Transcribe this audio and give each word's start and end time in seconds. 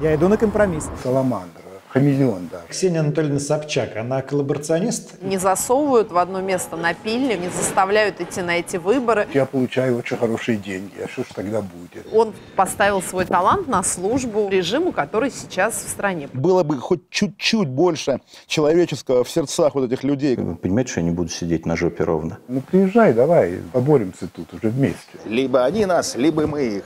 Я 0.00 0.14
иду 0.14 0.28
на 0.28 0.38
компромисс. 0.38 0.88
Саламандра, 1.02 1.62
хамелеон, 1.88 2.48
да. 2.50 2.62
Ксения 2.70 3.00
Анатольевна 3.00 3.38
Собчак, 3.38 3.98
она 3.98 4.22
коллаборационист? 4.22 5.20
Не 5.20 5.36
засовывают 5.36 6.10
в 6.10 6.16
одно 6.16 6.40
место 6.40 6.76
напильник, 6.76 7.38
не 7.38 7.50
заставляют 7.50 8.18
идти 8.18 8.40
на 8.40 8.56
эти 8.56 8.78
выборы. 8.78 9.28
Я 9.34 9.44
получаю 9.44 9.98
очень 9.98 10.16
хорошие 10.16 10.56
деньги, 10.56 10.94
а 11.04 11.06
что 11.06 11.22
ж 11.22 11.26
тогда 11.34 11.60
будет? 11.60 12.06
Он 12.14 12.32
поставил 12.56 13.02
свой 13.02 13.26
талант 13.26 13.68
на 13.68 13.82
службу 13.82 14.48
режиму, 14.48 14.92
который 14.92 15.30
сейчас 15.30 15.74
в 15.74 15.88
стране. 15.90 16.30
Было 16.32 16.62
бы 16.62 16.78
хоть 16.78 17.10
чуть-чуть 17.10 17.68
больше 17.68 18.20
человеческого 18.46 19.22
в 19.22 19.28
сердцах 19.28 19.74
вот 19.74 19.84
этих 19.84 20.02
людей. 20.02 20.34
Вы 20.36 20.56
понимаете, 20.56 20.92
что 20.92 21.00
я 21.00 21.04
не 21.04 21.12
буду 21.12 21.28
сидеть 21.28 21.66
на 21.66 21.76
жопе 21.76 22.04
ровно? 22.04 22.38
Ну 22.48 22.62
приезжай, 22.62 23.12
давай, 23.12 23.58
поборемся 23.74 24.28
тут 24.34 24.54
уже 24.54 24.70
вместе. 24.70 25.18
Либо 25.26 25.62
они 25.66 25.84
нас, 25.84 26.16
либо 26.16 26.46
мы 26.46 26.62
их. 26.62 26.84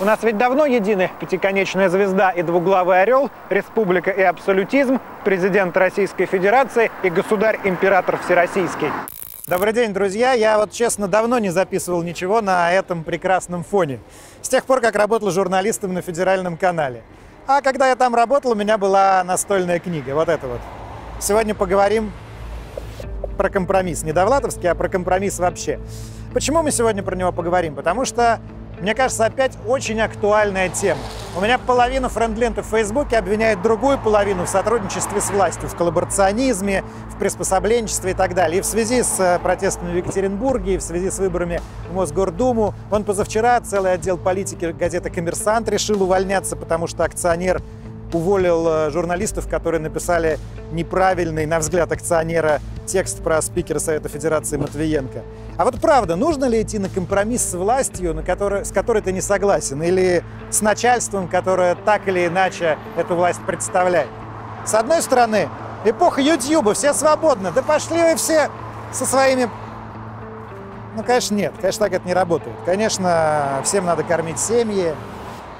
У 0.00 0.04
нас 0.04 0.22
ведь 0.22 0.38
давно 0.38 0.64
едины 0.64 1.10
пятиконечная 1.20 1.90
звезда 1.90 2.30
и 2.30 2.40
двуглавый 2.40 3.02
орел, 3.02 3.30
республика 3.50 4.10
и 4.10 4.22
абсолютизм, 4.22 4.98
президент 5.26 5.76
Российской 5.76 6.24
Федерации 6.24 6.90
и 7.02 7.10
государь-император 7.10 8.18
Всероссийский. 8.24 8.88
Добрый 9.46 9.74
день, 9.74 9.92
друзья. 9.92 10.32
Я 10.32 10.56
вот, 10.56 10.72
честно, 10.72 11.06
давно 11.06 11.38
не 11.38 11.50
записывал 11.50 12.02
ничего 12.02 12.40
на 12.40 12.72
этом 12.72 13.04
прекрасном 13.04 13.62
фоне. 13.62 14.00
С 14.40 14.48
тех 14.48 14.64
пор, 14.64 14.80
как 14.80 14.94
работал 14.94 15.30
журналистом 15.30 15.92
на 15.92 16.00
федеральном 16.00 16.56
канале. 16.56 17.02
А 17.46 17.60
когда 17.60 17.86
я 17.86 17.94
там 17.94 18.14
работал, 18.14 18.52
у 18.52 18.54
меня 18.54 18.78
была 18.78 19.22
настольная 19.22 19.80
книга. 19.80 20.14
Вот 20.14 20.30
это 20.30 20.46
вот. 20.46 20.60
Сегодня 21.20 21.54
поговорим 21.54 22.10
про 23.36 23.50
компромисс. 23.50 24.02
Не 24.02 24.14
Довлатовский, 24.14 24.70
а 24.70 24.74
про 24.74 24.88
компромисс 24.88 25.38
вообще. 25.38 25.78
Почему 26.32 26.62
мы 26.62 26.70
сегодня 26.70 27.02
про 27.02 27.16
него 27.16 27.32
поговорим? 27.32 27.74
Потому 27.74 28.06
что 28.06 28.40
мне 28.80 28.94
кажется, 28.94 29.26
опять 29.26 29.58
очень 29.66 30.00
актуальная 30.00 30.70
тема. 30.70 31.00
У 31.36 31.40
меня 31.40 31.58
половина 31.58 32.08
френд-ленты 32.08 32.62
в 32.62 32.66
Фейсбуке 32.66 33.18
обвиняет 33.18 33.62
другую 33.62 33.98
половину 33.98 34.46
в 34.46 34.48
сотрудничестве 34.48 35.20
с 35.20 35.30
властью, 35.30 35.68
в 35.68 35.76
коллаборационизме, 35.76 36.82
в 37.10 37.18
приспособленчестве 37.18 38.12
и 38.12 38.14
так 38.14 38.34
далее. 38.34 38.58
И 38.58 38.62
в 38.62 38.66
связи 38.66 39.02
с 39.02 39.20
э, 39.20 39.38
протестами 39.38 39.92
в 39.92 39.96
Екатеринбурге, 39.96 40.74
и 40.74 40.78
в 40.78 40.82
связи 40.82 41.10
с 41.10 41.18
выборами 41.18 41.60
в 41.90 41.94
Мосгордуму. 41.94 42.74
Он 42.90 43.04
позавчера 43.04 43.60
целый 43.60 43.92
отдел 43.92 44.16
политики 44.16 44.74
газеты 44.76 45.10
«Коммерсант» 45.10 45.68
решил 45.68 46.02
увольняться, 46.02 46.56
потому 46.56 46.86
что 46.86 47.04
акционер 47.04 47.62
уволил 48.12 48.66
э, 48.66 48.90
журналистов, 48.90 49.46
которые 49.48 49.80
написали 49.80 50.38
неправильный, 50.72 51.46
на 51.46 51.58
взгляд 51.58 51.92
акционера, 51.92 52.60
текст 52.86 53.22
про 53.22 53.40
спикера 53.42 53.78
Совета 53.78 54.08
Федерации 54.08 54.56
Матвиенко. 54.56 55.22
А 55.56 55.64
вот 55.64 55.80
правда, 55.80 56.16
нужно 56.16 56.46
ли 56.46 56.62
идти 56.62 56.78
на 56.78 56.88
компромисс 56.88 57.42
с 57.50 57.54
властью, 57.54 58.14
на 58.14 58.22
которой, 58.22 58.64
с 58.64 58.72
которой 58.72 59.02
ты 59.02 59.12
не 59.12 59.20
согласен, 59.20 59.82
или 59.82 60.24
с 60.50 60.60
начальством, 60.60 61.28
которое 61.28 61.74
так 61.74 62.08
или 62.08 62.26
иначе 62.26 62.78
эту 62.96 63.14
власть 63.14 63.40
представляет? 63.46 64.08
С 64.64 64.74
одной 64.74 65.02
стороны, 65.02 65.48
эпоха 65.84 66.20
Ютьюба, 66.20 66.74
все 66.74 66.92
свободны, 66.94 67.50
да 67.52 67.62
пошли 67.62 68.02
вы 68.02 68.16
все 68.16 68.50
со 68.92 69.06
своими... 69.06 69.48
Ну, 70.96 71.04
конечно, 71.04 71.34
нет, 71.34 71.54
конечно, 71.60 71.86
так 71.86 71.94
это 71.94 72.06
не 72.06 72.14
работает. 72.14 72.56
Конечно, 72.66 73.60
всем 73.64 73.86
надо 73.86 74.02
кормить 74.02 74.40
семьи, 74.40 74.94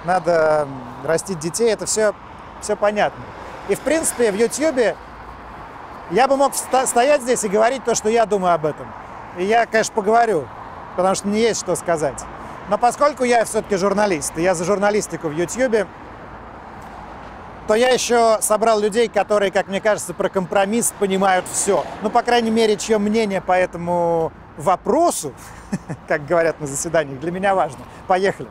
надо 0.04 0.66
растить 1.04 1.38
детей, 1.38 1.72
это 1.72 1.86
все 1.86 2.12
все 2.60 2.76
понятно. 2.76 3.22
И, 3.70 3.76
в 3.76 3.80
принципе, 3.80 4.32
в 4.32 4.34
Ютьюбе 4.34 4.96
я 6.10 6.26
бы 6.26 6.36
мог 6.36 6.54
стоять 6.54 7.22
здесь 7.22 7.44
и 7.44 7.48
говорить 7.48 7.84
то, 7.84 7.94
что 7.94 8.08
я 8.08 8.26
думаю 8.26 8.54
об 8.54 8.66
этом. 8.66 8.92
И 9.38 9.44
я, 9.44 9.64
конечно, 9.64 9.94
поговорю, 9.94 10.48
потому 10.96 11.14
что 11.14 11.28
мне 11.28 11.42
есть 11.42 11.60
что 11.60 11.76
сказать. 11.76 12.20
Но 12.68 12.78
поскольку 12.78 13.22
я 13.22 13.44
все-таки 13.44 13.76
журналист, 13.76 14.36
и 14.36 14.42
я 14.42 14.56
за 14.56 14.64
журналистику 14.64 15.28
в 15.28 15.36
Ютьюбе, 15.36 15.86
то 17.68 17.74
я 17.76 17.90
еще 17.90 18.38
собрал 18.40 18.80
людей, 18.80 19.08
которые, 19.08 19.52
как 19.52 19.68
мне 19.68 19.80
кажется, 19.80 20.14
про 20.14 20.28
компромисс 20.28 20.92
понимают 20.98 21.44
все. 21.52 21.84
Ну, 22.02 22.10
по 22.10 22.22
крайней 22.22 22.50
мере, 22.50 22.76
чье 22.76 22.98
мнение 22.98 23.40
по 23.40 23.52
этому 23.52 24.32
вопросу, 24.56 25.32
как 26.08 26.26
говорят 26.26 26.60
на 26.60 26.66
заседаниях, 26.66 27.20
для 27.20 27.30
меня 27.30 27.54
важно. 27.54 27.84
Поехали. 28.08 28.48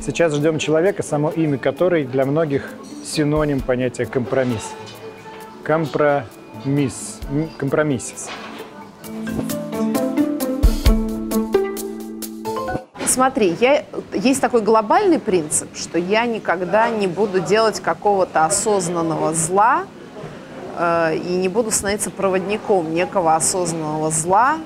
Сейчас 0.00 0.34
ждем 0.34 0.58
человека, 0.58 1.02
само 1.02 1.30
имя 1.30 1.58
которой 1.58 2.04
для 2.04 2.24
многих 2.24 2.72
синоним 3.04 3.60
понятия 3.60 4.06
компромисс. 4.06 4.72
Компромисс. 5.62 7.20
Компромиссис. 7.58 8.28
Смотри, 13.06 13.56
я, 13.60 13.84
есть 14.12 14.40
такой 14.40 14.62
глобальный 14.62 15.18
принцип, 15.18 15.76
что 15.76 15.98
я 15.98 16.24
никогда 16.26 16.88
не 16.88 17.06
буду 17.06 17.40
делать 17.40 17.80
какого-то 17.80 18.44
осознанного 18.44 19.34
зла 19.34 19.86
э, 20.76 21.16
и 21.16 21.32
не 21.32 21.48
буду 21.48 21.72
становиться 21.72 22.10
проводником 22.10 22.94
некого 22.94 23.34
осознанного 23.34 24.10
зла, 24.10 24.58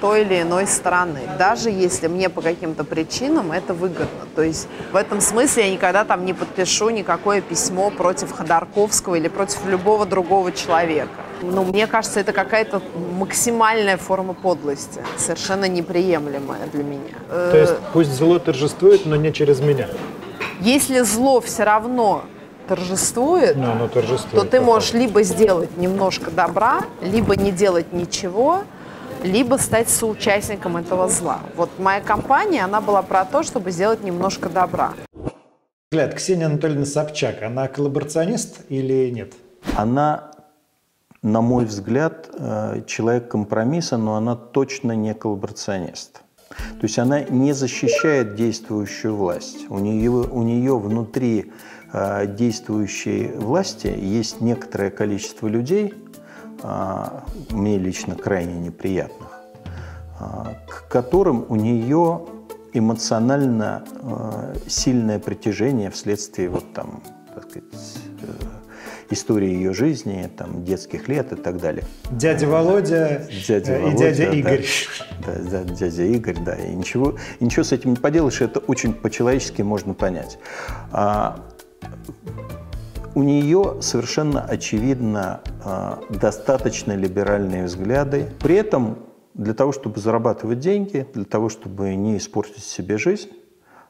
той 0.00 0.22
или 0.22 0.42
иной 0.42 0.66
стороны, 0.66 1.20
даже 1.38 1.70
если 1.70 2.08
мне 2.08 2.28
по 2.28 2.40
каким-то 2.40 2.84
причинам 2.84 3.52
это 3.52 3.74
выгодно. 3.74 4.26
То 4.34 4.42
есть 4.42 4.68
в 4.92 4.96
этом 4.96 5.20
смысле 5.20 5.66
я 5.66 5.72
никогда 5.72 6.04
там 6.04 6.24
не 6.24 6.34
подпишу 6.34 6.90
никакое 6.90 7.40
письмо 7.40 7.90
против 7.90 8.32
Ходорковского 8.32 9.16
или 9.16 9.28
против 9.28 9.64
любого 9.66 10.06
другого 10.06 10.52
человека. 10.52 11.10
Ну, 11.42 11.64
мне 11.64 11.86
кажется, 11.86 12.20
это 12.20 12.32
какая-то 12.32 12.82
максимальная 13.18 13.96
форма 13.96 14.34
подлости, 14.34 15.00
совершенно 15.16 15.66
неприемлемая 15.66 16.66
для 16.72 16.84
меня. 16.84 17.16
То 17.28 17.56
есть 17.56 17.74
пусть 17.92 18.12
зло 18.12 18.38
торжествует, 18.38 19.06
но 19.06 19.16
не 19.16 19.32
через 19.32 19.60
меня. 19.60 19.88
Если 20.60 21.00
зло 21.00 21.40
все 21.40 21.64
равно 21.64 22.24
торжествует, 22.68 23.56
ну, 23.56 23.88
торжествует 23.88 24.44
то 24.44 24.48
ты 24.48 24.60
можешь 24.60 24.92
либо 24.92 25.22
сделать 25.22 25.76
немножко 25.76 26.30
добра, 26.30 26.82
либо 27.00 27.34
не 27.34 27.50
делать 27.50 27.92
ничего, 27.92 28.62
либо 29.24 29.56
стать 29.56 29.88
соучастником 29.88 30.76
этого 30.76 31.08
зла. 31.08 31.40
Вот 31.56 31.70
моя 31.78 32.00
компания, 32.00 32.64
она 32.64 32.80
была 32.80 33.02
про 33.02 33.24
то, 33.24 33.42
чтобы 33.42 33.70
сделать 33.70 34.02
немножко 34.04 34.48
добра. 34.48 34.94
Взгляд, 35.90 36.14
Ксения 36.14 36.46
Анатольевна 36.46 36.86
Собчак, 36.86 37.42
она 37.42 37.66
коллаборационист 37.66 38.60
или 38.68 39.10
нет? 39.10 39.34
Она, 39.76 40.30
на 41.22 41.40
мой 41.40 41.64
взгляд, 41.64 42.30
э, 42.32 42.82
человек 42.86 43.28
компромисса, 43.28 43.96
но 43.96 44.14
она 44.14 44.36
точно 44.36 44.92
не 44.92 45.14
коллаборационист. 45.14 46.22
То 46.48 46.82
есть 46.82 46.98
она 46.98 47.22
не 47.22 47.52
защищает 47.52 48.34
действующую 48.34 49.16
власть. 49.16 49.66
У 49.68 49.78
нее, 49.78 50.10
у 50.10 50.42
нее 50.42 50.78
внутри 50.78 51.52
э, 51.92 52.26
действующей 52.26 53.32
власти 53.32 53.86
есть 53.86 54.40
некоторое 54.40 54.90
количество 54.90 55.48
людей, 55.48 55.94
мне 56.62 57.78
лично 57.78 58.14
крайне 58.14 58.58
неприятных, 58.58 59.40
а, 60.18 60.54
к 60.68 60.88
которым 60.88 61.46
у 61.48 61.56
нее 61.56 62.26
эмоционально 62.72 63.84
а, 64.02 64.54
сильное 64.66 65.18
притяжение 65.18 65.90
вследствие 65.90 66.48
вот 66.50 66.72
там, 66.74 67.02
так 67.34 67.44
сказать, 67.44 67.64
э, 68.22 69.12
истории 69.12 69.48
ее 69.48 69.72
жизни, 69.72 70.30
там, 70.36 70.64
детских 70.64 71.08
лет 71.08 71.32
и 71.32 71.36
так 71.36 71.58
далее. 71.58 71.84
Дядя 72.10 72.46
Володя, 72.46 73.26
дядя 73.48 73.78
и 73.78 73.82
Володя, 73.82 73.98
дядя 73.98 74.30
Игорь. 74.30 74.66
Да, 75.26 75.34
да, 75.50 75.64
дядя 75.64 76.02
Игорь, 76.04 76.38
да. 76.44 76.54
И 76.54 76.74
ничего, 76.74 77.16
и 77.38 77.44
ничего 77.44 77.64
с 77.64 77.72
этим 77.72 77.90
не 77.90 77.96
поделаешь, 77.96 78.40
это 78.40 78.60
очень 78.60 78.92
по-человечески 78.92 79.62
можно 79.62 79.94
понять 79.94 80.38
у 83.14 83.22
нее 83.22 83.76
совершенно 83.80 84.42
очевидно 84.42 85.40
э, 85.64 85.96
достаточно 86.10 86.92
либеральные 86.92 87.64
взгляды. 87.64 88.32
При 88.40 88.56
этом 88.56 88.98
для 89.34 89.54
того, 89.54 89.72
чтобы 89.72 90.00
зарабатывать 90.00 90.60
деньги, 90.60 91.06
для 91.14 91.24
того, 91.24 91.48
чтобы 91.48 91.94
не 91.94 92.16
испортить 92.16 92.64
себе 92.64 92.98
жизнь, 92.98 93.30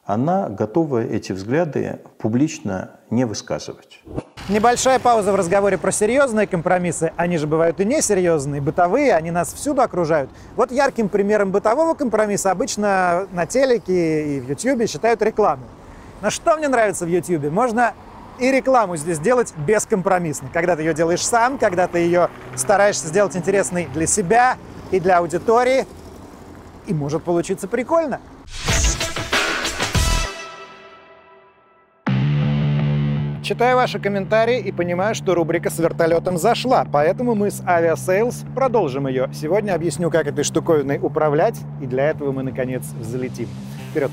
она 0.05 0.49
готова 0.49 1.03
эти 1.03 1.31
взгляды 1.31 1.99
публично 2.17 2.91
не 3.09 3.25
высказывать. 3.25 4.01
Небольшая 4.49 4.99
пауза 4.99 5.31
в 5.31 5.35
разговоре 5.35 5.77
про 5.77 5.91
серьезные 5.91 6.47
компромиссы. 6.47 7.13
Они 7.15 7.37
же 7.37 7.45
бывают 7.45 7.79
и 7.79 7.85
несерьезные, 7.85 8.61
бытовые, 8.61 9.13
они 9.13 9.29
нас 9.31 9.53
всюду 9.53 9.81
окружают. 9.81 10.29
Вот 10.55 10.71
ярким 10.71 11.07
примером 11.07 11.51
бытового 11.51 11.93
компромисса 11.93 12.51
обычно 12.51 13.27
на 13.31 13.45
телеке 13.45 14.37
и 14.37 14.39
в 14.39 14.49
Ютьюбе 14.49 14.87
считают 14.87 15.21
рекламу. 15.21 15.63
Но 16.21 16.29
что 16.29 16.57
мне 16.57 16.67
нравится 16.67 17.05
в 17.05 17.09
Ютьюбе? 17.09 17.49
Можно 17.49 17.93
и 18.41 18.51
рекламу 18.51 18.97
здесь 18.97 19.19
делать 19.19 19.53
бескомпромиссно. 19.55 20.49
Когда 20.51 20.75
ты 20.75 20.81
ее 20.81 20.93
делаешь 20.93 21.25
сам, 21.25 21.57
когда 21.57 21.87
ты 21.87 21.99
ее 21.99 22.29
стараешься 22.55 23.07
сделать 23.07 23.37
интересной 23.37 23.85
для 23.93 24.07
себя 24.07 24.57
и 24.89 24.99
для 24.99 25.19
аудитории, 25.19 25.85
и 26.87 26.93
может 26.93 27.23
получиться 27.23 27.67
прикольно. 27.67 28.19
читаю 33.51 33.75
ваши 33.75 33.99
комментарии 33.99 34.61
и 34.61 34.71
понимаю, 34.71 35.13
что 35.13 35.35
рубрика 35.35 35.69
с 35.69 35.77
вертолетом 35.77 36.37
зашла, 36.37 36.87
поэтому 36.89 37.35
мы 37.35 37.51
с 37.51 37.59
Aviasales 37.59 38.45
продолжим 38.55 39.07
ее. 39.07 39.29
Сегодня 39.33 39.73
объясню, 39.75 40.09
как 40.09 40.25
этой 40.25 40.45
штуковиной 40.45 40.99
управлять, 41.01 41.59
и 41.81 41.85
для 41.85 42.11
этого 42.11 42.31
мы, 42.31 42.43
наконец, 42.43 42.85
взлетим. 42.97 43.49
Вперед! 43.89 44.11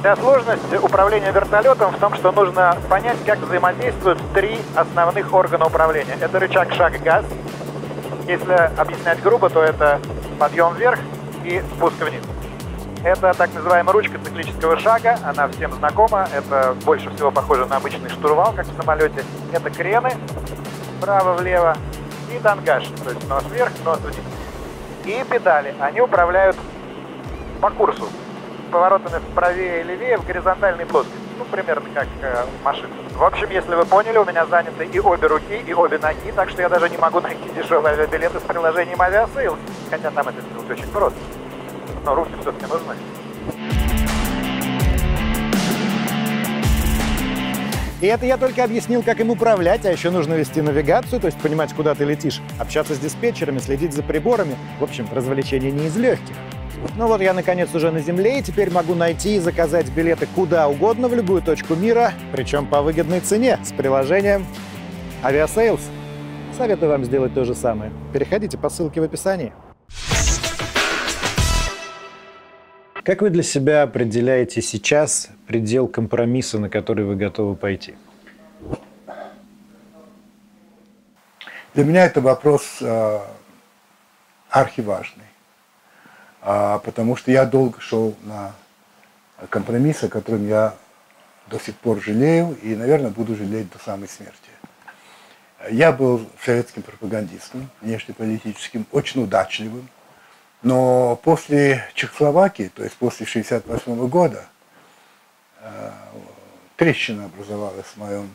Вся 0.00 0.16
сложность 0.16 0.72
управления 0.82 1.30
вертолетом 1.30 1.92
в 1.92 1.98
том, 1.98 2.14
что 2.14 2.32
нужно 2.32 2.74
понять, 2.88 3.18
как 3.26 3.38
взаимодействуют 3.40 4.18
три 4.32 4.58
основных 4.74 5.30
органа 5.34 5.66
управления. 5.66 6.16
Это 6.18 6.38
рычаг 6.38 6.72
шаг-газ. 6.72 7.22
Если 8.26 8.70
объяснять 8.78 9.22
грубо, 9.22 9.50
то 9.50 9.62
это 9.62 10.00
подъем 10.38 10.72
вверх 10.74 10.98
и 11.44 11.60
спуск 11.76 12.00
вниз. 12.00 12.22
Это 13.04 13.34
так 13.34 13.52
называемая 13.52 13.92
ручка 13.92 14.18
циклического 14.24 14.78
шага, 14.78 15.18
она 15.22 15.48
всем 15.48 15.74
знакома, 15.74 16.26
это 16.34 16.74
больше 16.86 17.10
всего 17.10 17.30
похоже 17.30 17.66
на 17.66 17.76
обычный 17.76 18.08
штурвал, 18.08 18.54
как 18.54 18.66
в 18.66 18.76
самолете. 18.78 19.22
Это 19.52 19.68
крены 19.68 20.12
вправо-влево 20.98 21.76
и 22.34 22.38
тангаж, 22.38 22.86
то 23.04 23.10
есть 23.10 23.28
нос 23.28 23.44
вверх, 23.52 23.72
нос 23.84 23.98
вниз. 24.00 24.16
И 25.04 25.22
педали, 25.28 25.74
они 25.78 26.00
управляют 26.00 26.56
по 27.60 27.68
курсу, 27.68 28.08
поворотами 28.70 29.20
правее 29.34 29.80
и 29.80 29.84
левее 29.84 30.16
в 30.18 30.26
горизонтальной 30.26 30.86
плоскости. 30.86 31.18
Ну, 31.38 31.44
примерно 31.44 31.88
как 31.94 32.06
э, 32.22 32.44
машина. 32.62 32.88
В 33.14 33.24
общем, 33.24 33.50
если 33.50 33.74
вы 33.74 33.84
поняли, 33.84 34.18
у 34.18 34.24
меня 34.24 34.46
заняты 34.46 34.84
и 34.86 35.00
обе 35.00 35.26
руки, 35.26 35.62
и 35.66 35.74
обе 35.74 35.98
ноги, 35.98 36.32
так 36.34 36.48
что 36.50 36.62
я 36.62 36.68
даже 36.68 36.88
не 36.88 36.96
могу 36.96 37.20
найти 37.22 37.48
дешевые 37.54 37.94
авиабилеты 37.94 38.38
с 38.38 38.42
приложением 38.42 39.00
Aviasales. 39.00 39.58
Хотя 39.90 40.10
там 40.10 40.28
это 40.28 40.40
сделать 40.40 40.70
очень 40.70 40.90
просто. 40.90 41.18
Но 42.04 42.14
руки 42.14 42.32
все-таки 42.40 42.66
нужны. 42.66 42.94
И 48.00 48.06
это 48.06 48.24
я 48.24 48.38
только 48.38 48.64
объяснил, 48.64 49.02
как 49.02 49.20
им 49.20 49.28
управлять, 49.28 49.84
а 49.84 49.92
еще 49.92 50.10
нужно 50.10 50.32
вести 50.32 50.62
навигацию, 50.62 51.20
то 51.20 51.26
есть 51.26 51.38
понимать, 51.38 51.74
куда 51.74 51.94
ты 51.94 52.04
летишь, 52.04 52.40
общаться 52.58 52.94
с 52.94 52.98
диспетчерами, 52.98 53.58
следить 53.58 53.92
за 53.92 54.02
приборами. 54.02 54.56
В 54.78 54.84
общем, 54.84 55.06
развлечение 55.12 55.70
не 55.70 55.86
из 55.86 55.96
легких. 55.98 56.34
Ну 56.96 57.06
вот 57.06 57.20
я 57.20 57.32
наконец 57.32 57.74
уже 57.74 57.90
на 57.90 58.00
земле, 58.00 58.38
и 58.38 58.42
теперь 58.42 58.70
могу 58.70 58.94
найти 58.94 59.36
и 59.36 59.38
заказать 59.38 59.90
билеты 59.90 60.26
куда 60.34 60.68
угодно 60.68 61.08
в 61.08 61.14
любую 61.14 61.42
точку 61.42 61.74
мира, 61.74 62.12
причем 62.32 62.66
по 62.66 62.82
выгодной 62.82 63.20
цене, 63.20 63.58
с 63.64 63.72
приложением 63.72 64.46
Aviasales. 65.22 65.80
Советую 66.56 66.90
вам 66.90 67.04
сделать 67.04 67.32
то 67.34 67.44
же 67.44 67.54
самое. 67.54 67.92
Переходите 68.12 68.58
по 68.58 68.68
ссылке 68.68 69.00
в 69.00 69.04
описании. 69.04 69.52
Как 73.02 73.22
вы 73.22 73.30
для 73.30 73.42
себя 73.42 73.82
определяете 73.82 74.60
сейчас 74.60 75.30
предел 75.46 75.88
компромисса, 75.88 76.58
на 76.58 76.68
который 76.68 77.04
вы 77.04 77.16
готовы 77.16 77.56
пойти? 77.56 77.94
Для 81.74 81.84
меня 81.84 82.04
это 82.04 82.20
вопрос 82.20 82.78
э, 82.82 83.20
архиважный, 84.50 85.24
а, 86.42 86.78
потому 86.78 87.16
что 87.16 87.30
я 87.30 87.44
долго 87.44 87.80
шел 87.80 88.16
на 88.22 88.54
компромисс, 89.48 90.02
о 90.04 90.08
котором 90.08 90.46
я 90.46 90.74
до 91.48 91.58
сих 91.58 91.76
пор 91.76 92.00
жалею 92.00 92.56
и, 92.62 92.74
наверное, 92.74 93.10
буду 93.10 93.36
жалеть 93.36 93.70
до 93.70 93.78
самой 93.78 94.08
смерти. 94.08 94.36
Я 95.70 95.92
был 95.92 96.26
советским 96.42 96.82
пропагандистом, 96.82 97.68
внешнеполитическим, 97.82 98.86
очень 98.92 99.22
удачливым, 99.22 99.88
но 100.62 101.16
после 101.16 101.84
Чехословакии, 101.94 102.70
то 102.74 102.82
есть 102.82 102.96
после 102.96 103.26
1968 103.26 104.08
года, 104.08 104.46
э, 105.60 105.92
трещина 106.76 107.26
образовалась 107.26 107.86
в 107.86 107.96
моем 107.98 108.30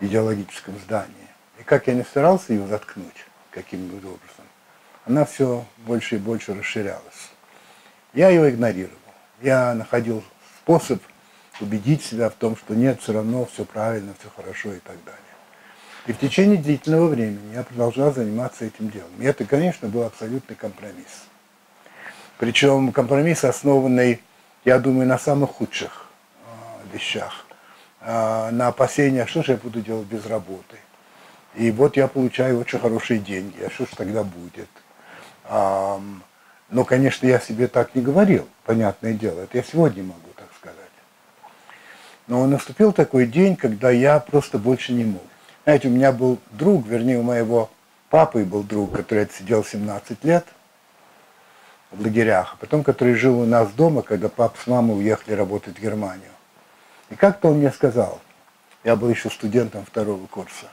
идеологическом 0.00 0.78
здании. 0.78 1.14
И 1.58 1.64
как 1.64 1.88
я 1.88 1.94
не 1.94 2.02
старался 2.02 2.52
ее 2.52 2.66
заткнуть 2.68 3.26
каким-нибудь 3.50 4.04
образом, 4.04 4.37
она 5.08 5.24
все 5.24 5.64
больше 5.78 6.16
и 6.16 6.18
больше 6.18 6.54
расширялась. 6.54 7.30
Я 8.12 8.28
ее 8.28 8.50
игнорировал. 8.50 8.94
Я 9.40 9.74
находил 9.74 10.22
способ 10.62 11.02
убедить 11.60 12.04
себя 12.04 12.28
в 12.28 12.34
том, 12.34 12.56
что 12.56 12.74
нет, 12.74 13.00
все 13.00 13.14
равно 13.14 13.46
все 13.46 13.64
правильно, 13.64 14.14
все 14.18 14.28
хорошо 14.36 14.74
и 14.74 14.78
так 14.80 14.96
далее. 15.04 15.20
И 16.06 16.12
в 16.12 16.18
течение 16.18 16.56
длительного 16.58 17.08
времени 17.08 17.54
я 17.54 17.62
продолжал 17.62 18.12
заниматься 18.12 18.64
этим 18.64 18.90
делом. 18.90 19.10
И 19.18 19.24
это, 19.24 19.44
конечно, 19.44 19.88
был 19.88 20.04
абсолютный 20.04 20.56
компромисс. 20.56 21.26
Причем 22.38 22.92
компромисс, 22.92 23.44
основанный, 23.44 24.20
я 24.64 24.78
думаю, 24.78 25.08
на 25.08 25.18
самых 25.18 25.50
худших 25.50 26.06
э, 26.44 26.94
вещах. 26.94 27.46
Э, 28.00 28.50
на 28.50 28.68
опасениях, 28.68 29.28
что 29.28 29.42
же 29.42 29.52
я 29.52 29.58
буду 29.58 29.80
делать 29.80 30.06
без 30.06 30.24
работы. 30.26 30.76
И 31.56 31.70
вот 31.70 31.96
я 31.96 32.08
получаю 32.08 32.60
очень 32.60 32.78
хорошие 32.78 33.18
деньги, 33.18 33.62
а 33.62 33.70
что 33.70 33.84
же 33.86 33.96
тогда 33.96 34.22
будет? 34.22 34.68
Но, 35.48 36.84
конечно, 36.84 37.26
я 37.26 37.40
себе 37.40 37.66
так 37.66 37.94
не 37.94 38.02
говорил, 38.02 38.46
понятное 38.64 39.14
дело. 39.14 39.40
Это 39.40 39.56
я 39.56 39.62
сегодня 39.62 40.02
могу 40.02 40.28
так 40.36 40.48
сказать. 40.58 40.76
Но 42.26 42.46
наступил 42.46 42.92
такой 42.92 43.26
день, 43.26 43.56
когда 43.56 43.90
я 43.90 44.20
просто 44.20 44.58
больше 44.58 44.92
не 44.92 45.04
мог. 45.04 45.22
Знаете, 45.64 45.88
у 45.88 45.90
меня 45.90 46.12
был 46.12 46.38
друг, 46.50 46.86
вернее, 46.86 47.18
у 47.18 47.22
моего 47.22 47.70
папы 48.10 48.44
был 48.44 48.62
друг, 48.62 48.92
который 48.94 49.24
отсидел 49.24 49.64
17 49.64 50.24
лет– 50.24 50.44
в 51.90 52.02
лагерях, 52.02 52.54
а 52.54 52.56
потом 52.56 52.84
который 52.84 53.14
жил 53.14 53.40
у 53.40 53.46
нас 53.46 53.70
дома, 53.72 54.02
когда 54.02 54.28
папа 54.28 54.56
с 54.62 54.66
мамой 54.66 54.98
уехали 54.98 55.34
работать 55.34 55.78
в 55.78 55.82
Германию. 55.82 56.30
И 57.10 57.14
как-то 57.14 57.48
он 57.48 57.58
мне 57.58 57.70
сказал, 57.70 58.20
я 58.84 58.96
был 58.96 59.08
еще 59.08 59.30
студентом 59.30 59.84
второго 59.84 60.26
курса, 60.26 60.66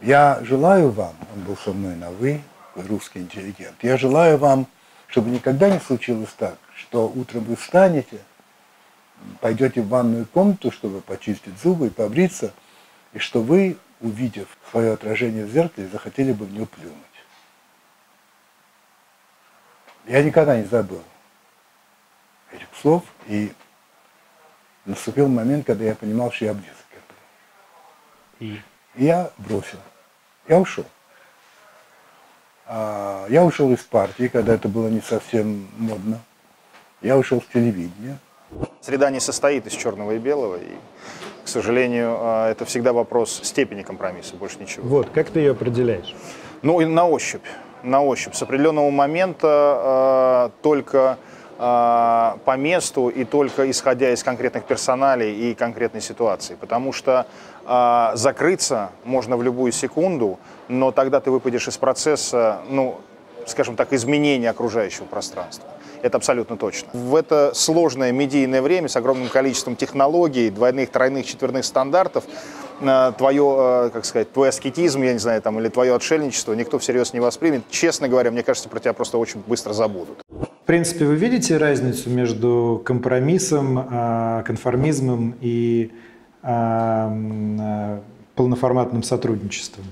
я 0.00 0.38
желаю 0.42 0.90
вам, 0.90 1.14
он 1.34 1.42
был 1.42 1.56
со 1.56 1.72
мной 1.72 1.96
на 1.96 2.10
«вы», 2.10 2.40
русский 2.86 3.20
интеллигент, 3.20 3.76
я 3.82 3.96
желаю 3.96 4.38
вам, 4.38 4.66
чтобы 5.06 5.30
никогда 5.30 5.70
не 5.70 5.80
случилось 5.80 6.32
так, 6.36 6.58
что 6.74 7.08
утром 7.08 7.44
вы 7.44 7.56
встанете, 7.56 8.18
пойдете 9.40 9.82
в 9.82 9.88
ванную 9.88 10.26
комнату, 10.26 10.70
чтобы 10.70 11.00
почистить 11.00 11.58
зубы 11.60 11.88
и 11.88 11.90
побриться, 11.90 12.52
и 13.12 13.18
что 13.18 13.40
вы, 13.42 13.76
увидев 14.00 14.48
свое 14.70 14.92
отражение 14.92 15.44
в 15.44 15.50
зеркале, 15.50 15.88
захотели 15.88 16.32
бы 16.32 16.44
в 16.44 16.52
него 16.52 16.66
плюнуть. 16.66 16.94
Я 20.06 20.22
никогда 20.22 20.56
не 20.56 20.64
забыл 20.64 21.02
этих 22.52 22.68
слов, 22.80 23.02
и 23.26 23.52
наступил 24.84 25.28
момент, 25.28 25.66
когда 25.66 25.84
я 25.84 25.94
понимал, 25.94 26.32
что 26.32 26.46
я 26.46 26.54
близок 26.54 26.76
к 26.90 26.96
этому. 26.96 27.20
И? 28.40 28.62
и 28.94 29.04
я 29.04 29.30
бросил. 29.38 29.78
Я 30.46 30.58
ушел. 30.58 30.86
А, 32.68 33.26
я 33.28 33.44
ушел 33.44 33.72
из 33.72 33.80
партии, 33.80 34.28
когда 34.28 34.54
это 34.54 34.68
было 34.68 34.88
не 34.88 35.00
совсем 35.00 35.66
модно. 35.78 36.20
Я 37.00 37.16
ушел 37.16 37.40
с 37.40 37.46
телевидения. 37.52 38.18
Среда 38.80 39.10
не 39.10 39.20
состоит 39.20 39.66
из 39.66 39.72
черного 39.72 40.12
и 40.12 40.18
белого, 40.18 40.56
и, 40.56 40.76
к 41.44 41.48
сожалению, 41.48 42.16
а, 42.20 42.50
это 42.50 42.64
всегда 42.66 42.92
вопрос 42.92 43.40
степени 43.42 43.82
компромисса, 43.82 44.36
больше 44.36 44.58
ничего. 44.60 44.86
Вот, 44.86 45.10
как 45.10 45.30
ты 45.30 45.40
ее 45.40 45.52
определяешь? 45.52 46.14
Ну, 46.62 46.80
на 46.86 47.06
ощупь 47.06 47.44
на 47.82 48.02
ощупь. 48.02 48.34
С 48.34 48.42
определенного 48.42 48.90
момента 48.90 50.50
э, 50.50 50.62
только 50.62 51.18
э, 51.58 52.36
по 52.44 52.56
месту 52.56 53.08
и 53.08 53.24
только 53.24 53.70
исходя 53.70 54.12
из 54.12 54.22
конкретных 54.22 54.64
персоналей 54.64 55.50
и 55.50 55.54
конкретной 55.54 56.00
ситуации. 56.00 56.56
Потому 56.58 56.92
что 56.92 57.26
э, 57.66 58.10
закрыться 58.14 58.90
можно 59.04 59.36
в 59.36 59.42
любую 59.42 59.72
секунду, 59.72 60.38
но 60.68 60.92
тогда 60.92 61.20
ты 61.20 61.30
выпадешь 61.30 61.68
из 61.68 61.76
процесса, 61.76 62.60
ну, 62.68 63.00
скажем 63.46 63.76
так, 63.76 63.92
изменения 63.92 64.50
окружающего 64.50 65.04
пространства. 65.04 65.68
Это 66.02 66.16
абсолютно 66.18 66.56
точно. 66.56 66.88
В 66.92 67.16
это 67.16 67.52
сложное 67.54 68.12
медийное 68.12 68.62
время 68.62 68.88
с 68.88 68.96
огромным 68.96 69.28
количеством 69.28 69.74
технологий, 69.74 70.50
двойных, 70.50 70.90
тройных, 70.90 71.26
четверных 71.26 71.64
стандартов, 71.64 72.24
твое, 72.78 73.56
э, 73.58 73.90
как 73.92 74.04
сказать, 74.04 74.32
твой 74.32 74.50
аскетизм, 74.50 75.02
я 75.02 75.12
не 75.12 75.18
знаю, 75.18 75.42
там, 75.42 75.58
или 75.58 75.68
твое 75.68 75.96
отшельничество 75.96 76.52
никто 76.52 76.78
всерьез 76.78 77.12
не 77.12 77.18
воспримет. 77.18 77.64
Честно 77.70 78.06
говоря, 78.08 78.30
мне 78.30 78.44
кажется, 78.44 78.68
про 78.68 78.78
тебя 78.78 78.92
просто 78.92 79.18
очень 79.18 79.42
быстро 79.44 79.72
забудут. 79.72 80.22
В 80.28 80.66
принципе, 80.66 81.06
вы 81.06 81.16
видите 81.16 81.56
разницу 81.56 82.08
между 82.10 82.80
компромиссом, 82.84 83.88
а, 83.90 84.42
конформизмом 84.42 85.34
и 85.40 85.90
полноформатным 88.36 89.02
сотрудничеством, 89.02 89.84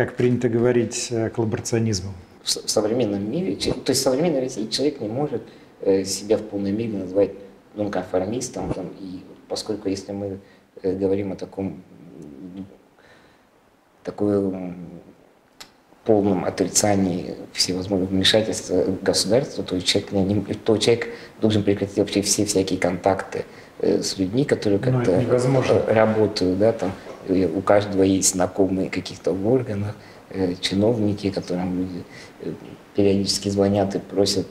как 0.00 0.16
принято 0.16 0.48
говорить, 0.48 1.08
э, 1.10 1.28
коллаборационизмом? 1.28 2.14
В 2.42 2.48
современном 2.48 3.30
мире, 3.30 3.54
то 3.56 3.90
есть 3.90 4.00
в 4.00 4.02
современной 4.02 4.40
России 4.40 4.66
человек 4.66 4.98
не 5.02 5.08
может 5.08 5.42
э, 5.82 6.04
себя 6.04 6.38
в 6.38 6.42
полной 6.42 6.72
мере 6.72 6.96
назвать 6.96 7.32
нонконформистом, 7.74 8.72
там, 8.72 8.86
и 8.98 9.20
поскольку 9.46 9.90
если 9.90 10.12
мы 10.12 10.38
говорим 10.82 11.32
о 11.32 11.36
таком 11.36 11.82
такой 14.02 14.72
полном 16.06 16.46
отрицании 16.46 17.34
всевозможных 17.52 18.08
вмешательств 18.08 18.72
государства, 19.02 19.62
то 19.62 19.78
человек, 19.82 20.12
не, 20.12 20.54
то 20.54 20.78
человек 20.78 21.08
должен 21.42 21.62
прекратить 21.62 21.98
вообще 21.98 22.22
все 22.22 22.46
всякие 22.46 22.78
контакты 22.78 23.44
э, 23.80 24.00
с 24.00 24.16
людьми, 24.16 24.46
которые 24.46 24.80
Ну, 24.82 25.04
как-то 25.04 25.94
работают, 25.94 26.58
да, 26.58 26.72
там 26.72 26.92
у 27.28 27.60
каждого 27.60 28.02
есть 28.02 28.32
знакомые 28.32 28.90
каких-то 28.90 29.32
в 29.32 29.46
органах, 29.46 29.94
э, 30.30 30.54
чиновники, 30.60 31.30
которым 31.30 31.78
люди 31.78 32.04
э, 32.40 32.52
периодически 32.94 33.48
звонят 33.48 33.94
и 33.94 33.98
просят 33.98 34.46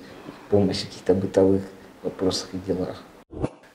помощи 0.50 0.86
в 0.86 0.90
каких-то 0.90 1.14
бытовых 1.14 1.62
вопросах 2.04 2.50
и 2.54 2.58
делах. 2.66 3.04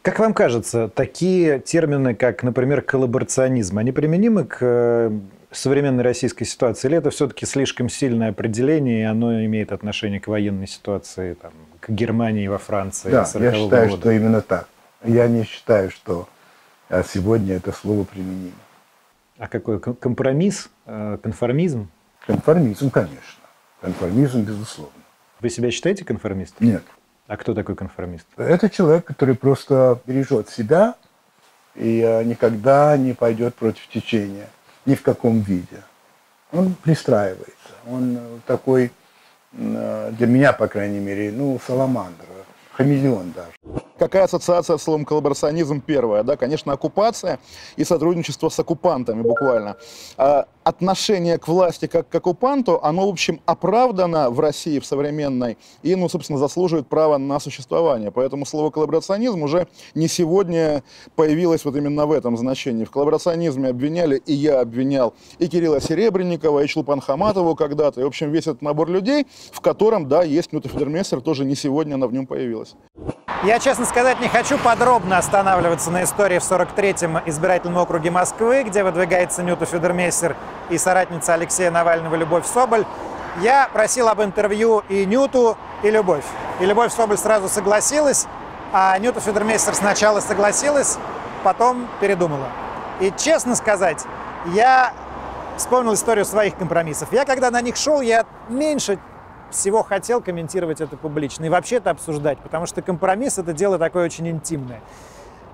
Как 0.03 0.19
вам 0.19 0.35
кажется, 0.35 0.89
такие 0.89 1.61
термины, 1.61 2.15
как, 2.15 2.43
например, 2.43 2.83
коллаборационизм, 2.83 3.79
они 3.79 3.91
применимы 3.91 4.45
к 4.45 4.59
э, 4.61 5.11
современной 5.51 6.03
российской 6.03 6.45
ситуации? 6.45 6.89
Или 6.89 6.99
это 6.99 7.11
все-таки 7.11 7.47
слишком 7.47 7.89
сильное 7.89 8.31
определение, 8.31 9.01
и 9.01 9.05
оно 9.05 9.45
имеет 9.45 9.73
отношение 9.73 10.21
к 10.21 10.27
военной 10.27 10.67
ситуации, 10.67 11.35
там, 11.35 11.53
к 11.81 11.89
Германии 11.89 12.47
во 12.49 12.59
Франции? 12.59 13.11
Да, 13.11 13.23
40-го 13.23 13.45
я 13.45 13.53
считаю, 13.53 13.89
года? 13.89 14.01
что 14.01 14.11
именно 14.11 14.41
так. 14.43 14.69
Я 15.05 15.27
не 15.29 15.45
считаю, 15.45 15.91
что 15.91 16.29
а, 16.89 17.03
сегодня 17.03 17.57
это 17.57 17.73
слово 17.73 18.05
применимо. 18.05 18.53
А 19.39 19.49
какой 19.49 19.81
ком- 19.81 19.97
компромисс, 19.97 20.69
э, 20.87 21.19
конформизм? 21.23 21.89
Конформизм, 22.27 22.91
конечно. 22.91 23.43
Конформизм, 23.81 24.43
безусловно. 24.43 24.93
Вы 25.41 25.51
себя 25.51 25.71
считаете 25.71 26.05
конформистом? 26.05 26.67
Нет. 26.67 26.85
А 27.27 27.37
кто 27.37 27.55
такой 27.55 27.75
конформист? 27.75 28.27
Это 28.37 28.71
человек, 28.71 29.05
который 29.05 29.35
просто 29.35 29.99
бережет 30.07 30.49
себя 30.51 30.95
и 31.75 32.03
а, 32.03 32.23
никогда 32.23 32.97
не 32.97 33.13
пойдет 33.15 33.55
против 33.55 33.89
течения, 33.89 34.49
ни 34.87 34.95
в 34.95 35.03
каком 35.03 35.41
виде. 35.41 35.83
Он 36.53 36.75
пристраивается. 36.75 37.73
Он 37.87 38.17
э, 38.17 38.39
такой, 38.47 38.93
э, 39.53 40.13
для 40.17 40.27
меня, 40.27 40.53
по 40.53 40.69
крайней 40.69 41.01
мере, 41.01 41.33
ну, 41.33 41.59
саламандр, 41.67 42.25
хамелеон 42.77 43.33
даже. 43.33 43.81
Какая 43.99 44.25
ассоциация 44.25 44.77
с 44.77 44.83
словом 44.83 45.05
коллаборационизм 45.05 45.81
первая? 45.81 46.23
Да, 46.23 46.37
конечно, 46.37 46.73
оккупация 46.73 47.39
и 47.77 47.85
сотрудничество 47.85 48.49
с 48.49 48.59
оккупантами 48.59 49.23
буквально. 49.23 49.77
А 50.17 50.47
отношение 50.65 51.39
к 51.39 51.47
власти 51.47 51.87
как 51.87 52.09
к 52.09 52.15
оккупанту, 52.15 52.81
оно, 52.83 53.07
в 53.07 53.11
общем, 53.11 53.41
оправдано 53.47 54.31
в 54.31 54.41
России, 54.41 54.79
в 54.79 54.87
современной, 54.87 55.59
и, 55.83 55.95
ну, 55.95 56.09
собственно, 56.09 56.39
заслуживает 56.39 56.89
права 56.89 57.19
на 57.19 57.39
существование. 57.39 58.11
Поэтому 58.11 58.47
слово 58.47 58.71
коллаборационизм 58.71 59.43
уже 59.43 59.69
не 59.95 60.09
сегодня 60.09 60.83
появилось 61.15 61.65
вот 61.65 61.77
именно 61.77 62.07
в 62.07 62.13
этом 62.13 62.37
значении. 62.37 62.85
В 62.85 62.91
коллаборационизме 62.91 63.69
обвиняли, 63.69 64.17
и 64.27 64.33
я 64.33 64.61
обвинял, 64.61 65.15
и 65.39 65.47
Кирилла 65.47 65.81
Серебренникова, 65.81 66.61
и 66.61 66.67
Чулпан 66.67 67.01
Хаматову 67.01 67.55
когда-то. 67.55 68.01
И, 68.01 68.05
в 68.05 68.09
общем, 68.09 68.31
весь 68.33 68.47
этот 68.47 68.63
набор 68.63 68.89
людей, 68.89 69.27
в 69.53 69.61
котором, 69.61 70.09
да, 70.09 70.23
есть 70.23 70.53
Нюта 70.53 70.69
Федермессер, 70.69 71.21
тоже 71.21 71.45
не 71.45 71.55
сегодня 71.55 71.95
она 71.95 72.07
в 72.07 72.13
нем 72.13 72.27
появилась. 72.27 72.75
Я, 73.45 73.59
честно 73.59 73.85
сказать, 73.85 74.21
не 74.21 74.29
хочу 74.29 74.57
подробно 74.57 75.19
останавливаться 75.19 75.91
на 75.91 76.05
истории 76.05 76.39
в 76.39 76.51
43-м 76.51 77.19
избирательном 77.27 77.77
округе 77.77 78.11
Москвы, 78.11 78.63
где 78.63 78.83
выдвигается 78.83 79.43
Нюта 79.43 79.67
Федермейстер 79.67 80.35
и 80.71 80.79
соратница 80.79 81.35
Алексея 81.35 81.71
Навального 81.71 82.15
Любовь 82.15 82.47
Соболь. 82.47 82.85
Я 83.41 83.69
просил 83.73 84.09
об 84.09 84.23
интервью 84.23 84.83
и 84.89 85.05
Нюту, 85.05 85.57
и 85.83 85.91
Любовь. 85.91 86.25
И 86.61 86.67
Любовь 86.67 86.93
Соболь 86.93 87.19
сразу 87.19 87.49
согласилась, 87.49 88.27
а 88.73 88.99
Нюта 88.99 89.21
Федермейстер 89.21 89.75
сначала 89.75 90.21
согласилась, 90.21 90.99
потом 91.43 91.89
передумала. 92.01 92.49
И, 93.01 93.13
честно 93.17 93.57
сказать, 93.57 94.05
я 94.53 94.93
вспомнил 95.57 95.95
историю 95.95 96.25
своих 96.25 96.57
компромиссов. 96.57 97.13
Я, 97.13 97.25
когда 97.25 97.51
на 97.51 97.61
них 97.61 97.77
шел, 97.77 98.01
я 98.01 98.25
меньше 98.49 98.99
всего 99.51 99.83
хотел 99.83 100.21
комментировать 100.21 100.81
это 100.81 100.97
публично 100.97 101.45
и 101.45 101.49
вообще 101.49 101.77
это 101.77 101.91
обсуждать, 101.91 102.39
потому 102.39 102.67
что 102.67 102.83
компромисс— 102.83 103.39
это 103.39 103.53
дело 103.53 103.79
такое 103.79 104.05
очень 104.05 104.29
интимное. 104.29 104.81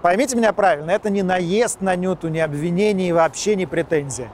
Поймите 0.02 0.36
меня 0.36 0.52
правильно, 0.54 0.90
это 0.90 1.10
не 1.10 1.22
наезд 1.22 1.82
на 1.82 1.94
Нюту, 1.94 2.28
не 2.28 2.40
обвинение 2.40 3.10
и 3.10 3.12
вообще 3.12 3.56
не 3.56 3.66
претензия. 3.66 4.30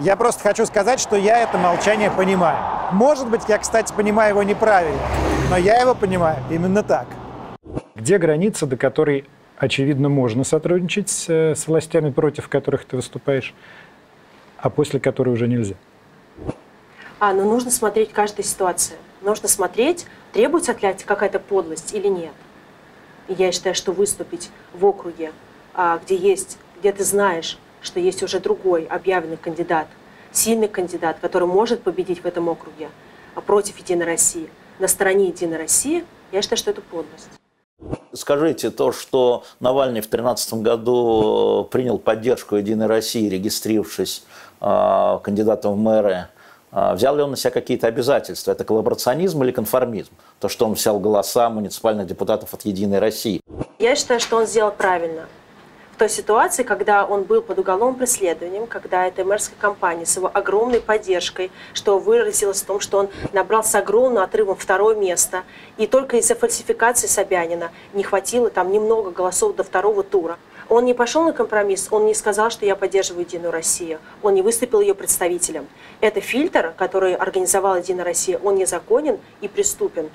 Я 0.00 0.16
просто 0.16 0.42
хочу 0.42 0.66
сказать, 0.66 0.98
что 0.98 1.14
я 1.14 1.38
это 1.38 1.56
молчание 1.56 2.10
понимаю. 2.10 2.58
Может 2.90 3.30
быть, 3.30 3.42
я, 3.46 3.58
кстати, 3.58 3.92
понимаю 3.92 4.30
его 4.30 4.42
неправильно, 4.42 4.98
но 5.50 5.56
я 5.56 5.80
его 5.80 5.94
понимаю 5.94 6.42
именно 6.50 6.82
так. 6.82 7.06
Где 7.94 8.18
граница, 8.18 8.66
до 8.66 8.76
которой, 8.76 9.24
очевидно, 9.56 10.08
можно 10.08 10.42
сотрудничать 10.42 11.10
с, 11.10 11.28
э, 11.28 11.54
с 11.54 11.68
властями, 11.68 12.10
против 12.10 12.48
которых 12.48 12.84
ты 12.86 12.96
выступаешь, 12.96 13.54
а 14.58 14.68
после 14.68 14.98
которой 14.98 15.28
уже 15.28 15.46
нельзя? 15.46 15.76
А, 17.20 17.32
но 17.32 17.44
нужно 17.44 17.70
смотреть 17.70 18.12
каждую 18.12 18.44
ситуацию. 18.44 18.98
Нужно 19.22 19.46
смотреть, 19.46 20.06
требуется 20.32 20.72
от 20.72 21.04
какая-то 21.04 21.38
подлость 21.38 21.94
или 21.94 22.08
нет. 22.08 22.32
И 23.28 23.34
я 23.34 23.52
считаю, 23.52 23.76
что 23.76 23.92
выступить 23.92 24.50
в 24.72 24.84
округе, 24.84 25.30
а, 25.72 26.00
где 26.04 26.16
есть, 26.16 26.58
где 26.80 26.90
ты 26.90 27.04
знаешь, 27.04 27.58
что 27.84 28.00
есть 28.00 28.22
уже 28.22 28.40
другой 28.40 28.84
объявленный 28.84 29.36
кандидат, 29.36 29.86
сильный 30.32 30.68
кандидат, 30.68 31.18
который 31.20 31.46
может 31.46 31.82
победить 31.82 32.22
в 32.22 32.26
этом 32.26 32.48
округе, 32.48 32.88
а 33.34 33.40
против 33.40 33.78
Единой 33.78 34.06
России, 34.06 34.48
на 34.78 34.88
стороне 34.88 35.28
Единой 35.28 35.58
России, 35.58 36.04
я 36.32 36.42
считаю, 36.42 36.58
что 36.58 36.70
это 36.70 36.80
подлость. 36.80 37.28
Скажите, 38.12 38.70
то, 38.70 38.92
что 38.92 39.44
Навальный 39.60 40.00
в 40.00 40.08
2013 40.08 40.54
году 40.54 41.68
принял 41.70 41.98
поддержку 41.98 42.56
Единой 42.56 42.86
России, 42.86 43.28
регистрировавшись 43.28 44.24
э, 44.60 45.18
кандидатом 45.22 45.74
в 45.74 45.78
мэры, 45.78 46.28
э, 46.72 46.94
взял 46.94 47.16
ли 47.16 47.22
он 47.22 47.30
на 47.30 47.36
себя 47.36 47.50
какие-то 47.50 47.88
обязательства? 47.88 48.52
Это 48.52 48.64
коллаборационизм 48.64 49.42
или 49.42 49.50
конформизм? 49.50 50.12
То, 50.40 50.48
что 50.48 50.66
он 50.66 50.74
взял 50.74 50.98
голоса 51.00 51.50
муниципальных 51.50 52.06
депутатов 52.06 52.54
от 52.54 52.62
Единой 52.64 53.00
России. 53.00 53.40
Я 53.78 53.96
считаю, 53.96 54.20
что 54.20 54.36
он 54.36 54.46
сделал 54.46 54.70
правильно. 54.70 55.26
В 55.94 55.96
той 55.96 56.08
ситуации, 56.08 56.64
когда 56.64 57.06
он 57.06 57.22
был 57.22 57.40
под 57.40 57.60
уголовным 57.60 57.94
преследованием, 57.94 58.66
когда 58.66 59.06
эта 59.06 59.24
мэрская 59.24 59.56
компания 59.56 60.04
с 60.04 60.16
его 60.16 60.28
огромной 60.34 60.80
поддержкой, 60.80 61.52
что 61.72 62.00
выразилось 62.00 62.62
в 62.62 62.66
том, 62.66 62.80
что 62.80 62.98
он 62.98 63.10
набрался 63.32 63.78
огромным 63.78 64.20
отрывом 64.20 64.56
второе 64.56 64.96
место, 64.96 65.44
и 65.76 65.86
только 65.86 66.16
из-за 66.16 66.34
фальсификации 66.34 67.06
Собянина 67.06 67.70
не 67.92 68.02
хватило 68.02 68.50
там 68.50 68.72
немного 68.72 69.12
голосов 69.12 69.54
до 69.54 69.62
второго 69.62 70.02
тура. 70.02 70.36
Он 70.68 70.84
не 70.84 70.94
пошел 70.94 71.24
на 71.24 71.32
компромисс, 71.32 71.88
он 71.90 72.06
не 72.06 72.14
сказал, 72.14 72.50
что 72.50 72.64
я 72.64 72.76
поддерживаю 72.76 73.24
Единую 73.24 73.52
Россию, 73.52 73.98
он 74.22 74.34
не 74.34 74.42
выступил 74.42 74.80
ее 74.80 74.94
представителем. 74.94 75.66
Это 76.00 76.20
фильтр, 76.20 76.72
который 76.76 77.14
организовала 77.14 77.76
Единая 77.76 78.04
Россия, 78.04 78.38
он 78.38 78.56
незаконен 78.56 79.18
и 79.40 79.48
преступен. 79.48 80.08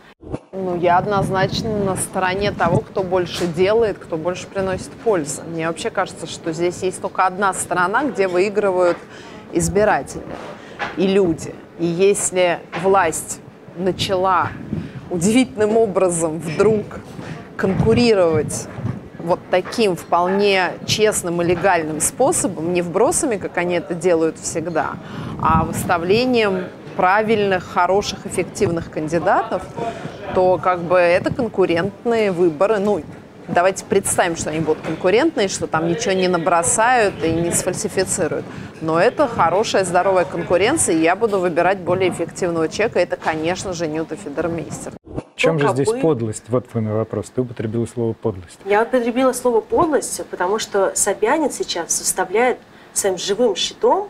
Ну, 0.52 0.76
я 0.78 0.98
однозначно 0.98 1.78
на 1.78 1.96
стороне 1.96 2.52
того, 2.52 2.82
кто 2.82 3.04
больше 3.04 3.46
делает, 3.46 4.00
кто 4.00 4.18
больше 4.18 4.48
приносит 4.48 4.90
пользу. 5.04 5.44
Мне 5.44 5.68
вообще 5.68 5.90
кажется, 5.90 6.26
что 6.26 6.52
здесь 6.52 6.82
есть 6.82 7.02
только 7.02 7.26
одна 7.26 7.54
сторона, 7.54 8.04
где 8.04 8.28
выигрывают 8.28 8.98
избиратели 9.52 10.24
и 10.98 11.08
люди. 11.08 11.54
И 11.80 11.86
если 11.86 12.60
власть 12.82 13.40
начала 13.78 14.50
удивительным 15.10 15.78
образом 15.78 16.40
вдруг 16.40 16.86
конкурировать 17.56 18.68
вот 19.20 19.40
таким 19.52 19.96
вполне 19.96 20.72
честным 20.86 21.42
и 21.42 21.46
легальным 21.46 22.02
способом, 22.02 22.74
не 22.74 22.82
вбросами, 22.82 23.38
как 23.38 23.58
они 23.58 23.76
это 23.76 23.94
делают 23.94 24.38
всегда, 24.40 24.94
а 25.42 25.66
выставлением 25.66 26.66
правильных, 26.96 27.64
хороших, 27.64 28.26
эффективных 28.26 28.92
кандидатов, 28.92 29.64
то 30.36 30.58
как 30.58 30.82
бы 30.82 30.98
это 30.98 31.34
конкурентные 31.34 32.32
выборы. 32.32 32.80
Ну, 32.80 33.02
давайте 33.48 33.86
представим, 33.86 34.36
что 34.36 34.50
они 34.50 34.60
будут 34.60 34.84
конкурентные, 34.84 35.48
что 35.48 35.68
там 35.68 35.88
ничего 35.88 36.14
не 36.14 36.28
набросают 36.28 37.16
и 37.24 37.32
не 37.32 37.52
сфальсифицируют. 37.52 38.46
Но 38.82 39.00
это 39.00 39.28
хорошая, 39.28 39.86
здоровая 39.86 40.26
конкуренция, 40.26 40.96
и 40.96 41.02
я 41.02 41.16
буду 41.16 41.40
выбирать 41.40 41.80
более 41.80 42.10
эффективного 42.10 42.68
человека. 42.68 43.00
Это, 43.00 43.16
конечно 43.16 43.74
же, 43.74 43.88
Ньюта 43.88 44.16
Федермейстер. 44.16 44.99
Чем 45.40 45.58
же 45.58 45.70
здесь 45.70 45.88
бы- 45.88 46.00
подлость? 46.00 46.44
Вот 46.50 46.68
твой 46.68 46.84
мой 46.84 46.94
вопрос. 46.94 47.32
Ты 47.34 47.42
употребила 47.42 47.86
слово 47.86 48.14
подлость. 48.14 48.60
Я 48.66 48.84
употребила 48.84 49.32
слово 49.32 49.62
подлость, 49.62 50.22
потому 50.30 50.60
что 50.60 50.92
Собянин 50.96 51.50
сейчас 51.50 51.96
составляет 51.96 52.58
своим 52.94 53.18
живым 53.18 53.56
щитом 53.56 54.10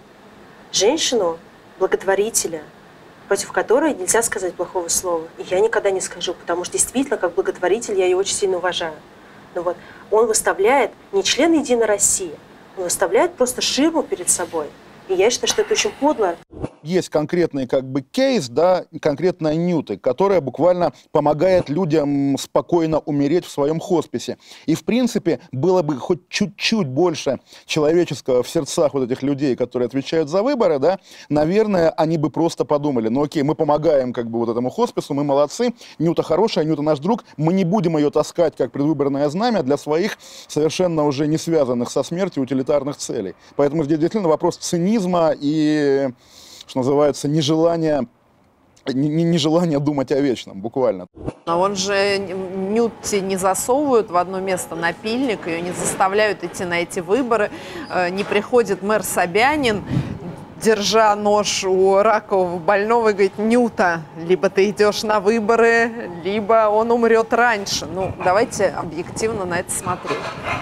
женщину, 0.72 1.38
благотворителя, 1.78 2.62
против 3.28 3.52
которой 3.52 3.94
нельзя 3.94 4.24
сказать 4.24 4.56
плохого 4.56 4.88
слова. 4.88 5.28
И 5.38 5.44
я 5.44 5.60
никогда 5.60 5.92
не 5.92 6.02
скажу, 6.02 6.34
потому 6.34 6.64
что 6.64 6.74
действительно, 6.74 7.18
как 7.18 7.36
благотворитель, 7.36 7.98
я 7.98 8.06
ее 8.06 8.18
очень 8.18 8.36
сильно 8.36 8.58
уважаю. 8.58 8.96
Но 9.54 9.62
вот 9.62 9.78
он 10.10 10.26
выставляет 10.26 10.92
не 11.12 11.24
член 11.24 11.54
Единой 11.54 11.86
России, 11.86 12.34
он 12.76 12.86
выставляет 12.86 13.36
просто 13.36 13.62
ширму 13.62 14.02
перед 14.02 14.30
собой. 14.30 14.68
И 15.10 15.16
я 15.16 15.32
считаю, 15.32 15.50
что 15.50 15.64
это 15.64 15.74
очень 15.74 15.90
подло. 16.00 16.36
есть 16.84 17.10
конкретный 17.10 17.68
как 17.68 17.84
бы 17.84 18.02
кейс, 18.02 18.48
да, 18.48 18.86
конкретная 19.02 19.56
Ньюты, 19.56 19.98
которая 19.98 20.40
буквально 20.40 20.94
помогает 21.12 21.68
людям 21.68 22.38
спокойно 22.38 23.00
умереть 23.00 23.46
в 23.46 23.50
своем 23.50 23.80
хосписе. 23.80 24.38
И, 24.68 24.76
в 24.76 24.86
принципе, 24.86 25.40
было 25.52 25.82
бы 25.82 25.98
хоть 25.98 26.30
чуть-чуть 26.30 26.88
больше 26.88 27.40
человеческого 27.66 28.44
в 28.44 28.50
сердцах 28.50 28.94
вот 28.94 29.04
этих 29.04 29.24
людей, 29.24 29.56
которые 29.56 29.88
отвечают 29.88 30.30
за 30.30 30.44
выборы, 30.44 30.78
да, 30.78 31.00
наверное, 31.28 31.90
они 31.90 32.18
бы 32.18 32.30
просто 32.30 32.64
подумали, 32.64 33.10
ну 33.10 33.24
окей, 33.24 33.42
мы 33.42 33.56
помогаем 33.56 34.14
как 34.14 34.30
бы 34.30 34.38
вот 34.38 34.50
этому 34.50 34.70
хоспису, 34.70 35.16
мы 35.16 35.24
молодцы, 35.24 35.74
Нюта 35.98 36.22
хорошая, 36.22 36.66
Нюта 36.66 36.84
наш 36.84 37.00
друг, 37.00 37.26
мы 37.36 37.54
не 37.54 37.66
будем 37.66 37.98
ее 37.98 38.12
таскать 38.12 38.56
как 38.56 38.72
предвыборное 38.72 39.28
знамя 39.30 39.64
для 39.64 39.78
своих 39.78 40.20
совершенно 40.48 41.04
уже 41.04 41.26
не 41.26 41.40
связанных 41.40 41.90
со 41.90 42.04
смертью 42.04 42.44
утилитарных 42.44 42.98
целей. 42.98 43.34
Поэтому 43.56 43.84
здесь 43.84 43.98
действительно 43.98 44.30
вопрос 44.30 44.58
цинизма 44.58 44.99
и, 45.40 46.10
что 46.68 46.80
называется, 46.80 47.28
нежелания 47.28 48.08
нежелание 48.94 49.80
думать 49.80 50.12
о 50.12 50.20
вечном, 50.20 50.62
буквально. 50.62 51.08
Но 51.46 51.60
он 51.60 51.76
же 51.76 52.18
Нюти 52.18 53.22
не 53.22 53.38
засовывают 53.38 54.10
в 54.10 54.18
одно 54.18 54.40
место 54.40 54.76
напильник, 54.76 55.48
ее 55.48 55.62
не 55.62 55.72
заставляют 55.72 56.44
идти 56.44 56.64
на 56.64 56.82
эти 56.82 57.00
выборы, 57.00 57.52
э, 57.90 58.10
не 58.10 58.24
приходит 58.24 58.82
мэр 58.82 59.04
Собянин, 59.04 59.84
держа 60.62 61.16
нож 61.16 61.64
у 61.64 61.98
ракового 62.02 62.58
больного, 62.58 63.10
и 63.10 63.14
говорит, 63.14 63.38
Нюта, 63.38 64.02
либо 64.28 64.50
ты 64.50 64.70
идешь 64.70 65.04
на 65.04 65.20
выборы, 65.20 66.10
либо 66.24 66.70
он 66.70 66.92
умрет 66.92 67.34
раньше. 67.34 67.86
Ну, 67.86 68.12
давайте 68.24 68.68
объективно 68.68 69.46
на 69.46 69.60
это 69.60 69.72
смотреть. 69.72 70.18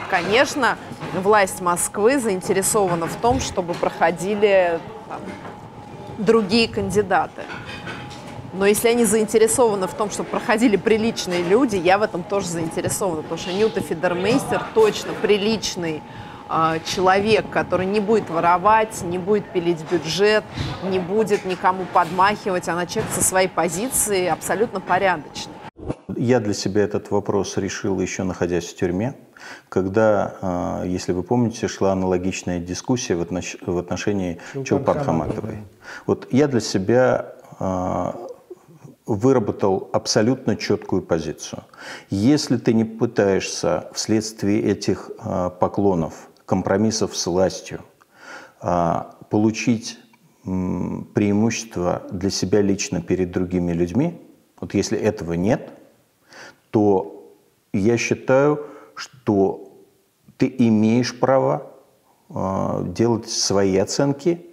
Конечно, 0.10 0.78
власть 1.14 1.62
Москвы 1.62 2.20
заинтересована 2.20 3.08
в 3.08 3.16
том, 3.16 3.40
чтобы 3.40 3.74
проходили 3.74 4.80
там, 5.08 5.22
другие 6.18 6.68
кандидаты. 6.68 7.44
Но 8.54 8.66
если 8.66 8.88
они 8.88 9.06
заинтересованы 9.06 9.88
в 9.88 9.94
том, 9.94 10.10
чтобы 10.10 10.30
проходили 10.30 10.78
приличные 10.78 11.44
люди, 11.44 11.76
я 11.76 11.98
в 11.98 12.02
этом 12.02 12.24
тоже 12.24 12.48
заинтересована, 12.48 13.22
потому 13.22 13.40
что 13.40 13.54
Ньюта 13.54 13.82
Фидермейстер 13.82 14.64
точно 14.74 15.12
приличный 15.22 16.02
э, 16.50 16.80
человек, 16.86 17.46
который 17.52 17.86
не 17.86 18.00
будет 18.00 18.30
воровать, 18.30 19.04
не 19.04 19.20
будет 19.20 19.52
пилить 19.52 19.84
бюджет, 19.92 20.44
не 20.84 20.98
будет 20.98 21.46
никому 21.46 21.86
подмахивать, 21.94 22.68
она 22.68 22.88
человек 22.88 23.12
со 23.12 23.24
своей 23.24 23.50
позиции 23.50 24.26
абсолютно 24.26 24.80
порядочный. 24.80 25.54
Я 26.16 26.40
для 26.40 26.54
себя 26.56 26.82
этот 26.82 27.12
вопрос 27.12 27.58
решил 27.58 28.00
еще 28.00 28.24
находясь 28.24 28.66
в 28.66 28.76
тюрьме, 28.76 29.14
когда, 29.70 30.36
а, 30.42 30.84
если 30.86 31.12
вы 31.12 31.24
помните, 31.24 31.68
шла 31.68 31.92
аналогичная 31.92 32.60
дискуссия 32.60 33.16
в 33.16 33.78
отношении 33.78 34.40
Чулпан 34.64 35.00
Хаматовой. 35.00 35.60
Вот 36.06 36.28
я 36.32 36.48
для 36.48 36.60
себя 36.60 37.34
а, 37.60 38.16
выработал 39.06 39.90
абсолютно 39.94 40.56
четкую 40.56 41.02
позицию. 41.02 41.64
Если 42.10 42.58
ты 42.58 42.74
не 42.74 42.84
пытаешься 42.84 43.90
вследствие 43.94 44.62
этих 44.62 45.12
э, 45.18 45.50
поклонов, 45.62 46.28
компромиссов 46.46 47.16
с 47.16 47.26
властью 47.26 47.82
получить 49.30 50.00
преимущество 50.44 52.04
для 52.12 52.30
себя 52.32 52.62
лично 52.62 53.02
перед 53.02 53.32
другими 53.32 53.72
людьми, 53.72 54.20
вот 54.60 54.74
если 54.74 54.98
этого 54.98 55.34
нет, 55.34 55.72
то 56.72 57.18
я 57.74 57.98
считаю, 57.98 58.66
что 58.98 59.72
ты 60.38 60.54
имеешь 60.58 61.18
право 61.18 61.72
э, 62.30 62.84
делать 62.88 63.30
свои 63.30 63.78
оценки 63.78 64.46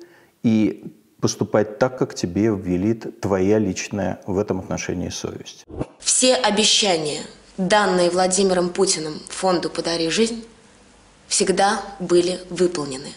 и 0.42 0.94
поступать 1.20 1.78
так, 1.78 1.98
как 1.98 2.14
тебе 2.14 2.54
велит 2.54 3.20
твоя 3.20 3.58
личная 3.58 4.20
в 4.26 4.38
этом 4.38 4.60
отношении 4.60 5.08
совесть. 5.08 5.64
Все 5.98 6.34
обещания, 6.34 7.22
данные 7.56 8.10
Владимиром 8.10 8.68
Путиным 8.68 9.14
фонду 9.28 9.70
«Подари 9.70 10.10
жизнь», 10.10 10.44
всегда 11.26 11.80
были 11.98 12.38
выполнены. 12.50 13.08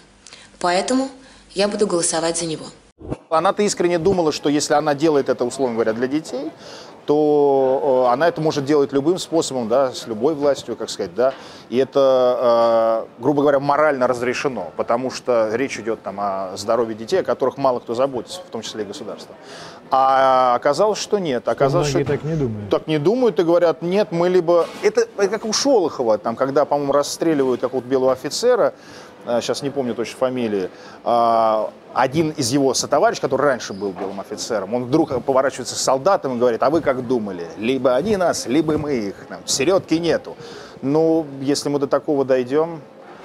Поэтому 0.60 1.10
я 1.51 1.67
буду 1.67 1.86
голосовать 1.86 2.38
за 2.38 2.46
него. 2.46 2.65
Она-то 3.29 3.63
искренне 3.63 4.00
думала, 4.00 4.31
что 4.31 4.48
если 4.48 4.74
она 4.74 4.96
делает 4.96 5.27
это, 5.27 5.43
условно 5.43 5.75
говоря, 5.75 5.91
для 5.91 6.07
детей, 6.07 6.51
то 7.08 8.06
э, 8.10 8.14
она 8.14 8.28
это 8.28 8.42
может 8.42 8.66
делать 8.66 8.92
любым 8.92 9.18
способом, 9.18 9.70
да, 9.70 9.94
с 9.94 10.06
любой 10.08 10.36
властью, 10.36 10.76
как 10.76 10.90
сказать, 10.90 11.16
да, 11.16 11.34
и 11.70 11.78
это, 11.78 13.05
э, 13.18 13.22
грубо 13.24 13.42
говоря, 13.42 13.60
морально 13.60 14.08
разрешено, 14.08 14.72
потому 14.75 15.10
что 15.10 15.50
речь 15.53 15.79
идет 15.79 16.03
там 16.03 16.18
о 16.20 16.51
здоровье 16.58 16.96
детей, 16.96 17.22
о 17.22 17.24
которых 17.24 17.58
мало 17.58 17.79
кто 17.79 17.96
заботится, 17.96 18.42
в 18.46 18.51
том 18.51 18.62
числе 18.62 18.84
и 18.84 18.86
государство. 18.86 19.34
А 19.90 20.55
оказалось, 20.55 21.00
что 21.00 21.18
нет. 21.18 21.48
Оказалось, 21.48 21.90
Многие 21.94 22.03
что 22.03 22.14
так 22.14 22.24
не 22.25 22.36
думают. 22.36 22.70
Так 22.70 22.88
не 22.88 23.00
думают 23.00 23.40
и 23.40 23.44
говорят, 23.44 23.81
нет, 23.81 24.12
мы 24.12 24.27
либо... 24.27 24.68
Это 24.84 25.08
как 25.16 25.46
у 25.46 25.53
Шолохова, 25.53 26.18
там, 26.18 26.36
когда, 26.36 26.66
по-моему, 26.66 26.92
расстреливают 26.92 27.62
какого-то 27.62 27.88
белого 27.88 28.12
офицера, 28.12 28.74
сейчас 29.42 29.61
не 29.61 29.70
помню 29.70 29.94
точно 29.94 30.18
фамилии, 30.18 30.70
а, 31.03 31.72
один 31.94 32.29
из 32.31 32.51
его 32.51 32.74
сотоварищей, 32.74 33.22
который 33.22 33.44
раньше 33.44 33.74
был 33.74 33.92
белым 33.92 34.20
офицером, 34.20 34.74
он 34.74 34.85
вдруг 34.85 35.24
поворачивается 35.24 35.75
к 35.75 35.77
солдатам 35.77 36.35
и 36.35 36.40
говорит, 36.40 36.63
а 36.63 36.70
вы 36.70 36.81
как 36.81 37.05
думали? 37.07 37.48
Либо 37.57 37.96
они 37.96 38.18
нас, 38.18 38.46
либо 38.46 38.77
мы 38.77 38.96
их. 38.96 39.25
Там, 39.27 39.40
середки 39.46 39.96
нету. 39.96 40.35
Ну, 40.81 41.25
если 41.42 41.70
мы 41.70 41.79
до 41.79 41.87
такого 41.87 42.24
дойдем, 42.24 42.81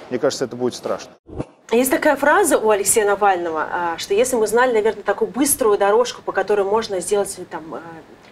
мне 0.09 0.19
кажется, 0.19 0.45
это 0.45 0.55
будет 0.55 0.75
страшно. 0.75 1.11
Есть 1.71 1.89
такая 1.89 2.15
фраза 2.15 2.59
у 2.59 2.69
Алексея 2.69 3.05
Навального, 3.05 3.67
а, 3.71 3.97
что 3.97 4.13
если 4.13 4.35
мы 4.35 4.45
знали, 4.45 4.73
наверное, 4.73 5.01
такую 5.01 5.31
быструю 5.31 5.77
дорожку, 5.77 6.21
по 6.21 6.31
которой 6.31 6.65
можно 6.65 6.99
сделать 6.99 7.35
там, 7.49 7.73
а, 7.73 7.81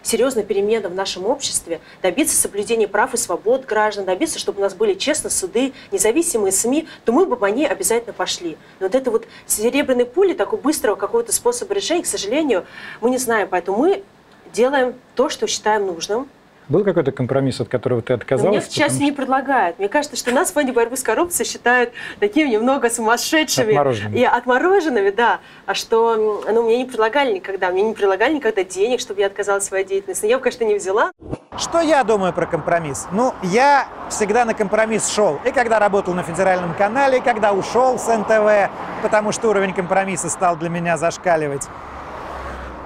серьезные 0.02 0.44
перемены 0.44 0.88
в 0.88 0.94
нашем 0.94 1.26
обществе, 1.26 1.80
добиться 2.02 2.36
соблюдения 2.36 2.86
прав 2.86 3.14
и 3.14 3.16
свобод 3.16 3.64
граждан, 3.64 4.04
добиться, 4.04 4.38
чтобы 4.38 4.58
у 4.58 4.62
нас 4.62 4.74
были 4.74 4.94
честно 4.94 5.30
суды, 5.30 5.72
независимые 5.90 6.52
СМИ, 6.52 6.86
то 7.04 7.12
мы 7.12 7.26
бы 7.26 7.36
по 7.36 7.46
ней 7.46 7.66
обязательно 7.66 8.12
пошли. 8.12 8.56
Но 8.78 8.86
вот 8.86 8.94
это 8.94 9.10
вот 9.10 9.26
серебряной 9.46 10.06
пули, 10.06 10.34
такого 10.34 10.60
быстрого 10.60 10.94
какого-то 10.94 11.32
способа 11.32 11.74
решения, 11.74 12.02
к 12.02 12.06
сожалению, 12.06 12.64
мы 13.00 13.10
не 13.10 13.18
знаем. 13.18 13.48
Поэтому 13.50 13.78
мы 13.78 14.04
делаем 14.52 14.94
то, 15.14 15.28
что 15.28 15.46
считаем 15.46 15.86
нужным, 15.86 16.28
был 16.68 16.84
какой-то 16.84 17.12
компромисс, 17.12 17.60
от 17.60 17.68
которого 17.68 18.02
ты 18.02 18.14
отказался? 18.14 18.48
мне 18.50 18.60
в 18.60 18.68
части 18.68 18.96
что... 18.96 19.04
не 19.04 19.12
предлагают. 19.12 19.78
Мне 19.78 19.88
кажется, 19.88 20.16
что 20.16 20.32
нас 20.32 20.50
в 20.50 20.54
фонде 20.54 20.72
борьбы 20.72 20.96
с 20.96 21.02
коррупцией 21.02 21.48
считают 21.48 21.90
такими 22.20 22.48
немного 22.48 22.88
сумасшедшими. 22.90 23.70
Отмороженными. 23.70 24.18
И 24.18 24.24
отмороженными, 24.24 25.10
да. 25.10 25.40
А 25.66 25.74
что, 25.74 26.42
ну, 26.50 26.62
мне 26.62 26.78
не 26.78 26.84
предлагали 26.84 27.34
никогда. 27.34 27.70
Мне 27.70 27.82
не 27.82 27.94
предлагали 27.94 28.34
никогда 28.34 28.64
денег, 28.64 29.00
чтобы 29.00 29.20
я 29.20 29.26
отказалась 29.26 29.64
от 29.64 29.68
своей 29.68 29.84
деятельности. 29.84 30.26
Я, 30.26 30.38
конечно, 30.38 30.64
не 30.64 30.76
взяла. 30.76 31.12
Что 31.58 31.80
я 31.80 32.02
думаю 32.04 32.32
про 32.32 32.46
компромисс? 32.46 33.06
Ну, 33.12 33.34
я 33.42 33.86
всегда 34.08 34.44
на 34.44 34.54
компромисс 34.54 35.08
шел. 35.08 35.38
И 35.44 35.50
когда 35.50 35.78
работал 35.78 36.14
на 36.14 36.22
федеральном 36.22 36.74
канале, 36.74 37.18
и 37.18 37.20
когда 37.20 37.52
ушел 37.52 37.98
с 37.98 38.08
НТВ, 38.08 38.70
потому 39.02 39.32
что 39.32 39.48
уровень 39.48 39.74
компромисса 39.74 40.30
стал 40.30 40.56
для 40.56 40.68
меня 40.70 40.96
зашкаливать. 40.96 41.68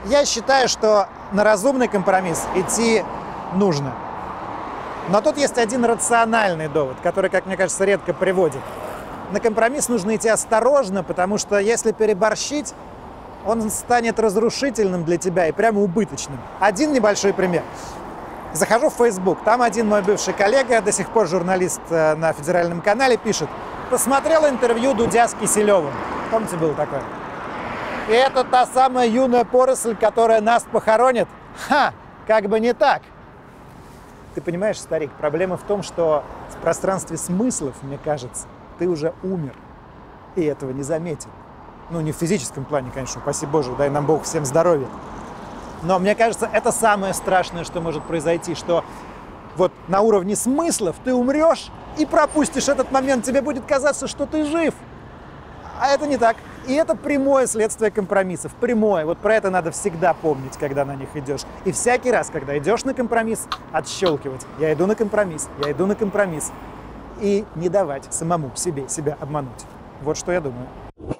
Я 0.06 0.24
считаю, 0.24 0.68
что 0.68 1.08
на 1.32 1.42
разумный 1.42 1.88
компромисс 1.88 2.46
идти 2.54 3.02
нужно. 3.54 3.94
Но 5.08 5.20
тут 5.20 5.36
есть 5.38 5.56
один 5.58 5.84
рациональный 5.84 6.68
довод, 6.68 6.96
который, 7.02 7.30
как 7.30 7.46
мне 7.46 7.56
кажется, 7.56 7.84
редко 7.84 8.12
приводит. 8.12 8.60
На 9.30 9.40
компромисс 9.40 9.88
нужно 9.88 10.16
идти 10.16 10.28
осторожно, 10.28 11.02
потому 11.02 11.38
что 11.38 11.58
если 11.58 11.92
переборщить, 11.92 12.74
он 13.44 13.70
станет 13.70 14.18
разрушительным 14.18 15.04
для 15.04 15.16
тебя 15.16 15.46
и 15.46 15.52
прямо 15.52 15.80
убыточным. 15.80 16.38
Один 16.58 16.92
небольшой 16.92 17.32
пример. 17.32 17.62
Захожу 18.52 18.88
в 18.88 18.94
Facebook, 18.94 19.38
там 19.44 19.62
один 19.62 19.86
мой 19.86 20.02
бывший 20.02 20.34
коллега, 20.34 20.80
до 20.80 20.90
сих 20.90 21.08
пор 21.10 21.28
журналист 21.28 21.80
э, 21.90 22.14
на 22.14 22.32
федеральном 22.32 22.80
канале, 22.80 23.16
пишет, 23.16 23.48
посмотрел 23.90 24.48
интервью 24.48 24.94
Дудя 24.94 25.28
с 25.28 25.34
Киселевым. 25.34 25.92
Помните, 26.30 26.56
было 26.56 26.74
такое? 26.74 27.02
И 28.08 28.12
это 28.12 28.44
та 28.44 28.66
самая 28.66 29.08
юная 29.08 29.44
поросль, 29.44 29.94
которая 29.94 30.40
нас 30.40 30.64
похоронит? 30.70 31.28
Ха, 31.68 31.92
как 32.26 32.48
бы 32.48 32.60
не 32.60 32.72
так. 32.72 33.02
Ты 34.36 34.42
понимаешь, 34.42 34.78
старик, 34.78 35.10
проблема 35.12 35.56
в 35.56 35.62
том, 35.62 35.82
что 35.82 36.22
в 36.50 36.60
пространстве 36.60 37.16
смыслов, 37.16 37.74
мне 37.80 37.98
кажется, 38.04 38.46
ты 38.78 38.86
уже 38.86 39.14
умер. 39.22 39.54
И 40.34 40.42
этого 40.42 40.72
не 40.72 40.82
заметил. 40.82 41.30
Ну, 41.88 42.02
не 42.02 42.12
в 42.12 42.16
физическом 42.16 42.66
плане, 42.66 42.90
конечно, 42.92 43.22
спасибо 43.22 43.52
Боже, 43.52 43.74
дай 43.78 43.88
нам 43.88 44.04
Бог 44.04 44.24
всем 44.24 44.44
здоровья. 44.44 44.88
Но 45.82 45.98
мне 45.98 46.14
кажется, 46.14 46.50
это 46.52 46.70
самое 46.70 47.14
страшное, 47.14 47.64
что 47.64 47.80
может 47.80 48.02
произойти, 48.02 48.54
что 48.54 48.84
вот 49.56 49.72
на 49.88 50.02
уровне 50.02 50.36
смыслов 50.36 50.96
ты 51.02 51.14
умрешь 51.14 51.70
и 51.96 52.04
пропустишь 52.04 52.68
этот 52.68 52.92
момент, 52.92 53.24
тебе 53.24 53.40
будет 53.40 53.64
казаться, 53.64 54.06
что 54.06 54.26
ты 54.26 54.44
жив. 54.44 54.74
А 55.80 55.88
это 55.88 56.06
не 56.06 56.16
так. 56.16 56.36
И 56.66 56.74
это 56.74 56.96
прямое 56.96 57.46
следствие 57.46 57.90
компромиссов. 57.90 58.52
Прямое. 58.54 59.04
Вот 59.04 59.18
про 59.18 59.34
это 59.34 59.50
надо 59.50 59.70
всегда 59.70 60.14
помнить, 60.14 60.56
когда 60.56 60.84
на 60.84 60.96
них 60.96 61.08
идешь. 61.14 61.42
И 61.64 61.72
всякий 61.72 62.10
раз, 62.10 62.30
когда 62.30 62.58
идешь 62.58 62.84
на 62.84 62.94
компромисс, 62.94 63.46
отщелкивать. 63.72 64.46
Я 64.58 64.72
иду 64.72 64.86
на 64.86 64.94
компромисс, 64.94 65.48
я 65.64 65.72
иду 65.72 65.86
на 65.86 65.94
компромисс. 65.94 66.50
И 67.20 67.44
не 67.54 67.68
давать 67.68 68.12
самому 68.12 68.50
себе 68.56 68.88
себя 68.88 69.16
обмануть. 69.20 69.64
Вот 70.02 70.16
что 70.18 70.32
я 70.32 70.40
думаю. 70.40 70.66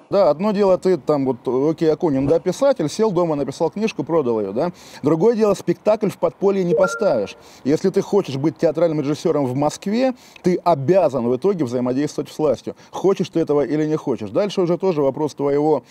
Да, 0.09 0.29
одно 0.29 0.51
дело 0.51 0.77
ты 0.77 0.97
там 0.97 1.25
вот, 1.25 1.47
окей, 1.47 1.91
Акунин, 1.91 2.27
да, 2.27 2.39
писатель, 2.39 2.89
сел 2.89 3.11
дома, 3.11 3.35
написал 3.35 3.69
книжку, 3.69 4.03
продал 4.03 4.39
ее, 4.39 4.51
да. 4.53 4.71
Другое 5.03 5.35
дело, 5.35 5.53
спектакль 5.53 6.09
в 6.09 6.17
подполье 6.17 6.63
не 6.63 6.73
поставишь. 6.73 7.35
Если 7.63 7.89
ты 7.89 8.01
хочешь 8.01 8.37
быть 8.37 8.57
театральным 8.57 9.01
режиссером 9.01 9.45
в 9.45 9.55
Москве, 9.55 10.13
ты 10.43 10.59
обязан 10.63 11.27
в 11.27 11.35
итоге 11.35 11.65
взаимодействовать 11.65 12.31
с 12.31 12.37
властью. 12.37 12.75
Хочешь 12.91 13.29
ты 13.29 13.39
этого 13.41 13.65
или 13.65 13.85
не 13.85 13.97
хочешь. 13.97 14.29
Дальше 14.29 14.61
уже 14.61 14.77
тоже 14.77 15.01
вопрос 15.01 15.35
твоего 15.35 15.83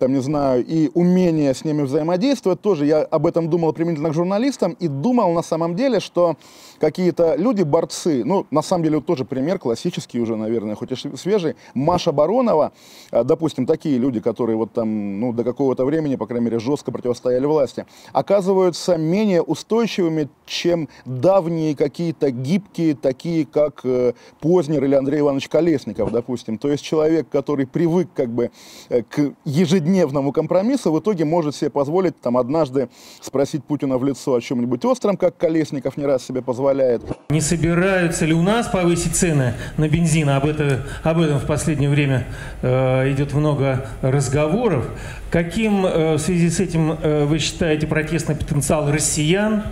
там, 0.00 0.14
не 0.14 0.20
знаю, 0.20 0.64
и 0.66 0.90
умение 0.94 1.52
с 1.52 1.62
ними 1.62 1.82
взаимодействовать 1.82 2.62
тоже. 2.62 2.86
Я 2.86 3.02
об 3.02 3.26
этом 3.26 3.50
думал 3.50 3.74
применительно 3.74 4.08
к 4.08 4.14
журналистам 4.14 4.72
и 4.80 4.88
думал 4.88 5.32
на 5.34 5.42
самом 5.42 5.76
деле, 5.76 6.00
что 6.00 6.36
какие-то 6.80 7.36
люди, 7.36 7.62
борцы, 7.62 8.24
ну, 8.24 8.46
на 8.50 8.62
самом 8.62 8.84
деле, 8.84 8.96
вот 8.96 9.06
тоже 9.06 9.26
пример 9.26 9.58
классический 9.58 10.18
уже, 10.18 10.36
наверное, 10.36 10.74
хоть 10.74 10.92
и 10.92 11.16
свежий, 11.16 11.54
Маша 11.74 12.12
Баронова, 12.12 12.72
а, 13.10 13.24
допустим, 13.24 13.66
такие 13.66 13.98
люди, 13.98 14.20
которые 14.20 14.56
вот 14.56 14.72
там, 14.72 15.20
ну, 15.20 15.34
до 15.34 15.44
какого-то 15.44 15.84
времени, 15.84 16.16
по 16.16 16.26
крайней 16.26 16.46
мере, 16.46 16.58
жестко 16.58 16.90
противостояли 16.90 17.44
власти, 17.44 17.84
оказываются 18.14 18.96
менее 18.96 19.42
устойчивыми, 19.42 20.30
чем 20.46 20.88
давние 21.04 21.76
какие-то 21.76 22.30
гибкие, 22.30 22.94
такие 22.94 23.44
как 23.44 23.80
э, 23.84 24.14
Познер 24.40 24.82
или 24.82 24.94
Андрей 24.94 25.20
Иванович 25.20 25.48
Колесников, 25.48 26.10
допустим. 26.10 26.56
То 26.56 26.70
есть 26.70 26.82
человек, 26.82 27.28
который 27.28 27.66
привык 27.66 28.08
как 28.14 28.30
бы 28.30 28.50
э, 28.88 29.02
к 29.02 29.34
ежедневному 29.44 29.89
ежедневному 29.90 30.32
компромиссу, 30.32 30.92
в 30.92 31.00
итоге 31.00 31.24
может 31.24 31.54
себе 31.54 31.70
позволить 31.70 32.18
там 32.20 32.36
однажды 32.36 32.88
спросить 33.20 33.64
Путина 33.64 33.98
в 33.98 34.04
лицо 34.04 34.34
о 34.34 34.40
чем-нибудь 34.40 34.84
остром, 34.84 35.16
как 35.16 35.36
Колесников 35.36 35.96
не 35.96 36.06
раз 36.06 36.24
себе 36.24 36.42
позволяет. 36.42 37.02
Не 37.30 37.40
собираются 37.40 38.24
ли 38.24 38.32
у 38.32 38.42
нас 38.42 38.68
повысить 38.68 39.16
цены 39.16 39.54
на 39.76 39.88
бензин? 39.88 40.28
Об, 40.30 40.46
это, 40.46 40.86
об 41.02 41.20
этом 41.20 41.38
в 41.38 41.46
последнее 41.46 41.90
время 41.90 42.26
э, 42.62 43.12
идет 43.12 43.34
много 43.34 43.88
разговоров. 44.02 44.86
Каким 45.30 45.86
э, 45.86 46.14
в 46.14 46.18
связи 46.18 46.50
с 46.50 46.60
этим 46.60 46.92
э, 46.92 47.24
вы 47.24 47.38
считаете 47.38 47.86
протестный 47.86 48.36
потенциал 48.36 48.90
россиян? 48.90 49.64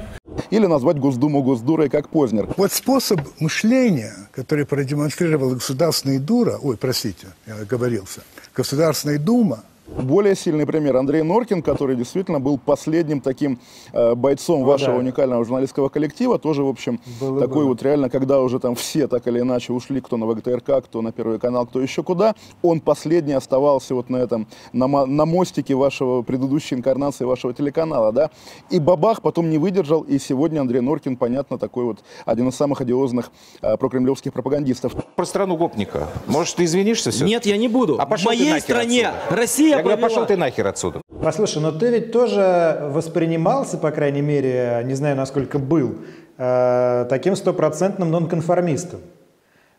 Или 0.51 0.67
назвать 0.67 0.99
Госдуму 0.99 1.43
Госдурой, 1.43 1.89
как 1.89 2.09
Познер. 2.09 2.49
Вот 2.57 2.73
способ 2.73 3.21
мышления, 3.41 4.15
который 4.33 4.65
продемонстрировала 4.67 5.55
Государственная 5.55 6.21
Дура, 6.21 6.59
ой, 6.63 6.77
простите, 6.77 7.27
я 7.47 7.57
оговорился, 7.57 8.23
Государственная 8.55 9.19
Дума, 9.19 9.65
более 9.96 10.37
сильный 10.37 10.66
пример 10.66 10.96
Андрей 10.96 11.22
Норкин, 11.22 11.62
который 11.62 11.96
действительно 11.96 12.40
был 12.40 12.59
последним 12.59 13.20
таким 13.20 13.59
э, 13.92 14.14
бойцом 14.14 14.61
ну, 14.61 14.66
вашего 14.66 14.92
да. 14.92 14.98
уникального 14.98 15.44
журналистского 15.44 15.88
коллектива, 15.88 16.38
тоже, 16.38 16.62
в 16.62 16.68
общем, 16.68 17.01
было, 17.20 17.40
такой 17.40 17.64
было. 17.64 17.68
вот 17.68 17.83
реально, 17.83 18.11
когда 18.11 18.40
уже 18.40 18.59
там 18.59 18.74
все 18.74 19.09
так 19.09 19.27
или 19.27 19.40
иначе 19.40 19.72
ушли, 19.72 20.01
кто 20.01 20.16
на 20.16 20.27
ВГТРК, 20.27 20.85
кто 20.85 21.03
на 21.03 21.12
Первый 21.12 21.38
канал, 21.38 21.66
кто 21.66 21.81
еще 21.81 22.03
куда, 22.03 22.35
он 22.62 22.81
последний 22.81 23.33
оставался 23.33 23.94
вот 23.94 24.11
на 24.11 24.18
этом, 24.18 24.46
на, 24.72 24.87
на 24.87 25.27
мостике 25.27 25.74
вашего 25.74 26.22
предыдущей 26.22 26.74
инкарнации 26.74 27.24
вашего 27.24 27.53
телеканала, 27.55 28.12
да, 28.12 28.31
и 28.70 28.79
Бабах 28.79 29.22
потом 29.22 29.51
не 29.51 29.59
выдержал, 29.59 30.03
и 30.03 30.18
сегодня 30.18 30.61
Андрей 30.61 30.81
Норкин, 30.81 31.16
понятно, 31.16 31.59
такой 31.59 31.85
вот 31.85 32.01
один 32.24 32.48
из 32.48 32.55
самых 32.55 32.81
одиозных 32.81 33.31
э, 33.62 33.77
прокремлевских 33.77 34.33
пропагандистов. 34.33 34.94
Про 35.16 35.24
страну 35.24 35.57
гопника. 35.57 36.09
Может, 36.27 36.57
ты 36.57 36.64
извинишься 36.64 37.11
все? 37.11 37.24
Нет, 37.24 37.46
я 37.46 37.57
не 37.57 37.68
буду. 37.68 37.96
А 37.98 38.07
В 38.07 38.24
моей 38.24 38.61
стране 38.61 39.09
отсюда. 39.09 39.37
Россия 39.37 39.78
я 39.79 39.83
говорю, 39.83 40.03
пошел 40.03 40.27
ты 40.27 40.37
нахер 40.37 40.67
отсюда. 40.67 41.01
Послушай, 41.23 41.62
но 41.62 41.73
ты 41.73 41.91
ведь 41.91 42.12
тоже 42.12 42.79
воспринимался, 42.93 43.77
по 43.79 43.91
крайней 43.91 44.23
мере, 44.23 44.83
не 44.85 44.95
знаю, 44.95 45.17
насколько 45.17 45.59
был, 45.59 45.97
э, 46.37 47.07
таким 47.09 47.35
стопроцентным 47.37 48.11
нонконформистом. 48.11 49.01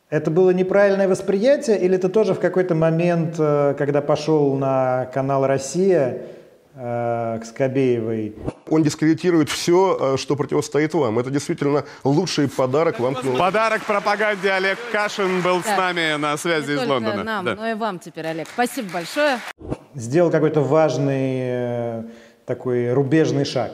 Это 0.09 0.31
было 0.31 0.49
неправильное 0.49 1.07
восприятие, 1.07 1.79
или 1.79 1.95
ты 1.95 2.09
тоже 2.09 2.33
в 2.33 2.39
какой-то 2.39 2.75
момент, 2.75 3.35
э, 3.37 3.75
когда 3.77 4.01
пошел 4.01 4.55
на 4.55 5.07
канал 5.13 5.45
«Россия», 5.45 6.23
к 6.79 7.41
Скобеевой. 7.45 8.35
Он 8.69 8.83
дискредитирует 8.83 9.49
все, 9.49 10.15
что 10.17 10.35
противостоит 10.37 10.93
вам. 10.93 11.19
Это 11.19 11.29
действительно 11.29 11.83
лучший 12.05 12.47
подарок 12.47 12.99
вам. 12.99 13.15
Подарок 13.37 13.83
пропаганде 13.83 14.49
Олег 14.51 14.77
Кашин 14.91 15.41
был 15.41 15.57
да. 15.61 15.75
с 15.75 15.77
нами 15.77 16.15
на 16.15 16.37
связи 16.37 16.67
Не 16.67 16.73
из 16.73 16.79
только 16.79 16.91
Лондона. 16.93 17.23
нам, 17.23 17.45
да. 17.45 17.55
но 17.55 17.67
и 17.67 17.73
вам 17.73 17.99
теперь, 17.99 18.27
Олег. 18.27 18.47
Спасибо 18.53 18.87
большое. 18.93 19.39
Сделал 19.93 20.31
какой-то 20.31 20.61
важный 20.61 22.05
такой 22.45 22.93
рубежный 22.93 23.43
шаг. 23.43 23.71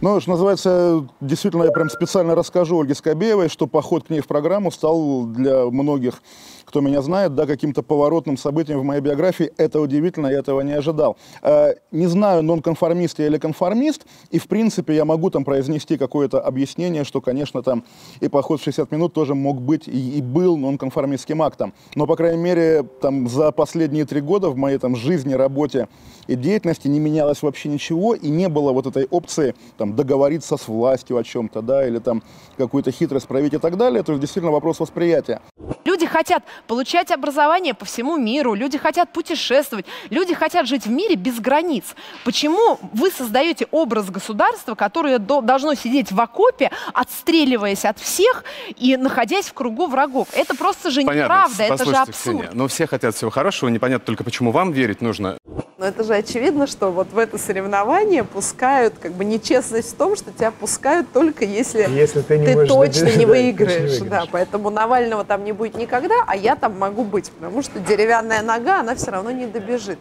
Ну, 0.00 0.20
что 0.20 0.30
называется, 0.30 1.06
действительно, 1.20 1.64
я 1.64 1.70
прям 1.70 1.88
специально 1.88 2.34
расскажу 2.34 2.80
Ольге 2.80 2.94
Скобеевой, 2.94 3.48
что 3.48 3.66
поход 3.66 4.06
к 4.06 4.10
ней 4.10 4.20
в 4.20 4.26
программу 4.26 4.70
стал 4.70 5.26
для 5.26 5.66
многих, 5.66 6.22
кто 6.70 6.80
меня 6.80 7.02
знает, 7.02 7.34
да, 7.34 7.46
каким-то 7.46 7.82
поворотным 7.82 8.36
событием 8.36 8.78
в 8.78 8.84
моей 8.84 9.00
биографии. 9.00 9.52
Это 9.56 9.80
удивительно, 9.80 10.28
я 10.28 10.38
этого 10.38 10.60
не 10.60 10.72
ожидал. 10.72 11.16
Э, 11.42 11.74
не 11.90 12.06
знаю, 12.06 12.44
нонконформист 12.44 13.18
я 13.18 13.26
или 13.26 13.38
конформист, 13.38 14.06
и, 14.30 14.38
в 14.38 14.46
принципе, 14.46 14.94
я 14.94 15.04
могу 15.04 15.30
там 15.30 15.44
произнести 15.44 15.98
какое-то 15.98 16.40
объяснение, 16.40 17.02
что, 17.02 17.20
конечно, 17.20 17.64
там 17.64 17.82
и 18.20 18.28
поход 18.28 18.60
в 18.60 18.64
60 18.64 18.92
минут 18.92 19.12
тоже 19.12 19.34
мог 19.34 19.60
быть 19.60 19.88
и, 19.88 20.18
и 20.18 20.22
был 20.22 20.56
нонконформистским 20.56 21.42
актом. 21.42 21.74
Но, 21.96 22.06
по 22.06 22.14
крайней 22.14 22.40
мере, 22.40 22.84
там 23.00 23.28
за 23.28 23.50
последние 23.50 24.04
три 24.04 24.20
года 24.20 24.48
в 24.50 24.56
моей 24.56 24.78
там 24.78 24.94
жизни, 24.94 25.32
работе 25.32 25.88
и 26.28 26.36
деятельности 26.36 26.86
не 26.86 27.00
менялось 27.00 27.42
вообще 27.42 27.68
ничего, 27.68 28.14
и 28.14 28.28
не 28.28 28.48
было 28.48 28.70
вот 28.72 28.86
этой 28.86 29.06
опции 29.06 29.56
там, 29.76 29.96
договориться 29.96 30.56
с 30.56 30.68
властью 30.68 31.16
о 31.16 31.24
чем-то, 31.24 31.62
да, 31.62 31.84
или 31.84 31.98
там 31.98 32.22
какую-то 32.56 32.92
хитрость 32.92 33.26
проявить 33.26 33.54
и 33.54 33.58
так 33.58 33.76
далее. 33.76 34.04
То 34.04 34.12
есть 34.12 34.20
действительно 34.20 34.52
вопрос 34.52 34.78
восприятия. 34.78 35.40
Люди 35.84 36.06
хотят 36.06 36.44
получать 36.66 37.10
образование 37.10 37.74
по 37.74 37.84
всему 37.84 38.16
миру, 38.16 38.54
люди 38.54 38.78
хотят 38.78 39.12
путешествовать, 39.12 39.86
люди 40.10 40.34
хотят 40.34 40.66
жить 40.66 40.86
в 40.86 40.90
мире 40.90 41.14
без 41.14 41.40
границ. 41.40 41.84
Почему 42.24 42.78
вы 42.92 43.10
создаете 43.10 43.66
образ 43.70 44.10
государства, 44.10 44.74
которое 44.74 45.18
должно 45.18 45.74
сидеть 45.74 46.12
в 46.12 46.20
окопе, 46.20 46.70
отстреливаясь 46.92 47.84
от 47.84 47.98
всех 47.98 48.44
и 48.76 48.96
находясь 48.96 49.46
в 49.46 49.52
кругу 49.54 49.86
врагов? 49.86 50.28
Это 50.32 50.54
просто 50.54 50.90
же 50.90 51.02
Понятно. 51.02 51.22
неправда, 51.22 51.62
это 51.62 51.84
же 51.84 51.96
абсурд. 51.96 52.16
Ксения, 52.16 52.50
но 52.52 52.68
все 52.68 52.86
хотят 52.86 53.14
всего 53.14 53.30
хорошего, 53.30 53.68
непонятно 53.68 54.06
только, 54.06 54.24
почему 54.24 54.50
вам 54.50 54.72
верить 54.72 55.00
нужно. 55.00 55.38
Но 55.80 55.86
это 55.86 56.04
же 56.04 56.14
очевидно, 56.14 56.66
что 56.66 56.90
вот 56.90 57.10
в 57.10 57.16
это 57.16 57.38
соревнование 57.38 58.22
пускают, 58.22 58.98
как 59.00 59.12
бы 59.12 59.24
нечестность 59.24 59.94
в 59.94 59.96
том, 59.96 60.14
что 60.14 60.30
тебя 60.30 60.50
пускают 60.50 61.10
только 61.10 61.46
если, 61.46 61.88
если 61.90 62.20
ты, 62.20 62.36
не 62.36 62.44
ты 62.44 62.66
точно 62.66 63.06
добиться, 63.06 63.18
не 63.18 63.24
да, 63.24 63.32
выиграешь. 63.32 63.98
Да, 64.00 64.24
поэтому 64.30 64.68
Навального 64.68 65.24
там 65.24 65.42
не 65.42 65.52
будет 65.52 65.76
никогда, 65.76 66.16
а 66.26 66.36
я 66.36 66.49
там 66.56 66.78
могу 66.78 67.04
быть, 67.04 67.30
потому 67.30 67.62
что 67.62 67.80
деревянная 67.80 68.42
нога, 68.42 68.80
она 68.80 68.94
все 68.94 69.10
равно 69.10 69.30
не 69.30 69.46
добежит. 69.46 69.98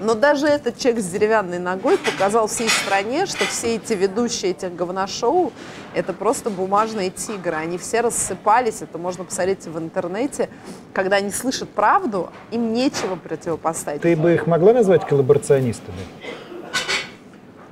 Но 0.00 0.14
даже 0.14 0.46
этот 0.46 0.78
человек 0.78 1.02
с 1.02 1.08
деревянной 1.08 1.58
ногой 1.58 1.98
показал 1.98 2.46
всей 2.46 2.68
стране, 2.68 3.26
что 3.26 3.44
все 3.44 3.76
эти 3.76 3.92
ведущие 3.92 4.52
этих 4.52 4.74
говношоу 4.74 5.52
это 5.94 6.12
просто 6.12 6.50
бумажные 6.50 7.10
тигры. 7.10 7.56
Они 7.56 7.76
все 7.78 8.00
рассыпались, 8.00 8.82
это 8.82 8.98
можно 8.98 9.24
посмотреть 9.24 9.66
в 9.66 9.78
интернете. 9.78 10.48
Когда 10.92 11.16
они 11.16 11.30
слышат 11.30 11.68
правду, 11.68 12.30
им 12.50 12.72
нечего 12.72 13.16
противопоставить. 13.16 14.02
Ты 14.02 14.16
бы 14.16 14.34
их 14.34 14.46
могла 14.46 14.72
назвать 14.72 15.06
коллаборационистами? 15.06 15.98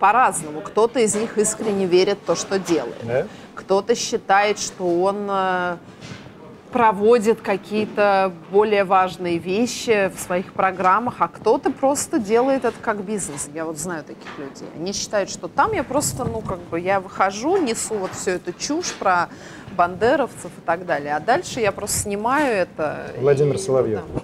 По-разному. 0.01 0.61
Кто-то 0.61 1.01
из 1.01 1.15
них 1.15 1.39
искренне 1.39 1.87
верит 1.87 2.19
в 2.23 2.27
то, 2.27 2.35
что 2.35 2.59
делает. 2.59 2.97
Да? 3.03 3.27
Кто-то 3.55 3.95
считает, 3.95 4.59
что 4.59 5.03
он 5.03 5.27
э, 5.29 5.77
проводит 6.69 7.41
какие-то 7.41 8.33
более 8.51 8.85
важные 8.85 9.39
вещи 9.39 10.13
в 10.15 10.21
своих 10.21 10.53
программах, 10.53 11.17
а 11.19 11.29
кто-то 11.29 11.71
просто 11.71 12.19
делает 12.19 12.65
это 12.65 12.77
как 12.81 13.03
бизнес. 13.03 13.49
Я 13.55 13.65
вот 13.65 13.79
знаю 13.79 14.05
таких 14.05 14.39
людей. 14.39 14.69
Они 14.77 14.93
считают, 14.93 15.31
что 15.31 15.49
там 15.49 15.73
я 15.73 15.83
просто, 15.83 16.25
ну, 16.25 16.41
как 16.41 16.61
бы, 16.61 16.79
я 16.79 17.01
выхожу, 17.01 17.57
несу 17.57 17.95
вот 17.95 18.13
всю 18.13 18.33
эту 18.33 18.53
чушь 18.53 18.93
про 18.93 19.29
бандеровцев 19.77 20.51
и 20.57 20.61
так 20.65 20.87
далее, 20.87 21.17
а 21.17 21.21
дальше 21.21 21.61
я 21.61 21.73
просто 21.73 21.99
снимаю 21.99 22.55
это. 22.55 23.13
Владимир 23.21 23.55
и, 23.55 23.59
Соловьев. 23.59 24.01
Да. 24.15 24.21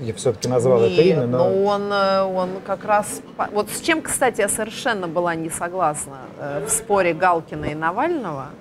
Я 0.00 0.14
все-таки 0.14 0.48
назвал 0.48 0.80
Нет, 0.80 0.92
это 0.92 1.02
имя, 1.02 1.26
но... 1.26 1.38
но 1.38 1.64
он, 1.64 1.92
э, 1.92 2.22
он 2.22 2.48
как 2.66 2.86
раз... 2.86 3.20
Вот 3.52 3.68
с 3.68 3.80
чем, 3.82 4.00
кстати, 4.00 4.40
я 4.40 4.48
совершенно 4.48 5.06
была 5.06 5.34
не 5.34 5.50
согласна 5.50 6.20
э, 6.38 6.64
в 6.66 6.70
споре 6.70 7.12
Галкина 7.12 7.66
и 7.66 7.74
Навального– 7.74 8.46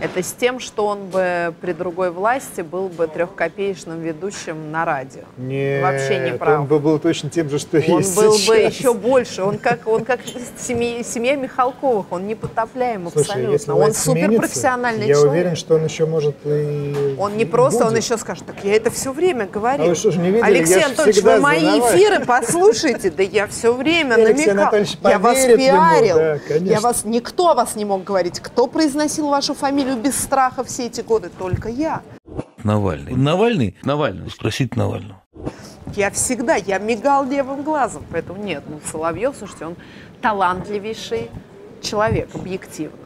это 0.00 0.22
с 0.22 0.32
тем, 0.32 0.60
что 0.60 0.86
он 0.86 1.06
бы 1.06 1.52
при 1.60 1.72
другой 1.72 2.10
власти 2.10 2.60
был 2.60 2.88
бы 2.88 3.06
трехкопеечным 3.08 4.00
ведущим 4.00 4.70
на 4.70 4.84
радио. 4.84 5.22
Нет, 5.36 5.82
Вообще 5.82 6.18
не 6.30 6.36
прав. 6.38 6.60
он 6.60 6.66
бы 6.66 6.78
был 6.78 6.98
точно 6.98 7.30
тем 7.30 7.48
же, 7.50 7.58
что 7.58 7.78
он 7.78 7.82
есть 8.00 8.16
был 8.16 8.32
сейчас. 8.34 8.46
бы 8.48 8.56
еще 8.56 8.94
больше. 8.94 9.42
Он 9.42 9.58
как, 9.58 9.86
он 9.86 10.04
как 10.04 10.20
семья, 10.58 11.02
семья 11.02 11.36
Михалковых, 11.36 12.06
он 12.10 12.26
непотопляем 12.26 13.10
Слушай, 13.10 13.26
абсолютно. 13.26 13.52
Если 13.52 13.70
он 13.72 13.92
суперпрофессиональный 13.92 15.06
я 15.06 15.14
человек. 15.14 15.32
уверен, 15.32 15.56
что 15.56 15.74
он 15.76 15.84
еще 15.84 16.06
может 16.06 16.36
и 16.44 17.16
Он 17.18 17.36
не 17.36 17.44
просто, 17.44 17.80
будет. 17.84 17.92
он 17.92 17.96
еще 17.96 18.16
скажет, 18.18 18.44
так 18.46 18.56
я 18.64 18.74
это 18.76 18.90
все 18.90 19.12
время 19.12 19.46
говорил. 19.46 19.86
А 19.86 19.88
вы 19.88 19.94
что 19.94 20.10
ж 20.12 20.16
не 20.16 20.28
видели? 20.30 20.42
Алексей 20.42 20.78
Я 20.80 20.86
Анатольевич, 20.86 21.22
вы 21.22 21.40
мои 21.40 21.60
знавал. 21.60 21.90
эфиры 21.96 22.24
послушайте. 22.24 23.10
Да 23.10 23.22
я 23.22 23.46
все 23.46 23.72
время 23.74 24.16
намекал. 24.16 24.72
Я 25.02 25.18
вас 25.18 25.38
поверит 25.38 25.60
ему, 25.60 25.78
пиарил. 25.78 26.16
да, 26.16 26.38
конечно. 26.46 26.72
я 26.72 26.80
вас, 26.80 27.04
никто 27.04 27.48
о 27.50 27.54
вас 27.54 27.74
не 27.74 27.84
мог 27.84 28.04
говорить. 28.04 28.40
Кто 28.40 28.66
произносил 28.66 29.28
вашу 29.28 29.54
фамилию 29.54 29.87
без 29.96 30.18
страха 30.18 30.64
все 30.64 30.86
эти 30.86 31.00
годы? 31.00 31.30
Только 31.30 31.68
я. 31.68 32.02
Навальный. 32.64 33.14
Навальный? 33.14 33.76
Навальный. 33.82 34.30
Спросить 34.30 34.76
Навального. 34.76 35.22
Я 35.94 36.10
всегда, 36.10 36.54
я 36.54 36.78
мигал 36.78 37.24
левым 37.24 37.62
глазом, 37.62 38.04
поэтому 38.10 38.42
нет, 38.42 38.62
ну 38.68 38.78
Соловьев, 38.84 39.34
слушайте, 39.38 39.66
он 39.66 39.76
талантливейший 40.20 41.30
человек, 41.80 42.34
объективно. 42.34 42.98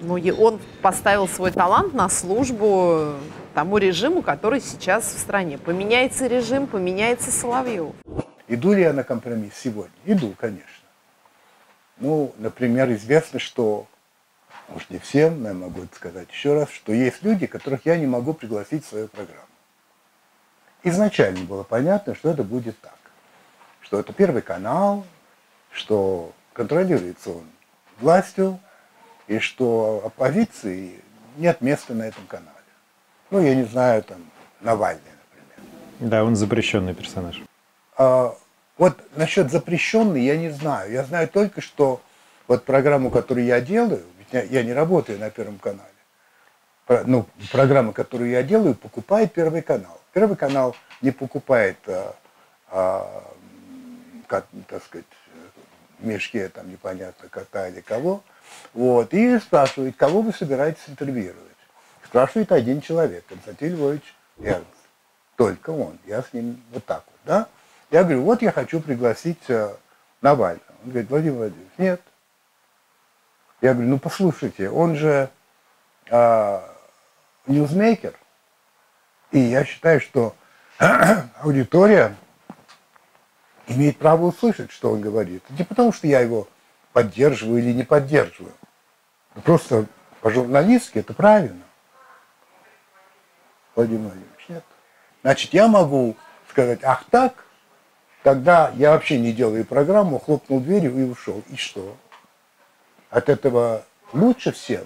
Ну, 0.00 0.16
и 0.16 0.30
он 0.30 0.60
поставил 0.80 1.28
свой 1.28 1.50
талант 1.50 1.92
на 1.92 2.08
службу 2.08 3.16
тому 3.54 3.76
режиму, 3.76 4.22
который 4.22 4.60
сейчас 4.60 5.04
в 5.04 5.18
стране. 5.18 5.58
Поменяется 5.58 6.26
режим, 6.26 6.66
поменяется 6.66 7.30
Соловьев. 7.30 7.92
Иду 8.48 8.72
ли 8.72 8.82
я 8.82 8.92
на 8.94 9.04
компромисс 9.04 9.52
сегодня? 9.54 9.92
Иду, 10.06 10.34
конечно. 10.38 10.64
Ну, 11.98 12.32
например, 12.38 12.90
известно, 12.92 13.38
что, 13.38 13.86
может 14.70 14.90
не 14.90 14.98
всем, 14.98 15.42
но 15.42 15.48
я 15.48 15.54
могу 15.54 15.82
это 15.82 15.94
сказать 15.94 16.28
еще 16.30 16.54
раз, 16.54 16.70
что 16.70 16.92
есть 16.92 17.22
люди, 17.22 17.46
которых 17.46 17.86
я 17.86 17.96
не 17.96 18.06
могу 18.06 18.34
пригласить 18.34 18.84
в 18.84 18.88
свою 18.88 19.08
программу. 19.08 19.40
Изначально 20.82 21.44
было 21.44 21.62
понятно, 21.62 22.14
что 22.14 22.30
это 22.30 22.42
будет 22.42 22.78
так. 22.80 22.98
Что 23.80 24.00
это 24.00 24.12
Первый 24.12 24.42
канал, 24.42 25.04
что 25.72 26.32
контролируется 26.52 27.30
он 27.30 27.44
властью, 28.00 28.58
и 29.26 29.38
что 29.38 30.02
оппозиции 30.06 31.00
нет 31.36 31.60
места 31.60 31.94
на 31.94 32.02
этом 32.04 32.26
канале. 32.26 32.50
Ну, 33.30 33.40
я 33.40 33.54
не 33.54 33.64
знаю, 33.64 34.02
там, 34.02 34.18
Навальный, 34.60 35.00
например. 35.00 36.10
Да, 36.10 36.24
он 36.24 36.36
запрещенный 36.36 36.94
персонаж. 36.94 37.40
А, 37.96 38.34
вот 38.76 38.98
насчет 39.16 39.50
запрещенный 39.50 40.22
я 40.22 40.36
не 40.36 40.50
знаю. 40.50 40.90
Я 40.90 41.04
знаю 41.04 41.28
только, 41.28 41.60
что 41.60 42.00
вот 42.48 42.64
программу, 42.64 43.10
которую 43.10 43.46
я 43.46 43.60
делаю, 43.60 44.04
я, 44.32 44.42
я 44.42 44.62
не 44.62 44.72
работаю 44.72 45.18
на 45.18 45.30
Первом 45.30 45.58
канале, 45.58 45.88
Про- 46.86 47.04
ну, 47.04 47.26
программу, 47.52 47.92
которую 47.92 48.30
я 48.30 48.42
делаю, 48.42 48.74
покупает 48.74 49.32
Первый 49.32 49.62
канал. 49.62 50.00
Первый 50.12 50.36
канал 50.36 50.74
не 51.02 51.10
покупает, 51.10 51.76
а, 51.86 52.14
а, 52.68 53.24
как, 54.26 54.46
так 54.68 54.82
сказать, 54.84 55.06
в 55.98 56.06
мешке 56.06 56.48
там 56.48 56.70
непонятно 56.70 57.28
кота 57.28 57.68
или 57.68 57.80
кого, 57.80 58.22
вот, 58.74 59.12
и 59.14 59.38
спрашивает, 59.38 59.96
кого 59.96 60.22
вы 60.22 60.32
собираетесь 60.32 60.82
интервьюировать. 60.88 61.46
Спрашивает 62.04 62.50
один 62.50 62.80
человек, 62.80 63.24
Константин 63.26 63.76
Львович 63.76 64.14
Эрнст. 64.42 64.66
Только 65.36 65.70
он. 65.70 65.98
Я 66.06 66.22
с 66.22 66.32
ним 66.32 66.60
вот 66.72 66.84
так 66.84 67.04
вот, 67.06 67.20
да? 67.24 67.48
Я 67.90 68.02
говорю, 68.02 68.22
вот 68.22 68.42
я 68.42 68.50
хочу 68.52 68.80
пригласить 68.80 69.38
э, 69.48 69.74
Навального. 70.20 70.64
Он 70.84 70.90
говорит, 70.90 71.10
Владимир 71.10 71.36
Владимирович, 71.36 71.72
нет. 71.78 72.00
Я 73.60 73.74
говорю, 73.74 73.90
ну 73.90 73.98
послушайте, 73.98 74.70
он 74.70 74.96
же 74.96 75.28
э, 76.10 76.60
ньюзмейкер, 77.46 78.14
и 79.32 79.38
я 79.38 79.64
считаю, 79.64 80.00
что 80.00 80.34
аудитория 81.42 82.16
имеет 83.66 83.98
право 83.98 84.26
услышать, 84.26 84.70
что 84.70 84.90
он 84.90 85.00
говорит. 85.00 85.42
Не 85.50 85.64
потому, 85.64 85.92
что 85.92 86.06
я 86.06 86.20
его 86.20 86.48
поддерживаю 86.92 87.60
или 87.60 87.72
не 87.72 87.84
поддерживаю. 87.84 88.52
Просто 89.44 89.86
по-журналистски 90.22 90.98
это 90.98 91.14
правильно. 91.14 91.62
Владимир 93.76 94.00
Владимирович, 94.00 94.48
нет. 94.48 94.64
Значит, 95.22 95.52
я 95.52 95.68
могу 95.68 96.16
сказать, 96.48 96.80
ах 96.82 97.04
так, 97.10 97.44
тогда 98.22 98.72
я 98.74 98.90
вообще 98.90 99.18
не 99.18 99.32
делаю 99.32 99.64
программу, 99.64 100.18
хлопнул 100.18 100.60
дверью 100.60 100.98
и 100.98 101.02
ушел. 101.02 101.42
И 101.48 101.56
что? 101.56 101.96
От 103.10 103.28
этого 103.28 103.84
лучше 104.12 104.52
всем? 104.52 104.84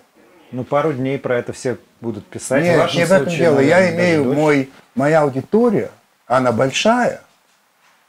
Ну, 0.50 0.64
пару 0.64 0.92
дней 0.92 1.18
про 1.18 1.38
это 1.38 1.52
все 1.52 1.78
будут 2.00 2.26
писать. 2.26 2.62
Нет, 2.62 2.94
не 2.94 3.04
в 3.04 3.12
этом 3.12 3.28
дело. 3.28 3.60
Я 3.60 3.94
имею 3.94 4.24
дольше. 4.24 4.40
мой, 4.40 4.72
моя 4.94 5.22
аудитория, 5.22 5.90
она 6.26 6.52
большая, 6.52 7.22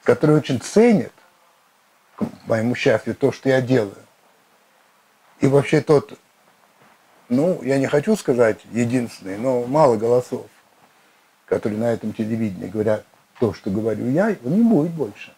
которая 0.03 0.37
очень 0.37 0.61
ценит, 0.61 1.11
к 2.15 2.25
моему 2.47 2.75
счастью, 2.75 3.15
то, 3.15 3.31
что 3.31 3.49
я 3.49 3.61
делаю. 3.61 3.95
И 5.41 5.47
вообще 5.47 5.81
тот, 5.81 6.17
ну, 7.27 7.61
я 7.63 7.77
не 7.77 7.87
хочу 7.87 8.15
сказать 8.15 8.59
единственный, 8.71 9.37
но 9.37 9.65
мало 9.65 9.97
голосов, 9.97 10.45
которые 11.45 11.79
на 11.79 11.91
этом 11.91 12.13
телевидении 12.13 12.67
говорят 12.67 13.05
то, 13.39 13.53
что 13.53 13.69
говорю 13.69 14.09
я, 14.09 14.29
его 14.29 14.49
не 14.49 14.61
будет 14.61 14.91
больше. 14.91 15.33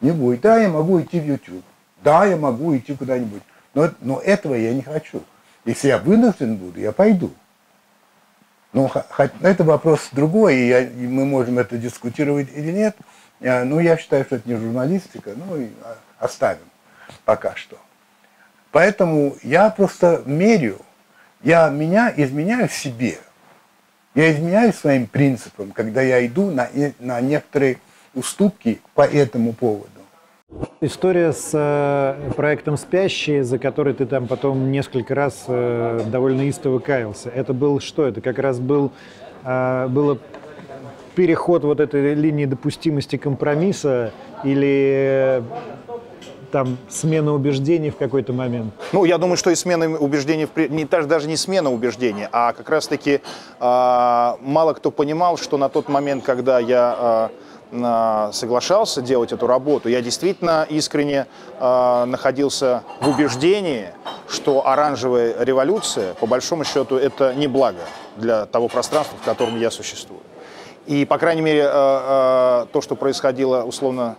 Не 0.00 0.10
будет. 0.10 0.40
Да, 0.40 0.58
я 0.58 0.68
могу 0.68 1.00
идти 1.00 1.20
в 1.20 1.24
YouTube. 1.24 1.64
Да, 2.02 2.24
я 2.24 2.36
могу 2.36 2.76
идти 2.76 2.96
куда-нибудь. 2.96 3.42
Но, 3.74 3.90
но 4.00 4.20
этого 4.20 4.54
я 4.54 4.72
не 4.74 4.82
хочу. 4.82 5.22
Если 5.64 5.88
я 5.88 5.98
вынужден 5.98 6.56
буду, 6.56 6.80
я 6.80 6.92
пойду. 6.92 7.30
Ну, 8.72 8.90
это 9.42 9.64
вопрос 9.64 10.08
другой, 10.12 10.56
и, 10.56 10.68
я- 10.68 10.80
и 10.80 11.06
мы 11.06 11.24
можем 11.26 11.58
это 11.58 11.76
дискутировать 11.76 12.48
или 12.54 12.72
нет. 12.72 12.96
А, 13.44 13.64
Ну, 13.64 13.80
я 13.80 13.96
считаю, 13.96 14.24
что 14.24 14.36
это 14.36 14.48
не 14.48 14.56
журналистика, 14.56 15.32
ну 15.36 15.56
и 15.60 15.68
а, 15.84 15.96
оставим 16.18 16.64
пока 17.24 17.54
что. 17.54 17.78
Поэтому 18.70 19.36
я 19.42 19.68
просто 19.70 20.22
мерю, 20.24 20.80
я 21.42 21.68
меня 21.68 22.12
изменяю 22.16 22.68
себе. 22.70 23.18
Я 24.14 24.32
изменяю 24.32 24.72
своим 24.72 25.06
принципам, 25.06 25.72
когда 25.72 26.00
я 26.02 26.24
иду 26.26 26.50
на, 26.50 26.68
э- 26.72 26.92
на 26.98 27.20
некоторые 27.20 27.78
уступки 28.14 28.80
по 28.94 29.02
этому 29.02 29.52
поводу. 29.52 29.91
История 30.80 31.32
с 31.32 31.50
э, 31.54 32.32
проектом 32.36 32.76
«Спящие», 32.76 33.44
за 33.44 33.58
который 33.58 33.94
ты 33.94 34.04
там 34.04 34.26
потом 34.26 34.70
несколько 34.70 35.14
раз 35.14 35.44
э, 35.46 36.00
довольно 36.06 36.42
истово 36.48 36.78
каялся. 36.78 37.30
Это 37.30 37.52
был 37.52 37.80
что? 37.80 38.04
Это 38.04 38.20
как 38.20 38.38
раз 38.38 38.58
был, 38.58 38.90
э, 39.44 39.86
было 39.88 40.18
переход 41.14 41.64
вот 41.64 41.80
этой 41.80 42.14
линии 42.14 42.46
допустимости 42.46 43.16
компромисса 43.16 44.12
или 44.44 45.38
э, 45.38 45.42
там 46.50 46.76
смена 46.88 47.32
убеждений 47.32 47.90
в 47.90 47.96
какой-то 47.96 48.32
момент? 48.32 48.74
Ну, 48.92 49.04
я 49.04 49.18
думаю, 49.18 49.36
что 49.36 49.50
и 49.50 49.54
смена 49.54 49.88
убеждений, 49.96 50.48
не, 50.68 50.84
даже, 50.84 51.28
не 51.28 51.36
смена 51.36 51.72
убеждений, 51.72 52.26
а 52.30 52.52
как 52.52 52.68
раз-таки 52.68 53.20
а, 53.58 54.36
мало 54.42 54.74
кто 54.74 54.90
понимал, 54.90 55.38
что 55.38 55.56
на 55.56 55.68
тот 55.70 55.88
момент, 55.88 56.24
когда 56.24 56.58
я 56.58 56.96
на- 56.98 57.30
соглашался 57.72 59.00
делать 59.00 59.32
эту 59.32 59.46
работу, 59.46 59.88
я 59.88 60.02
действительно 60.02 60.66
искренне 60.68 61.26
а, 61.58 62.04
находился 62.04 62.82
в 63.00 63.08
убеждении, 63.08 63.88
что 64.28 64.66
оранжевая 64.66 65.42
революция, 65.42 66.12
по 66.14 66.26
большому 66.26 66.64
счету, 66.64 66.96
это 66.96 67.34
не 67.34 67.46
благо 67.46 67.80
для 68.16 68.44
того 68.44 68.68
пространства, 68.68 69.16
в 69.20 69.24
котором 69.24 69.58
я 69.58 69.70
существую. 69.70 70.20
И, 70.86 71.06
по 71.06 71.16
крайней 71.16 71.40
мере, 71.40 71.64
а, 71.66 72.66
то, 72.72 72.82
что 72.82 72.94
происходило, 72.94 73.62
условно, 73.62 74.16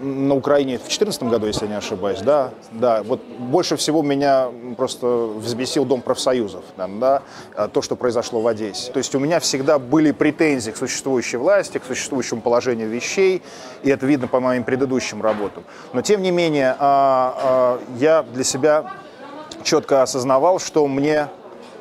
на 0.00 0.34
Украине 0.34 0.76
в 0.76 0.82
2014 0.82 1.22
году, 1.24 1.46
если 1.46 1.64
я 1.64 1.72
не 1.72 1.76
ошибаюсь, 1.76 2.20
да, 2.20 2.50
да, 2.72 3.02
вот 3.02 3.20
больше 3.22 3.76
всего 3.76 4.02
меня 4.02 4.48
просто 4.76 5.06
взбесил 5.06 5.84
Дом 5.84 6.00
профсоюзов, 6.00 6.64
да, 6.76 7.22
а, 7.54 7.68
то, 7.68 7.82
что 7.82 7.96
произошло 7.96 8.40
в 8.40 8.46
Одессе. 8.46 8.90
То 8.92 8.98
есть 8.98 9.14
у 9.14 9.18
меня 9.18 9.40
всегда 9.40 9.78
были 9.78 10.12
претензии 10.12 10.70
к 10.70 10.76
существующей 10.76 11.36
власти, 11.36 11.78
к 11.78 11.84
существующему 11.84 12.40
положению 12.40 12.88
вещей, 12.88 13.42
и 13.82 13.90
это 13.90 14.06
видно 14.06 14.26
по 14.26 14.40
моим 14.40 14.64
предыдущим 14.64 15.22
работам. 15.22 15.64
Но, 15.92 16.02
тем 16.02 16.22
не 16.22 16.30
менее, 16.30 16.76
а, 16.78 17.34
а, 17.42 17.80
я 17.98 18.22
для 18.22 18.44
себя 18.44 18.92
четко 19.62 20.02
осознавал, 20.02 20.58
что 20.58 20.86
мне 20.86 21.28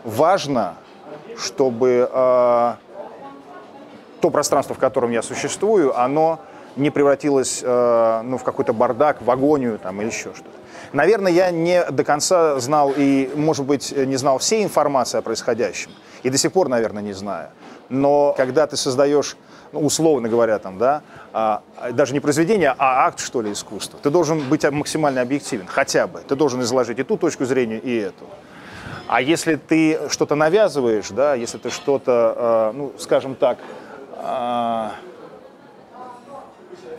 важно, 0.04 0.76
чтобы 1.38 2.10
то 4.22 4.30
пространство, 4.30 4.76
в 4.76 4.80
котором 4.80 5.12
я 5.12 5.22
существую, 5.22 5.98
оно 5.98 6.40
не 6.80 6.90
превратилось 6.90 7.62
э, 7.64 8.22
ну, 8.24 8.38
в 8.38 8.44
какой-то 8.44 8.74
бардак, 8.74 9.22
в 9.22 9.30
агонию 9.30 9.78
там, 9.80 10.02
или 10.02 10.08
еще 10.08 10.34
что-то. 10.34 10.58
Наверное, 10.94 11.32
я 11.32 11.52
не 11.52 11.84
до 11.86 12.04
конца 12.04 12.60
знал 12.60 12.92
и, 12.96 13.30
может 13.36 13.66
быть, 13.66 13.96
не 13.96 14.16
знал 14.16 14.40
всей 14.40 14.64
информации 14.64 15.20
о 15.20 15.22
происходящем. 15.22 15.92
И 16.24 16.30
до 16.30 16.38
сих 16.38 16.52
пор, 16.52 16.68
наверное, 16.68 17.04
не 17.04 17.14
знаю. 17.14 17.50
Но 17.90 18.34
когда 18.36 18.66
ты 18.66 18.76
создаешь, 18.76 19.38
ну, 19.72 19.82
условно 19.82 20.30
говоря, 20.30 20.58
там, 20.60 20.78
да, 20.78 21.02
а, 21.32 21.62
даже 21.92 22.14
не 22.14 22.20
произведение, 22.20 22.74
а 22.78 23.06
акт, 23.06 23.20
что 23.20 23.42
ли, 23.42 23.52
искусства, 23.52 24.00
ты 24.02 24.10
должен 24.10 24.40
быть 24.50 24.64
максимально 24.72 25.22
объективен, 25.22 25.68
хотя 25.68 26.08
бы. 26.08 26.22
Ты 26.28 26.36
должен 26.36 26.62
изложить 26.62 27.00
и 27.00 27.04
ту 27.04 27.18
точку 27.18 27.46
зрения, 27.46 27.78
и 27.78 27.96
эту. 27.96 28.26
А 29.08 29.22
если 29.22 29.56
ты 29.56 30.00
что-то 30.10 30.36
навязываешь, 30.36 31.10
да, 31.10 31.34
если 31.34 31.58
ты 31.58 31.72
что-то, 31.72 32.72
э, 32.74 32.78
ну, 32.78 32.94
скажем 33.00 33.36
так, 33.36 33.58
э, 34.18 34.90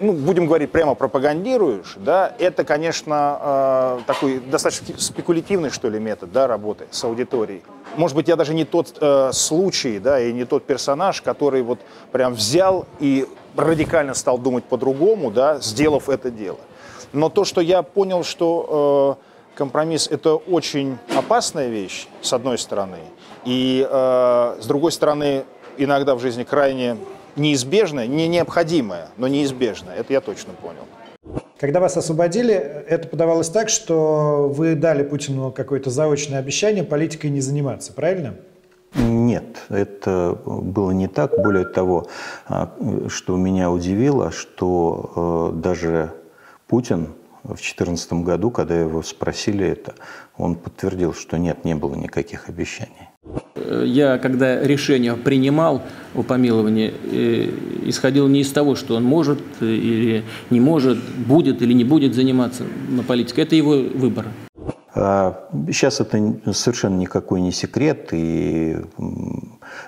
ну, 0.00 0.12
будем 0.12 0.46
говорить 0.46 0.72
прямо, 0.72 0.94
пропагандируешь, 0.94 1.94
да, 1.96 2.34
это, 2.38 2.64
конечно, 2.64 3.38
э, 3.40 4.00
такой 4.06 4.40
достаточно 4.40 4.98
спекулятивный, 4.98 5.70
что 5.70 5.88
ли, 5.88 6.00
метод, 6.00 6.32
да, 6.32 6.46
работы 6.46 6.86
с 6.90 7.04
аудиторией. 7.04 7.62
Может 7.96 8.16
быть, 8.16 8.28
я 8.28 8.36
даже 8.36 8.54
не 8.54 8.64
тот 8.64 8.96
э, 9.00 9.30
случай, 9.32 9.98
да, 9.98 10.18
и 10.20 10.32
не 10.32 10.44
тот 10.44 10.64
персонаж, 10.64 11.20
который 11.20 11.62
вот 11.62 11.80
прям 12.12 12.34
взял 12.34 12.86
и 12.98 13.26
радикально 13.56 14.14
стал 14.14 14.38
думать 14.38 14.64
по-другому, 14.64 15.30
да, 15.30 15.58
сделав 15.60 16.08
это 16.08 16.30
дело. 16.30 16.58
Но 17.12 17.28
то, 17.28 17.44
что 17.44 17.60
я 17.60 17.82
понял, 17.82 18.24
что 18.24 19.18
э, 19.20 19.56
компромисс– 19.58 20.08
это 20.10 20.34
очень 20.34 20.96
опасная 21.14 21.68
вещь, 21.68 22.08
с 22.22 22.32
одной 22.32 22.56
стороны, 22.56 22.98
и, 23.44 23.86
э, 23.88 24.56
с 24.60 24.66
другой 24.66 24.92
стороны, 24.92 25.44
иногда 25.76 26.14
в 26.14 26.20
жизни 26.20 26.44
крайне 26.44 26.96
неизбежное, 27.40 28.06
не 28.06 28.28
необходимое, 28.28 29.08
но 29.16 29.26
неизбежное. 29.26 29.96
Это 29.96 30.12
я 30.12 30.20
точно 30.20 30.52
понял. 30.52 30.82
Когда 31.58 31.80
вас 31.80 31.96
освободили, 31.96 32.54
это 32.54 33.06
подавалось 33.06 33.50
так, 33.50 33.68
что 33.68 34.50
вы 34.54 34.74
дали 34.74 35.02
Путину 35.02 35.52
какое-то 35.52 35.90
заочное 35.90 36.38
обещание 36.38 36.84
политикой 36.84 37.30
не 37.30 37.40
заниматься, 37.40 37.92
правильно? 37.92 38.36
Нет, 38.94 39.44
это 39.68 40.38
было 40.44 40.90
не 40.90 41.06
так. 41.06 41.40
Более 41.42 41.66
того, 41.66 42.06
а, 42.48 42.74
что 43.08 43.36
меня 43.36 43.70
удивило, 43.70 44.32
что 44.32 45.52
э, 45.54 45.60
даже 45.60 46.12
Путин 46.66 47.10
в 47.42 47.48
2014 47.48 48.12
году, 48.14 48.50
когда 48.50 48.80
его 48.80 49.02
спросили 49.02 49.66
это, 49.66 49.94
он 50.36 50.56
подтвердил, 50.56 51.12
что 51.12 51.36
нет, 51.36 51.64
не 51.64 51.74
было 51.74 51.94
никаких 51.94 52.48
обещаний. 52.48 53.09
Я, 53.84 54.18
когда 54.18 54.60
решение 54.60 55.14
принимал 55.14 55.82
о 56.14 56.22
помиловании, 56.22 56.92
э, 57.12 57.88
исходил 57.88 58.26
не 58.28 58.40
из 58.40 58.50
того, 58.50 58.74
что 58.74 58.96
он 58.96 59.04
может 59.04 59.40
или 59.60 60.24
не 60.50 60.60
может, 60.60 60.98
будет 60.98 61.62
или 61.62 61.72
не 61.72 61.84
будет 61.84 62.14
заниматься 62.14 62.64
на 62.88 63.02
политике. 63.02 63.42
Это 63.42 63.54
его 63.54 63.72
выбор. 63.72 64.26
Сейчас 64.92 66.00
это 66.00 66.52
совершенно 66.52 66.96
никакой 66.96 67.40
не 67.40 67.52
секрет, 67.52 68.08
и 68.12 68.76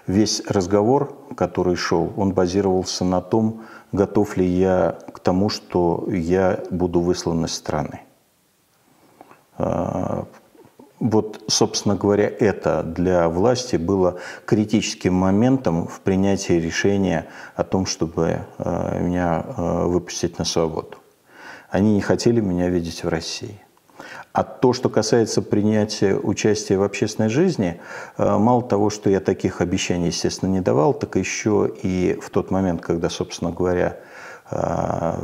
весь 0.06 0.42
разговор, 0.46 1.18
который 1.36 1.74
шел, 1.74 2.12
он 2.16 2.32
базировался 2.32 3.04
на 3.04 3.20
том, 3.20 3.62
готов 3.90 4.36
ли 4.36 4.46
я 4.46 4.96
к 5.12 5.18
тому, 5.18 5.48
что 5.48 6.06
я 6.08 6.62
буду 6.70 7.00
выслан 7.00 7.44
из 7.44 7.52
страны. 7.52 8.02
Вот, 11.02 11.42
собственно 11.48 11.96
говоря, 11.96 12.28
это 12.38 12.84
для 12.84 13.28
власти 13.28 13.74
было 13.74 14.18
критическим 14.44 15.12
моментом 15.12 15.88
в 15.88 16.00
принятии 16.00 16.52
решения 16.52 17.26
о 17.56 17.64
том, 17.64 17.86
чтобы 17.86 18.42
а, 18.58 19.00
меня 19.00 19.44
а, 19.44 19.86
выпустить 19.88 20.38
на 20.38 20.44
свободу. 20.44 20.98
Они 21.70 21.94
не 21.94 22.00
хотели 22.00 22.40
меня 22.40 22.68
видеть 22.68 23.02
в 23.02 23.08
России. 23.08 23.60
А 24.32 24.44
то, 24.44 24.72
что 24.72 24.88
касается 24.88 25.42
принятия 25.42 26.14
участия 26.14 26.78
в 26.78 26.84
общественной 26.84 27.30
жизни, 27.30 27.80
э, 28.16 28.38
мало 28.38 28.62
того, 28.62 28.88
что 28.88 29.10
я 29.10 29.18
таких 29.18 29.60
обещаний, 29.60 30.06
естественно, 30.06 30.50
не 30.50 30.60
давал, 30.60 30.94
так 30.94 31.16
еще 31.16 31.68
и 31.82 32.16
в 32.22 32.30
тот 32.30 32.52
момент, 32.52 32.80
когда, 32.80 33.10
собственно 33.10 33.50
говоря, 33.50 33.98
э, 34.52 35.14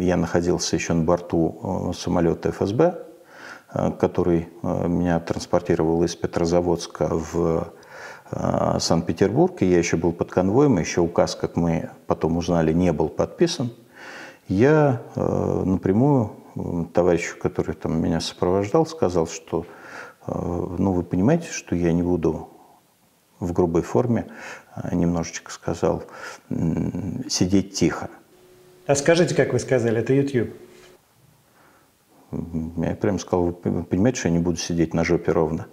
я 0.00 0.16
находился 0.16 0.76
еще 0.76 0.92
на 0.92 1.02
борту 1.02 1.90
э, 1.90 1.92
самолета 1.98 2.52
ФСБ, 2.52 3.11
который 3.98 4.48
меня 4.62 5.18
транспортировал 5.20 6.02
из 6.04 6.14
Петрозаводска 6.14 7.08
в 7.10 7.72
Санкт-Петербург, 8.78 9.62
и 9.62 9.66
я 9.66 9.78
еще 9.78 9.96
был 9.96 10.12
под 10.12 10.30
конвоем, 10.30 10.78
еще 10.78 11.00
указ, 11.00 11.34
как 11.34 11.56
мы 11.56 11.90
потом 12.06 12.36
узнали, 12.36 12.72
не 12.72 12.92
был 12.92 13.08
подписан. 13.08 13.72
Я 14.48 15.02
напрямую 15.14 16.32
товарищу, 16.92 17.36
который 17.38 17.74
там 17.74 18.00
меня 18.00 18.20
сопровождал, 18.20 18.86
сказал, 18.86 19.26
что 19.26 19.64
э, 20.26 20.32
ну, 20.34 20.92
вы 20.92 21.02
понимаете, 21.02 21.48
что 21.50 21.74
я 21.74 21.92
не 21.92 22.02
буду 22.02 22.50
в 23.40 23.52
грубой 23.52 23.82
форме, 23.82 24.26
а 24.74 24.94
немножечко 24.94 25.50
сказал, 25.50 26.04
сидеть 27.28 27.74
тихо. 27.74 28.08
А 28.86 28.94
скажите, 28.94 29.34
как 29.34 29.52
вы 29.52 29.58
сказали, 29.58 30.00
это 30.00 30.12
YouTube? 30.12 30.50
Я 32.76 32.94
прям 32.96 33.18
сказал, 33.18 33.58
вы 33.62 33.84
понимаете, 33.84 34.18
что 34.18 34.28
я 34.28 34.34
не 34.34 34.40
буду 34.40 34.56
сидеть 34.56 34.94
на 34.94 35.04
жопе 35.04 35.32
ровно? 35.32 35.66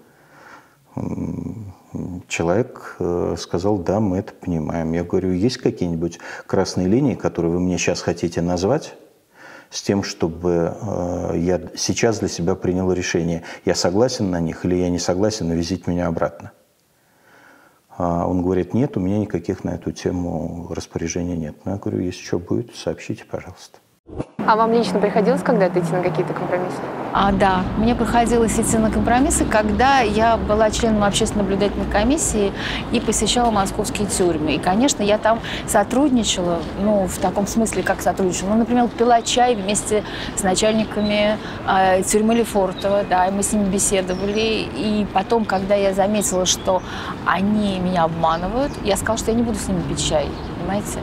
Человек 2.28 2.98
э, 3.00 3.36
сказал, 3.38 3.78
да, 3.78 4.00
мы 4.00 4.18
это 4.18 4.34
понимаем. 4.34 4.92
Я 4.92 5.04
говорю, 5.04 5.32
есть 5.32 5.58
какие-нибудь 5.58 6.20
красные 6.46 6.88
линии, 6.88 7.16
которые 7.16 7.54
вы 7.54 7.60
мне 7.60 7.78
сейчас 7.78 8.02
хотите 8.02 8.42
назвать? 8.42 8.96
с 9.70 9.84
тем, 9.84 10.02
чтобы 10.02 10.76
э, 10.82 11.34
я 11.38 11.62
сейчас 11.76 12.20
для 12.20 12.28
себя 12.28 12.56
принял 12.56 12.92
решение, 12.92 13.44
я 13.66 13.76
согласен 13.76 14.32
на 14.32 14.40
них 14.40 14.66
или 14.66 14.76
я 14.76 14.90
не 14.90 14.98
согласен, 14.98 15.48
но 15.48 15.54
везите 15.54 15.84
меня 15.86 16.08
обратно. 16.08 16.52
А 17.96 18.28
он 18.28 18.42
говорит, 18.42 18.74
нет, 18.74 18.98
у 18.98 19.00
меня 19.00 19.20
никаких 19.20 19.64
на 19.64 19.76
эту 19.76 19.92
тему 19.92 20.68
распоряжений 20.72 21.38
нет. 21.38 21.56
Ну, 21.66 21.74
я 21.74 21.78
говорю, 21.78 22.00
если 22.00 22.24
что 22.24 22.40
будет, 22.40 22.76
сообщите, 22.76 23.26
пожалуйста. 23.26 23.80
А 24.50 24.56
вам 24.56 24.74
лично 24.74 25.00
приходилось 25.00 25.44
когда-то 25.44 25.80
идти 25.80 25.92
на 25.92 26.02
какие-то 26.02 26.34
компромиссы? 26.34 26.78
А, 27.14 27.32
да, 27.32 27.62
мне 27.78 27.94
приходилось 27.94 28.58
идти 28.60 28.80
на 28.80 28.90
компромиссы, 28.90 29.46
когда 29.46 30.00
я 30.00 30.38
была 30.38 30.72
членом 30.72 31.04
общественно-наблюдательной 31.04 31.86
комиссии 31.92 32.52
и 32.92 33.00
посещала 33.00 33.52
московские 33.52 34.08
тюрьмы. 34.08 34.54
И, 34.56 34.58
конечно, 34.58 35.04
я 35.04 35.20
там 35.20 35.40
сотрудничала, 35.68 36.60
ну, 36.82 37.06
в 37.06 37.18
таком 37.20 37.46
смысле, 37.46 37.84
как 37.84 38.02
сотрудничала. 38.02 38.50
Ну, 38.50 38.56
например, 38.56 38.88
пила 38.88 39.22
чай 39.22 39.54
вместе 39.54 40.04
с 40.36 40.42
начальниками 40.42 41.38
э, 41.68 42.02
тюрьмы 42.02 42.34
Лефортово, 42.34 43.04
да, 43.08 43.28
и 43.28 43.32
мы 43.32 43.44
с 43.44 43.54
ними 43.54 43.66
беседовали. 43.70 44.68
И 44.76 45.06
потом, 45.14 45.46
когда 45.46 45.76
я 45.76 45.94
заметила, 45.94 46.48
что 46.48 46.82
они 47.28 47.78
меня 47.80 48.06
обманывают, 48.06 48.72
я 48.84 48.96
сказала, 48.96 49.20
что 49.20 49.30
я 49.30 49.38
не 49.38 49.44
буду 49.44 49.60
с 49.60 49.68
ними 49.68 49.82
пить 49.82 50.10
чай 50.10 50.26
понимаете? 50.70 51.00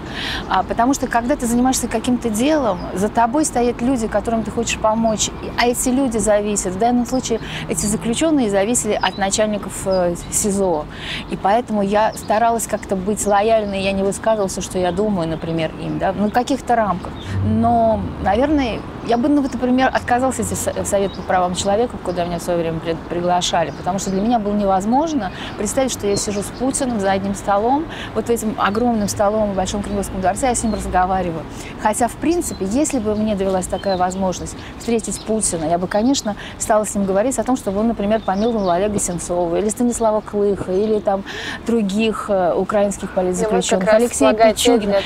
А, 0.49 0.63
потому 0.63 0.95
что 0.95 1.07
когда 1.07 1.37
ты 1.37 1.47
занимаешься 1.47 1.89
каким-то 1.89 2.31
делом, 2.31 2.79
за 2.95 3.09
тобой 3.09 3.45
стоят 3.45 3.83
люди, 3.83 4.07
которым 4.07 4.43
ты 4.43 4.51
хочешь 4.51 4.79
помочь, 4.79 5.31
а 5.59 5.67
эти 5.67 5.89
люди 5.89 6.19
зависят. 6.19 6.75
В 6.75 6.79
данном 6.79 7.07
случае 7.07 7.41
эти 7.69 7.87
заключенные 7.87 8.51
зависели 8.51 8.93
от 8.95 9.19
начальников 9.19 9.73
э, 9.87 10.15
СИЗО. 10.31 10.87
И 11.31 11.37
поэтому 11.37 11.83
я 11.83 12.13
старалась 12.15 12.67
как-то 12.67 12.97
быть 12.97 13.25
лояльной, 13.27 13.83
я 13.83 13.93
не 13.93 14.03
высказывался, 14.03 14.61
что 14.61 14.79
я 14.79 14.93
думаю, 14.93 15.29
например, 15.29 15.73
им, 15.81 15.99
да, 15.99 16.13
ну, 16.13 16.29
в 16.29 16.33
каких-то 16.33 16.77
рамках. 16.77 17.13
Но, 17.45 18.01
наверное, 18.23 18.81
я 19.07 19.17
бы, 19.17 19.29
ну, 19.29 19.41
например, 19.41 19.91
отказался 19.93 20.43
идти 20.43 20.55
Совет 20.85 21.13
по 21.13 21.23
правам 21.23 21.55
человека, 21.55 21.97
куда 22.03 22.25
меня 22.25 22.39
в 22.39 22.43
свое 22.43 22.59
время 22.59 22.81
приглашали, 23.09 23.71
потому 23.71 23.99
что 23.99 24.11
для 24.11 24.21
меня 24.21 24.39
было 24.39 24.53
невозможно 24.53 25.31
представить, 25.57 25.93
что 25.93 26.07
я 26.07 26.17
сижу 26.17 26.43
с 26.43 26.47
Путиным 26.47 26.99
за 26.99 27.13
одним 27.13 27.35
столом, 27.35 27.87
вот 28.15 28.31
этим 28.31 28.57
огромным 28.59 29.09
столом 29.09 29.53
Большом 29.57 29.83
Кремлевском 29.83 30.21
дворце, 30.21 30.49
я 30.49 30.55
с 30.55 30.63
ним 30.63 30.75
разговариваю. 30.75 31.45
Хотя, 31.83 32.09
в 32.09 32.17
принципе, 32.17 32.67
если 32.67 32.99
бы 32.99 33.15
мне 33.15 33.35
довелась 33.35 33.67
такая 33.67 33.97
возможность 33.97 34.57
встретить 34.79 35.21
Путина, 35.21 35.65
я 35.65 35.79
бы, 35.79 35.87
конечно, 35.87 36.37
стала 36.59 36.85
с 36.85 36.95
ним 36.95 37.07
говорить 37.07 37.39
о 37.39 37.45
том, 37.45 37.57
чтобы 37.57 37.81
он, 37.81 37.89
например, 37.89 38.21
помиловал 38.21 38.71
Олега 38.71 38.99
Сенцова 38.99 39.57
или 39.57 39.69
Станислава 39.69 40.21
Клыха, 40.21 40.73
или 40.73 41.01
там 41.01 41.25
других 41.67 42.27
э, 42.29 42.55
украинских 42.55 43.13
политзаключенных, 43.13 43.93
Алексея 43.93 44.33
Пичугина. 44.35 44.97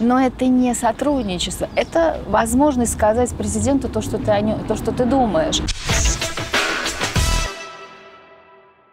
Но 0.00 0.20
это 0.20 0.46
не 0.46 0.74
сотрудничество, 0.74 1.68
это 1.74 2.18
возможность 2.28 2.92
сказать 2.92 3.30
президенту 3.30 3.88
то, 3.88 4.02
что 4.02 4.18
ты, 4.18 4.30
о 4.30 4.40
нем, 4.40 4.58
то, 4.66 4.76
что 4.76 4.92
ты 4.92 5.04
думаешь. 5.04 5.60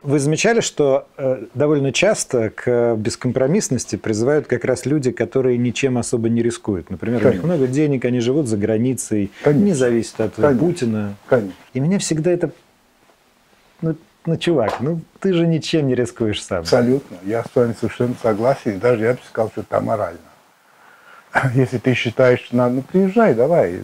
Вы 0.04 0.18
замечали, 0.18 0.62
что 0.62 1.08
э, 1.18 1.46
довольно 1.54 1.94
часто 1.94 2.50
к 2.50 2.96
бескомпромиссности 2.96 3.98
призывают 3.98 4.48
как 4.48 4.66
раз 4.66 4.88
люди, 4.88 5.12
которые 5.12 5.60
ничем 5.60 6.00
особо 6.00 6.28
не 6.28 6.42
рискуют. 6.42 6.90
Например, 6.90 7.22
Конечно. 7.22 7.44
у 7.44 7.48
них 7.50 7.58
много 7.58 7.72
денег, 7.72 8.06
они 8.06 8.20
живут 8.20 8.48
за 8.48 8.58
границей, 8.58 9.32
Конечно. 9.44 9.66
не 9.66 9.74
зависят 9.74 10.22
от 10.22 10.34
Конечно. 10.36 10.60
Путина. 10.60 11.16
Конечно. 11.28 11.54
И 11.74 11.80
меня 11.80 12.00
всегда 12.00 12.32
это... 12.32 12.52
Ну, 13.82 13.96
ну, 14.26 14.38
чувак, 14.38 14.80
ну 14.80 15.02
ты 15.20 15.34
же 15.34 15.46
ничем 15.46 15.88
не 15.88 15.94
рискуешь 15.94 16.44
сам. 16.44 16.60
Абсолютно. 16.60 17.18
Я 17.24 17.44
с 17.44 17.56
вами 17.56 17.76
совершенно 17.80 18.16
согласен. 18.22 18.80
даже 18.80 19.04
я 19.04 19.14
бы 19.14 19.20
сказал, 19.28 19.52
что 19.52 19.62
это 19.62 19.78
аморально. 19.78 20.20
Если 21.54 21.78
ты 21.78 21.94
считаешь, 21.94 22.42
что 22.42 22.56
надо, 22.56 22.76
ну 22.76 22.82
приезжай, 22.82 23.36
давай, 23.36 23.82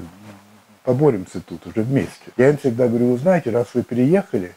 поборемся 0.83 1.41
тут 1.41 1.67
уже 1.67 1.81
вместе. 1.81 2.31
Я 2.37 2.49
им 2.49 2.57
всегда 2.57 2.87
говорю, 2.87 3.11
вы 3.11 3.17
знаете, 3.19 3.51
раз 3.51 3.67
вы 3.75 3.83
переехали, 3.83 4.53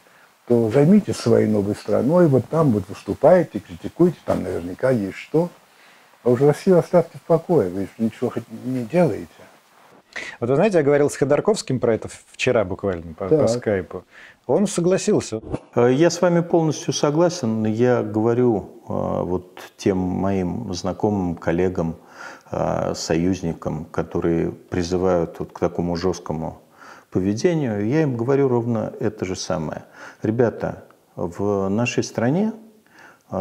то 0.47 0.69
займитесь 0.69 1.17
своей 1.17 1.47
новой 1.47 1.75
страной, 1.75 2.27
вот 2.27 2.45
там 2.49 2.71
вот 2.71 2.83
выступаете, 2.89 3.59
критикуйте, 3.59 4.17
там 4.25 4.43
наверняка 4.43 4.91
есть 4.91 5.17
что. 5.17 5.49
А 6.23 6.29
уже 6.29 6.45
Россию 6.45 6.77
оставьте 6.77 7.17
в 7.17 7.21
покое, 7.21 7.69
вы 7.69 7.87
ничего 7.97 8.29
хоть 8.29 8.43
не 8.65 8.83
делаете. 8.83 9.27
Вот 10.39 10.49
вы 10.49 10.55
знаете, 10.55 10.77
я 10.77 10.83
говорил 10.83 11.09
с 11.09 11.15
Ходорковским 11.15 11.79
про 11.79 11.95
это 11.95 12.09
вчера 12.31 12.65
буквально 12.65 13.13
по, 13.13 13.27
по 13.27 13.47
скайпу. 13.47 14.03
Он 14.45 14.67
согласился. 14.67 15.41
Э, 15.75 15.91
я 15.91 16.09
с 16.09 16.21
вами 16.21 16.41
полностью 16.41 16.93
согласен. 16.93 17.65
Я 17.65 18.03
говорю 18.03 18.81
э, 18.87 18.91
вот 19.23 19.59
тем 19.77 19.97
моим 19.97 20.73
знакомым, 20.73 21.35
коллегам, 21.35 21.95
э, 22.51 22.93
союзникам, 22.95 23.85
которые 23.85 24.51
призывают 24.51 25.39
вот 25.39 25.53
к 25.53 25.59
такому 25.59 25.95
жесткому 25.95 26.60
поведению, 27.11 27.87
я 27.87 28.03
им 28.03 28.17
говорю 28.17 28.47
ровно 28.47 28.93
это 28.99 29.25
же 29.25 29.35
самое. 29.35 29.85
Ребята, 30.23 30.85
в 31.15 31.69
нашей 31.69 32.03
стране 32.03 32.53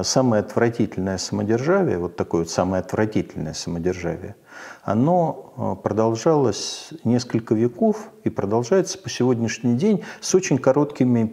самое 0.03 0.43
отвратительное 0.43 1.19
самодержавие, 1.19 1.99
вот 1.99 2.17
такое 2.17 2.43
вот 2.43 2.51
самое 2.51 2.83
отвратительное 2.83 3.55
самодержавие, 3.55 4.37
оно 4.83 5.79
продолжалось 5.83 6.91
несколько 7.05 7.55
веков 7.55 8.11
и 8.25 8.31
продолжается 8.31 8.99
по 8.99 9.09
сегодняшний 9.09 9.77
день 9.77 10.05
с 10.21 10.35
очень 10.35 10.59
короткими 10.59 11.27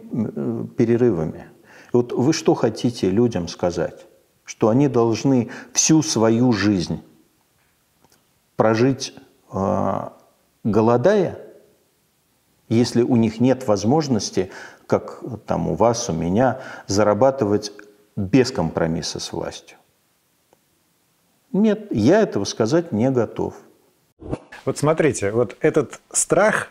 перерывами. 0.76 1.46
вот 1.92 2.12
вы 2.12 2.32
что 2.32 2.54
хотите 2.54 3.10
людям 3.10 3.48
сказать? 3.48 4.08
что 4.48 4.70
они 4.70 4.88
должны 4.88 5.50
всю 5.74 6.02
свою 6.02 6.52
жизнь 6.52 7.02
прожить 8.56 9.14
э, 9.52 10.08
голодая, 10.64 11.38
если 12.68 13.02
у 13.02 13.16
них 13.16 13.40
нет 13.40 13.66
возможности, 13.66 14.50
как 14.86 15.22
там 15.46 15.68
у 15.68 15.74
вас, 15.74 16.08
у 16.08 16.12
меня, 16.12 16.60
зарабатывать 16.86 17.72
без 18.16 18.50
компромисса 18.50 19.20
с 19.20 19.32
властью. 19.32 19.78
Нет, 21.52 21.88
я 21.90 22.20
этого 22.20 22.44
сказать 22.44 22.92
не 22.92 23.10
готов. 23.10 23.54
Вот 24.64 24.76
смотрите, 24.76 25.30
вот 25.30 25.56
этот 25.60 26.00
страх, 26.10 26.68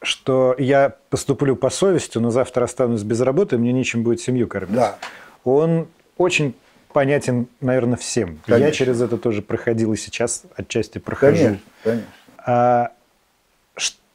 что 0.00 0.54
я 0.58 0.96
поступлю 1.10 1.54
по 1.54 1.68
совести, 1.70 2.18
но 2.18 2.30
завтра 2.30 2.64
останусь 2.64 3.02
без 3.02 3.20
работы, 3.20 3.58
мне 3.58 3.72
нечем 3.72 4.02
будет 4.02 4.20
семью 4.20 4.48
кормить. 4.48 4.74
Да. 4.74 4.98
Он 5.44 5.88
очень 6.16 6.54
понятен, 6.92 7.48
наверное, 7.60 7.96
всем. 7.96 8.40
Конечно. 8.46 8.64
Я 8.64 8.70
через 8.72 9.00
это 9.00 9.18
тоже 9.18 9.42
проходил 9.42 9.92
и 9.92 9.96
сейчас 9.96 10.44
отчасти 10.56 10.98
прохожу. 10.98 11.36
Конечно, 11.36 11.60
конечно. 11.82 12.06
А 12.38 12.92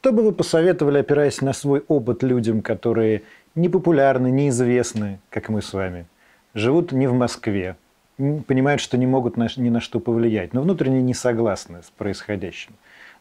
что 0.00 0.12
бы 0.14 0.22
вы 0.22 0.32
посоветовали, 0.32 1.00
опираясь 1.00 1.42
на 1.42 1.52
свой 1.52 1.84
опыт 1.86 2.22
людям, 2.22 2.62
которые 2.62 3.24
не 3.54 3.68
популярны, 3.68 4.30
неизвестны, 4.30 5.18
как 5.28 5.50
мы 5.50 5.60
с 5.60 5.74
вами, 5.74 6.06
живут 6.54 6.92
не 6.92 7.06
в 7.06 7.12
Москве, 7.12 7.76
понимают, 8.16 8.80
что 8.80 8.96
не 8.96 9.06
могут 9.06 9.36
ни 9.36 9.68
на 9.68 9.80
что 9.80 10.00
повлиять, 10.00 10.54
но 10.54 10.62
внутренне 10.62 11.02
не 11.02 11.12
согласны 11.12 11.82
с 11.82 11.90
происходящим. 11.90 12.72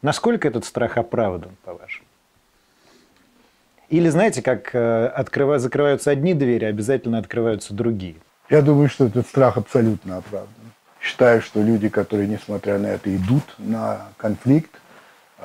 Насколько 0.01 0.47
этот 0.47 0.63
страх 0.63 0.97
оправдан, 0.97 1.57
по-вашему? 1.65 2.07
Или, 3.89 4.07
знаете, 4.07 4.41
как 4.41 4.73
э, 4.73 5.11
открыва- 5.13 5.59
закрываются 5.59 6.11
одни 6.11 6.33
двери, 6.33 6.63
обязательно 6.63 7.17
открываются 7.17 7.73
другие? 7.73 8.15
Я 8.49 8.61
думаю, 8.61 8.87
что 8.87 9.07
этот 9.07 9.27
страх 9.27 9.57
абсолютно 9.57 10.17
оправдан. 10.17 10.53
Считаю, 11.01 11.41
что 11.41 11.61
люди, 11.61 11.89
которые, 11.89 12.29
несмотря 12.29 12.79
на 12.79 12.87
это, 12.87 13.13
идут 13.13 13.43
на 13.57 14.07
конфликт, 14.15 14.71
а 14.73 14.86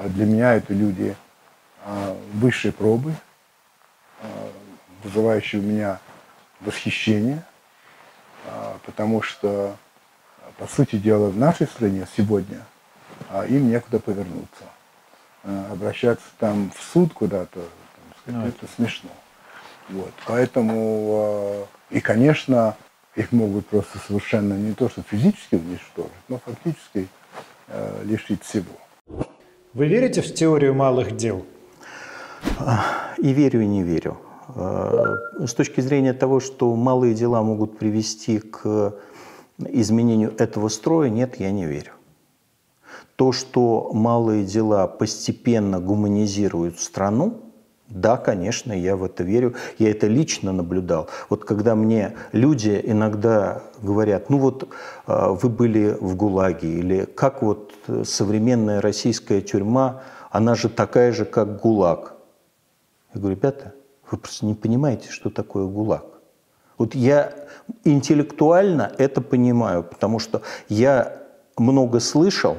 для 0.09 0.26
меня 0.26 0.55
это 0.55 0.72
люди 0.72 1.16
а, 1.84 2.16
высшей 2.34 2.72
пробы, 2.72 3.14
а, 4.22 4.51
вызывающие 5.03 5.61
у 5.61 5.64
меня 5.64 6.01
восхищение, 6.61 7.45
а, 8.47 8.78
потому 8.86 9.22
что, 9.22 9.76
по 10.59 10.66
сути 10.66 10.97
дела, 10.97 11.28
в 11.28 11.36
нашей 11.36 11.66
стране 11.66 12.07
сегодня 12.16 12.64
а, 13.28 13.45
им 13.47 13.68
некуда 13.68 13.99
повернуться. 13.99 14.64
А, 15.45 15.72
Обращаться 15.72 16.24
там 16.38 16.70
в 16.76 16.82
суд 16.82 17.12
куда-то, 17.12 17.61
Ну, 18.26 18.47
это 18.47 18.66
смешно. 18.76 19.11
Вот. 19.88 20.12
Поэтому, 20.26 21.66
и, 21.90 22.01
конечно, 22.01 22.76
их 23.16 23.32
могут 23.32 23.66
просто 23.66 23.99
совершенно 23.99 24.55
не 24.55 24.74
то, 24.74 24.88
что 24.88 25.03
физически 25.03 25.57
уничтожить, 25.57 26.12
но 26.28 26.38
фактически 26.38 27.09
лишить 28.05 28.45
всего. 28.45 28.70
Вы 29.75 29.87
верите 29.87 30.20
в 30.20 30.35
теорию 30.35 30.75
малых 30.75 31.16
дел? 31.16 31.47
И 33.16 33.33
верю, 33.33 33.62
и 33.62 33.66
не 33.66 33.83
верю. 33.83 34.18
Э, 34.55 35.14
С 35.47 35.55
точки 35.55 35.81
зрения 35.81 36.12
того, 36.12 36.41
что 36.41 36.77
малые 36.77 37.14
дела 37.14 37.43
могут 37.43 37.79
привести 37.79 38.39
к 38.41 38.95
изменению 39.59 40.35
этого 40.37 40.68
строя, 40.68 41.09
нет, 41.09 41.41
я 41.41 41.51
не 41.51 41.64
верю. 41.64 41.93
То, 43.16 43.33
что 43.33 43.91
малые 43.95 44.45
дела 44.45 44.87
постепенно 44.87 45.81
гуманизируют 45.81 46.79
страну, 46.79 47.41
да, 47.95 48.16
конечно, 48.16 48.72
я 48.72 48.97
в 48.97 49.05
это 49.05 49.22
верю. 49.22 49.55
Я 49.78 49.90
это 49.90 50.07
лично 50.07 50.53
наблюдал. 50.53 51.11
Вот 51.28 51.45
когда 51.45 51.74
мне 51.74 52.14
люди 52.32 52.80
иногда 52.82 53.62
говорят, 53.82 54.30
ну 54.30 54.38
вот 54.38 54.68
э, 55.07 55.26
вы 55.28 55.49
были 55.51 55.97
в 56.01 56.16
ГУЛАГе, 56.16 56.68
или 56.68 57.05
как 57.05 57.43
вот 57.43 57.74
э, 57.88 58.05
современная 58.07 58.80
российская 58.80 59.43
тюрьма, 59.43 60.03
она 60.30 60.55
же 60.55 60.70
такая 60.70 61.12
же, 61.12 61.26
как 61.26 61.61
ГУЛАГ. 61.61 62.14
Я 63.14 63.20
говорю, 63.20 63.36
ребята, 63.36 63.74
вы 64.11 64.16
просто 64.16 64.47
не 64.47 64.55
понимаете, 64.55 65.11
что 65.11 65.28
такое 65.28 65.66
ГУЛАГ. 65.66 66.07
Вот 66.78 66.95
я 66.95 67.34
интеллектуально 67.84 68.90
это 68.97 69.20
понимаю, 69.20 69.82
потому 69.82 70.18
что 70.18 70.40
я 70.70 71.20
много 71.59 72.01
слышал, 72.01 72.57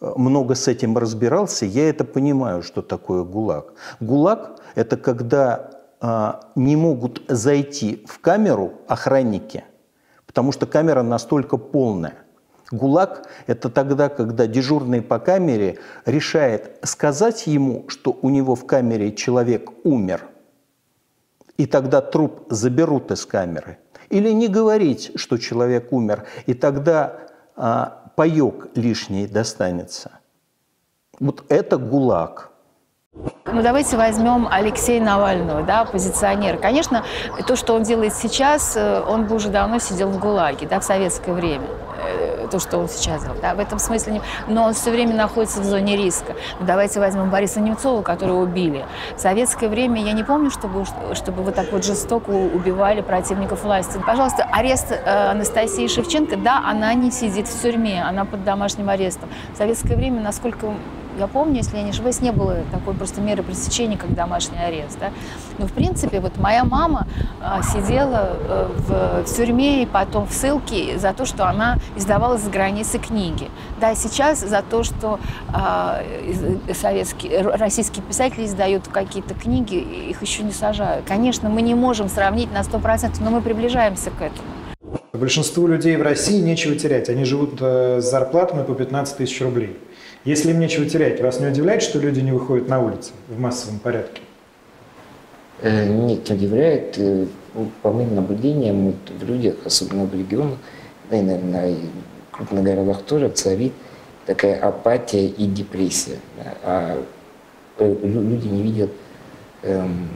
много 0.00 0.54
с 0.54 0.66
этим 0.68 0.96
разбирался, 0.96 1.66
я 1.66 1.88
это 1.88 2.04
понимаю, 2.04 2.62
что 2.62 2.82
такое 2.82 3.22
ГУЛАГ. 3.22 3.72
ГУЛАГ– 4.00 4.60
это 4.74 4.96
когда 4.96 5.70
а, 6.00 6.40
не 6.54 6.76
могут 6.76 7.22
зайти 7.28 8.04
в 8.08 8.18
камеру 8.20 8.72
охранники, 8.88 9.64
потому 10.26 10.52
что 10.52 10.66
камера 10.66 11.02
настолько 11.02 11.58
полная. 11.58 12.14
ГУЛАГ– 12.70 13.28
это 13.46 13.68
тогда, 13.68 14.08
когда 14.08 14.46
дежурный 14.46 15.02
по 15.02 15.18
камере 15.18 15.78
решает 16.06 16.78
сказать 16.82 17.46
ему, 17.46 17.84
что 17.88 18.16
у 18.22 18.30
него 18.30 18.54
в 18.54 18.64
камере 18.64 19.12
человек 19.12 19.70
умер, 19.84 20.22
и 21.58 21.66
тогда 21.66 22.00
труп 22.00 22.46
заберут 22.48 23.10
из 23.10 23.26
камеры. 23.26 23.78
Или 24.08 24.30
не 24.30 24.48
говорить, 24.48 25.12
что 25.16 25.36
человек 25.36 25.92
умер, 25.92 26.24
и 26.46 26.54
тогда 26.54 27.20
а, 27.54 27.99
паек 28.16 28.68
лишний 28.74 29.26
достанется. 29.26 30.10
Вот 31.18 31.44
это 31.48 31.76
ГУЛАГ. 31.76 32.50
Ну, 33.46 33.62
давайте 33.62 33.96
возьмем 33.96 34.46
Алексея 34.48 35.02
Навального, 35.02 35.62
да, 35.62 35.80
оппозиционера. 35.80 36.56
Конечно, 36.56 37.04
то, 37.46 37.56
что 37.56 37.74
он 37.74 37.82
делает 37.82 38.14
сейчас, 38.14 38.76
э, 38.76 39.00
он 39.00 39.26
бы 39.26 39.34
уже 39.34 39.48
давно 39.48 39.80
сидел 39.80 40.08
в 40.10 40.20
ГУЛАГе, 40.20 40.68
да, 40.68 40.78
в 40.78 40.84
советское 40.84 41.32
время. 41.32 41.66
Э, 42.02 42.48
То, 42.50 42.58
что 42.58 42.78
он 42.78 42.88
сейчас 42.88 43.22
делает, 43.22 43.40
да, 43.40 43.54
в 43.54 43.60
этом 43.60 43.78
смысле. 43.78 44.22
Но 44.48 44.64
он 44.64 44.74
все 44.74 44.90
время 44.90 45.14
находится 45.14 45.60
в 45.60 45.64
зоне 45.64 45.96
риска. 45.96 46.34
Ну, 46.58 46.66
давайте 46.66 47.00
возьмем 47.00 47.30
Бориса 47.30 47.60
Немцова, 47.60 48.02
которого 48.02 48.42
убили. 48.42 48.84
В 49.16 49.20
советское 49.20 49.68
время 49.68 50.02
я 50.02 50.12
не 50.12 50.24
помню, 50.24 50.50
чтобы, 50.50 50.84
чтобы 51.14 51.42
вы 51.42 51.52
так 51.52 51.70
вот 51.72 51.84
жестоко 51.84 52.30
убивали 52.30 53.02
противников 53.02 53.64
власти. 53.64 54.00
Пожалуйста, 54.04 54.48
арест 54.50 54.90
э, 54.90 55.30
Анастасии 55.30 55.86
Шевченко, 55.86 56.36
да, 56.36 56.62
она 56.66 56.94
не 56.94 57.10
сидит 57.10 57.46
в 57.48 57.62
тюрьме, 57.62 58.02
она 58.02 58.24
под 58.24 58.44
домашним 58.44 58.88
арестом. 58.88 59.28
В 59.54 59.56
советское 59.56 59.96
время, 59.96 60.20
насколько 60.20 60.74
я 61.18 61.26
помню, 61.26 61.56
если 61.56 61.76
я 61.76 61.82
не 61.82 61.90
ошибаюсь, 61.90 62.20
не 62.20 62.32
было 62.32 62.58
такой 62.72 62.94
просто 62.94 63.20
меры 63.20 63.42
пресечения, 63.42 63.96
как 63.96 64.14
домашний 64.14 64.58
арест. 64.58 64.98
Да? 65.00 65.10
Но, 65.58 65.66
в 65.66 65.72
принципе, 65.72 66.20
вот 66.20 66.36
моя 66.38 66.64
мама 66.64 67.06
а, 67.42 67.62
сидела 67.62 68.36
э, 68.38 68.68
в, 68.78 69.24
тюрьме 69.24 69.82
и 69.82 69.86
потом 69.86 70.26
в 70.26 70.32
ссылке 70.32 70.98
за 70.98 71.12
то, 71.12 71.26
что 71.26 71.46
она 71.46 71.78
издавала 71.96 72.38
за 72.38 72.50
границей 72.50 73.00
книги. 73.00 73.50
Да, 73.80 73.94
сейчас 73.94 74.40
за 74.40 74.62
то, 74.62 74.82
что 74.82 75.18
а, 75.52 76.02
из- 76.24 76.78
советские, 76.78 77.42
российские 77.42 78.02
писатели 78.02 78.46
издают 78.46 78.88
какие-то 78.88 79.34
книги, 79.34 79.74
их 79.74 80.22
еще 80.22 80.42
не 80.42 80.52
сажают. 80.52 81.06
Конечно, 81.06 81.48
мы 81.48 81.62
не 81.62 81.74
можем 81.74 82.08
сравнить 82.08 82.52
на 82.52 82.60
100%, 82.60 83.16
но 83.20 83.30
мы 83.30 83.40
приближаемся 83.40 84.10
к 84.10 84.22
этому. 84.22 84.48
Большинству 85.12 85.66
людей 85.66 85.96
в 85.96 86.02
России 86.02 86.40
нечего 86.40 86.76
терять. 86.76 87.08
Они 87.08 87.24
живут 87.24 87.58
э, 87.60 88.00
с 88.00 88.10
зарплатами 88.10 88.62
по 88.64 88.74
15 88.74 89.16
тысяч 89.18 89.40
рублей. 89.42 89.76
Если 90.24 90.50
им 90.50 90.60
нечего 90.60 90.84
терять, 90.86 91.20
вас 91.20 91.40
не 91.40 91.46
удивляет, 91.46 91.82
что 91.82 91.98
люди 91.98 92.20
не 92.20 92.32
выходят 92.32 92.68
на 92.68 92.80
улицы 92.80 93.12
в 93.28 93.38
массовом 93.40 93.78
порядке? 93.78 94.20
Э, 95.62 95.86
Нет, 95.86 96.28
не 96.28 96.36
удивляет. 96.36 96.98
Э, 96.98 97.26
ну, 97.54 97.70
По 97.82 97.90
моим 97.90 98.14
наблюдениям, 98.14 98.86
вот 98.86 98.96
в 99.18 99.24
людях, 99.26 99.56
особенно 99.64 100.04
в 100.04 100.14
регионах, 100.14 100.58
да 101.10 101.16
и, 101.16 101.22
наверное, 101.22 101.70
и 101.70 101.74
в 102.30 102.36
крупных 102.36 102.64
городах 102.64 103.02
тоже 103.02 103.28
царит 103.30 103.72
такая 104.26 104.60
апатия 104.60 105.26
и 105.26 105.46
депрессия. 105.46 106.18
А 106.62 107.02
э, 107.78 107.96
лю- 108.02 108.22
люди 108.22 108.46
не 108.48 108.62
видят, 108.62 108.90
эм, 109.62 110.08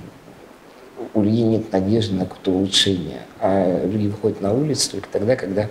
у 1.15 1.23
людей 1.23 1.43
нет 1.45 1.73
надежды 1.73 2.15
на 2.15 2.27
какое-то 2.27 2.51
улучшение. 2.53 3.23
А 3.41 3.85
люди 3.87 4.07
выходят 4.09 4.41
на 4.43 4.53
улицу 4.53 4.93
только 4.93 5.09
тогда, 5.11 5.35
когда 5.35 5.69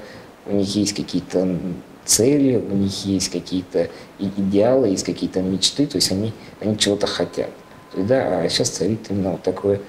у 0.48 0.54
них 0.56 0.76
есть 0.76 0.94
какие-то 0.94 1.58
цели, 2.06 2.56
у 2.56 2.76
них 2.76 3.06
есть 3.06 3.30
какие-то 3.30 3.90
идеалы, 4.20 4.90
есть 4.90 5.06
какие-то 5.06 5.42
мечты, 5.42 5.86
то 5.88 5.98
есть 5.98 6.12
они, 6.12 6.34
они 6.60 6.78
чего-то 6.78 7.08
хотят. 7.08 7.50
То 7.92 7.98
есть, 7.98 8.08
да, 8.08 8.42
а 8.42 8.50
сейчас 8.50 8.70
царит 8.70 9.00
именно 9.10 9.32
вот 9.32 9.44
такое 9.44 9.82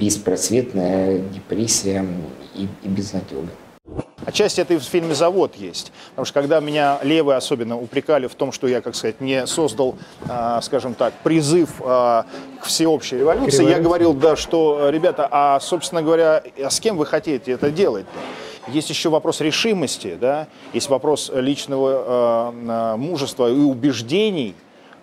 беспросветная 0.00 1.18
депрессия 1.18 2.04
и, 2.54 2.68
и 2.82 2.88
безнадега. 2.88 3.48
Отчасти 4.26 4.60
это 4.60 4.74
и 4.74 4.78
в 4.78 4.82
фильме 4.82 5.14
«Завод» 5.14 5.54
есть. 5.56 5.92
Потому 6.10 6.24
что 6.24 6.40
когда 6.40 6.60
меня 6.60 6.98
левые 7.02 7.36
особенно 7.36 7.78
упрекали 7.78 8.26
в 8.26 8.34
том, 8.34 8.52
что 8.52 8.66
я, 8.66 8.80
как 8.80 8.94
сказать, 8.94 9.20
не 9.20 9.46
создал, 9.46 9.96
а, 10.28 10.62
скажем 10.62 10.94
так, 10.94 11.12
призыв 11.22 11.70
а, 11.80 12.24
к 12.60 12.64
всеобщей 12.64 13.18
революции, 13.18 13.56
я 13.56 13.60
революции. 13.60 13.82
говорил, 13.82 14.14
да, 14.14 14.34
что, 14.36 14.88
ребята, 14.88 15.28
а, 15.30 15.60
собственно 15.60 16.02
говоря, 16.02 16.42
а 16.62 16.70
с 16.70 16.80
кем 16.80 16.96
вы 16.96 17.04
хотите 17.04 17.52
это 17.52 17.70
делать? 17.70 18.06
Есть 18.68 18.88
еще 18.88 19.10
вопрос 19.10 19.40
решимости, 19.40 20.16
да, 20.18 20.48
есть 20.72 20.88
вопрос 20.88 21.30
личного 21.34 22.52
э, 22.54 22.94
э, 22.94 22.96
мужества 22.96 23.50
и 23.50 23.58
убеждений, 23.58 24.54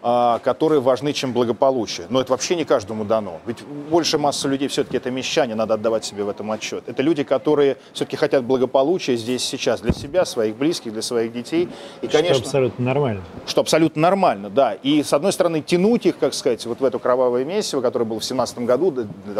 которые 0.01 0.81
важны, 0.81 1.13
чем 1.13 1.33
благополучие. 1.33 2.07
Но 2.09 2.21
это 2.21 2.31
вообще 2.31 2.55
не 2.55 2.65
каждому 2.65 3.05
дано. 3.05 3.39
Ведь 3.45 3.57
большая 3.89 4.19
масса 4.19 4.47
людей 4.47 4.67
все-таки 4.67 4.97
это 4.97 5.11
мещане, 5.11 5.55
надо 5.55 5.75
отдавать 5.75 6.05
себе 6.05 6.23
в 6.23 6.29
этом 6.29 6.51
отчет. 6.51 6.83
Это 6.87 7.01
люди, 7.03 7.23
которые 7.23 7.77
все-таки 7.93 8.17
хотят 8.17 8.43
благополучия 8.43 9.15
здесь 9.15 9.43
сейчас 9.43 9.81
для 9.81 9.93
себя, 9.93 10.25
своих 10.25 10.55
близких, 10.55 10.93
для 10.93 11.01
своих 11.01 11.31
детей. 11.33 11.69
И, 12.01 12.07
конечно, 12.07 12.35
что 12.35 12.45
абсолютно 12.45 12.85
нормально. 12.85 13.21
Что 13.45 13.61
абсолютно 13.61 14.01
нормально, 14.01 14.49
да. 14.49 14.73
И, 14.73 15.03
с 15.03 15.13
одной 15.13 15.31
стороны, 15.33 15.61
тянуть 15.61 16.05
их, 16.05 16.17
как 16.17 16.33
сказать, 16.33 16.65
вот 16.65 16.79
в 16.79 16.85
эту 16.85 16.99
кровавое 16.99 17.45
месиво, 17.45 17.81
которое 17.81 18.05
было 18.05 18.19
в 18.19 18.25
17 18.25 18.59
году, 18.59 18.93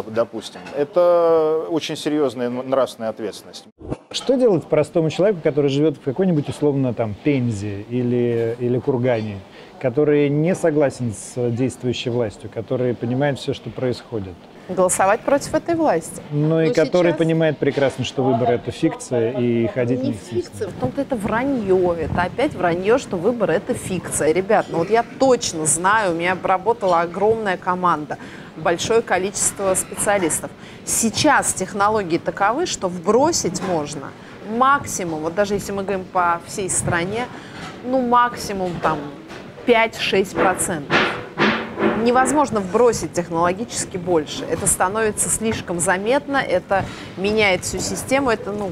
допустим, 0.08 0.62
это 0.76 1.66
очень 1.70 1.96
серьезная 1.96 2.50
нравственная 2.50 3.10
ответственность. 3.10 3.66
Что 4.12 4.36
делать 4.36 4.66
простому 4.66 5.10
человеку, 5.10 5.40
который 5.42 5.70
живет 5.70 5.98
в 5.98 6.02
какой-нибудь 6.02 6.50
условно 6.50 6.94
там 6.94 7.16
Пензе 7.24 7.86
или, 7.90 8.58
или 8.60 8.78
Кургане? 8.80 9.40
Который 9.82 10.30
не 10.30 10.54
согласен 10.54 11.12
с 11.12 11.50
действующей 11.50 12.12
властью, 12.12 12.52
который 12.54 12.94
понимает 12.94 13.40
все, 13.40 13.54
что 13.54 13.72
происходит. 13.72 14.36
Голосовать 14.70 15.22
против 15.22 15.56
этой 15.56 15.76
власти. 15.76 16.22
Ну 16.30 16.50
Но 16.50 16.62
и 16.62 16.72
который 16.72 17.08
сейчас... 17.08 17.18
понимает 17.18 17.58
прекрасно, 17.58 18.06
что 18.06 18.24
выборы 18.24 18.54
это 18.54 18.72
фикция, 18.72 19.32
и 19.32 19.68
ходить 19.68 20.04
не 20.04 20.14
фикция, 20.14 20.68
в 20.68 20.74
том-то 20.74 21.02
это 21.02 21.16
вранье. 21.16 21.96
Это 22.00 22.22
опять 22.22 22.54
вранье, 22.54 23.00
что 23.00 23.18
выборы 23.18 23.54
это 23.54 23.74
фикция. 23.74 24.32
Ребят, 24.32 24.68
ну 24.70 24.78
вот 24.78 24.92
я 24.92 25.04
точно 25.20 25.66
знаю, 25.66 26.12
у 26.12 26.16
меня 26.16 26.38
работала 26.42 27.02
огромная 27.02 27.58
команда, 27.58 28.18
большое 28.56 29.02
количество 29.02 29.74
специалистов. 29.74 30.52
Сейчас 30.86 31.54
технологии 31.54 32.20
таковы, 32.20 32.68
что 32.68 32.88
вбросить 32.88 33.62
можно 33.68 34.12
максимум, 34.48 35.22
вот 35.22 35.34
даже 35.34 35.56
если 35.56 35.72
мы 35.72 35.84
говорим 35.84 36.06
по 36.06 36.40
всей 36.46 36.70
стране, 36.70 37.26
ну 37.84 38.00
максимум 38.02 38.72
там 38.82 39.00
5-6%. 39.66 40.84
Невозможно 42.04 42.60
вбросить 42.60 43.14
технологически 43.14 43.98
больше. 43.98 44.44
Это 44.46 44.68
становится 44.68 45.30
слишком 45.30 45.80
заметно, 45.80 46.38
это 46.38 46.84
меняет 47.18 47.64
всю 47.64 47.80
систему. 47.80 48.32
Это, 48.32 48.52
ну, 48.52 48.72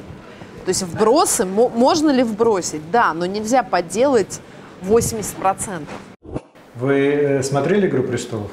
то 0.65 0.69
есть 0.69 0.83
вбросы, 0.83 1.45
можно 1.45 2.09
ли 2.09 2.23
вбросить? 2.23 2.89
Да, 2.91 3.13
но 3.13 3.25
нельзя 3.25 3.63
подделать 3.63 4.41
80%. 4.83 5.85
Вы 6.75 6.95
э, 6.95 7.43
смотрели 7.43 7.87
«Игру 7.87 8.03
престолов»? 8.03 8.51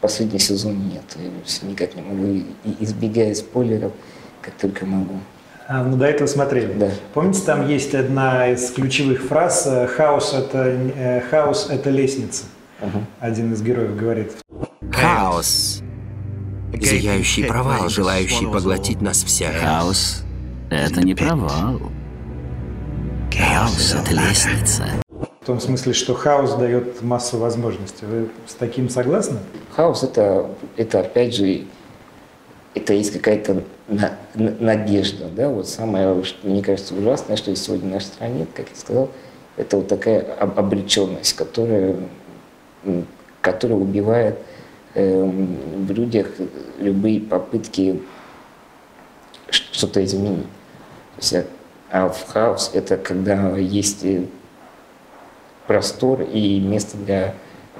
Последний 0.00 0.38
сезон 0.38 0.88
нет. 0.88 1.04
Я 1.16 1.68
никак 1.68 1.94
не 1.94 2.02
могу, 2.02 2.42
избегая 2.80 3.34
спойлеров, 3.34 3.92
как 4.42 4.54
только 4.54 4.84
могу. 4.84 5.14
А, 5.66 5.82
ну, 5.82 5.96
до 5.96 6.04
этого 6.04 6.26
смотрели. 6.26 6.72
Да. 6.74 6.90
Помните, 7.14 7.40
там 7.44 7.66
есть 7.66 7.94
одна 7.94 8.48
из 8.48 8.70
ключевых 8.70 9.22
фраз 9.22 9.66
э, 9.66 9.86
«хаос– 9.86 10.34
это, 10.34 10.58
э, 10.58 11.20
хаос– 11.30 11.68
это 11.70 11.88
лестница». 11.88 12.44
Угу. 12.82 13.04
Один 13.20 13.52
из 13.54 13.62
героев 13.62 13.96
говорит. 13.96 14.32
Хаос. 14.92 15.82
Зияющий 16.74 17.44
провал, 17.44 17.88
желающий 17.88 18.44
поглотить 18.46 19.00
нас 19.00 19.24
всех. 19.24 19.56
Хаос– 19.56 20.22
это 20.70 21.00
не 21.00 21.14
провал. 21.14 21.80
Хаос– 23.32 23.94
это 24.02 24.12
лестница. 24.12 24.84
В 25.40 25.46
том 25.46 25.60
смысле, 25.60 25.92
что 25.92 26.14
хаос 26.14 26.54
дает 26.54 27.02
массу 27.02 27.38
возможностей. 27.38 28.06
Вы 28.06 28.28
с 28.46 28.54
таким 28.54 28.90
согласны? 28.90 29.38
Хаос 29.74 30.02
это, 30.02 30.50
это 30.76 31.00
опять 31.00 31.34
же, 31.34 31.64
это 32.74 32.92
есть 32.92 33.12
какая-то 33.12 33.62
надежда. 34.34 35.28
Да? 35.28 35.48
Вот 35.48 35.68
самое, 35.68 36.22
мне 36.42 36.62
кажется, 36.62 36.94
ужасное, 36.94 37.36
что 37.36 37.50
есть 37.50 37.64
сегодня 37.64 37.90
в 37.90 37.92
нашей 37.92 38.06
стране, 38.06 38.46
как 38.54 38.68
я 38.68 38.76
сказал, 38.76 39.10
это 39.56 39.76
вот 39.76 39.88
такая 39.88 40.22
обреченность, 40.34 41.34
которая, 41.34 41.96
которая 43.40 43.78
убивает 43.78 44.38
э, 44.94 45.24
в 45.24 45.92
людях 45.92 46.28
любые 46.78 47.20
попытки 47.20 48.02
что-то 49.48 50.04
изменить. 50.04 50.46
То 51.16 51.36
есть, 51.36 51.46
а 51.90 52.08
в 52.08 52.26
хаос 52.26 52.72
это 52.74 52.96
когда 52.96 53.56
есть 53.56 54.04
простор 55.68 56.22
и 56.22 56.58
место 56.58 56.96
для 56.96 57.34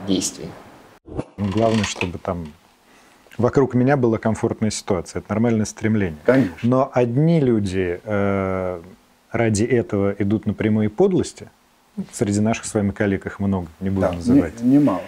действий. 0.06 0.48
Главное, 1.36 1.84
чтобы 1.84 2.18
там 2.18 2.46
вокруг 3.38 3.74
меня 3.74 3.96
была 3.96 4.18
комфортная 4.18 4.70
ситуация. 4.70 5.20
Это 5.20 5.30
нормальное 5.30 5.64
стремление. 5.64 6.18
Конечно. 6.24 6.54
Но 6.62 6.90
одни 6.92 7.40
люди 7.40 8.00
э, 8.02 8.80
ради 9.30 9.64
этого 9.64 10.14
идут 10.18 10.46
на 10.46 10.54
прямые 10.54 10.88
подлости. 10.88 11.48
Среди 12.12 12.40
наших 12.40 12.64
с 12.64 12.74
вами 12.74 12.90
коллег 12.90 13.26
их 13.26 13.38
много, 13.38 13.68
не 13.80 13.90
буду 13.90 14.02
да, 14.02 14.12
называть. 14.12 14.60
Не, 14.60 14.78
немало. 14.78 15.02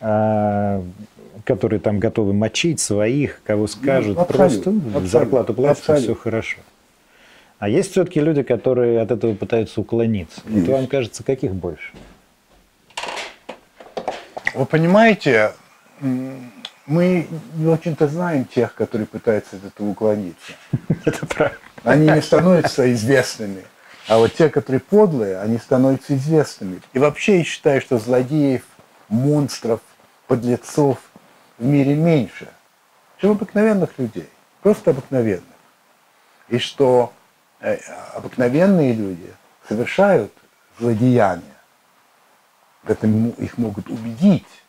А, 0.00 0.82
которые 1.44 1.78
там 1.78 1.98
готовы 1.98 2.32
мочить 2.32 2.80
своих, 2.80 3.40
кого 3.44 3.66
скажут, 3.66 4.16
ну, 4.16 4.24
просто 4.24 4.70
абсолютно, 4.70 5.06
зарплату 5.06 5.54
платят, 5.54 6.00
все 6.00 6.14
хорошо. 6.14 6.58
А 7.58 7.68
есть 7.68 7.92
все-таки 7.92 8.20
люди, 8.20 8.42
которые 8.42 9.00
от 9.00 9.10
этого 9.10 9.34
пытаются 9.34 9.80
уклониться. 9.80 10.40
Есть. 10.46 10.66
Вот 10.66 10.78
вам 10.78 10.86
кажется, 10.86 11.22
каких 11.22 11.54
больше? 11.54 11.92
Вы 14.54 14.64
понимаете, 14.64 15.52
мы 16.90 17.28
не 17.54 17.68
очень-то 17.68 18.08
знаем 18.08 18.44
тех, 18.44 18.74
которые 18.74 19.06
пытаются 19.06 19.56
от 19.56 19.64
этого 19.64 19.90
уклониться. 19.90 20.52
Это 21.04 21.24
правда. 21.24 21.56
Они 21.84 22.10
не 22.10 22.20
становятся 22.20 22.92
известными. 22.92 23.64
А 24.08 24.18
вот 24.18 24.34
те, 24.34 24.48
которые 24.48 24.80
подлые, 24.80 25.38
они 25.38 25.58
становятся 25.58 26.16
известными. 26.16 26.82
И 26.92 26.98
вообще 26.98 27.38
я 27.38 27.44
считаю, 27.44 27.80
что 27.80 27.98
злодеев, 27.98 28.62
монстров, 29.08 29.80
подлецов 30.26 30.98
в 31.58 31.64
мире 31.64 31.94
меньше, 31.94 32.48
чем 33.20 33.30
обыкновенных 33.30 33.90
людей. 33.96 34.28
Просто 34.60 34.90
обыкновенных. 34.90 35.44
И 36.48 36.58
что 36.58 37.12
э, 37.60 37.76
обыкновенные 38.14 38.94
люди 38.94 39.32
совершают 39.68 40.32
злодеяния. 40.80 41.44
В 42.82 42.90
этом 42.90 43.30
их 43.30 43.58
могут 43.58 43.88
убедить 43.88 44.59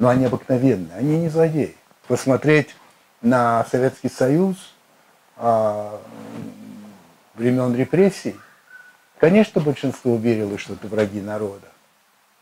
но 0.00 0.08
они 0.08 0.24
обыкновенные, 0.24 0.96
они 0.96 1.18
не 1.18 1.28
злодеи. 1.28 1.76
Посмотреть 2.08 2.74
на 3.20 3.64
Советский 3.70 4.08
Союз 4.08 4.56
а, 5.36 6.00
времен 7.34 7.76
репрессий, 7.76 8.34
конечно, 9.18 9.60
большинство 9.60 10.16
верило, 10.16 10.58
что 10.58 10.72
это 10.72 10.88
враги 10.88 11.20
народа. 11.20 11.68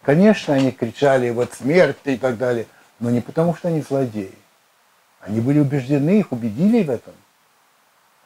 Конечно, 0.03 0.55
они 0.55 0.71
кричали 0.71 1.31
вот 1.31 1.53
смерть 1.53 1.99
и 2.05 2.17
так 2.17 2.39
далее, 2.39 2.67
но 3.01 3.11
не 3.11 3.21
потому, 3.21 3.55
что 3.57 3.69
они 3.69 3.83
злодеи. 3.83 4.39
Они 5.21 5.41
были 5.41 5.59
убеждены, 5.59 6.21
их 6.21 6.31
убедили 6.31 6.85
в 6.85 6.91
этом. 6.91 7.15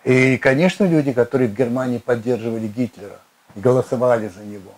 И, 0.05 0.37
конечно, 0.37 0.85
люди, 0.85 1.13
которые 1.15 1.49
в 1.49 1.55
Германии 1.55 1.99
поддерживали 1.99 2.69
Гитлера 2.69 3.19
и 3.55 3.61
голосовали 3.61 4.29
за 4.29 4.45
него, 4.45 4.75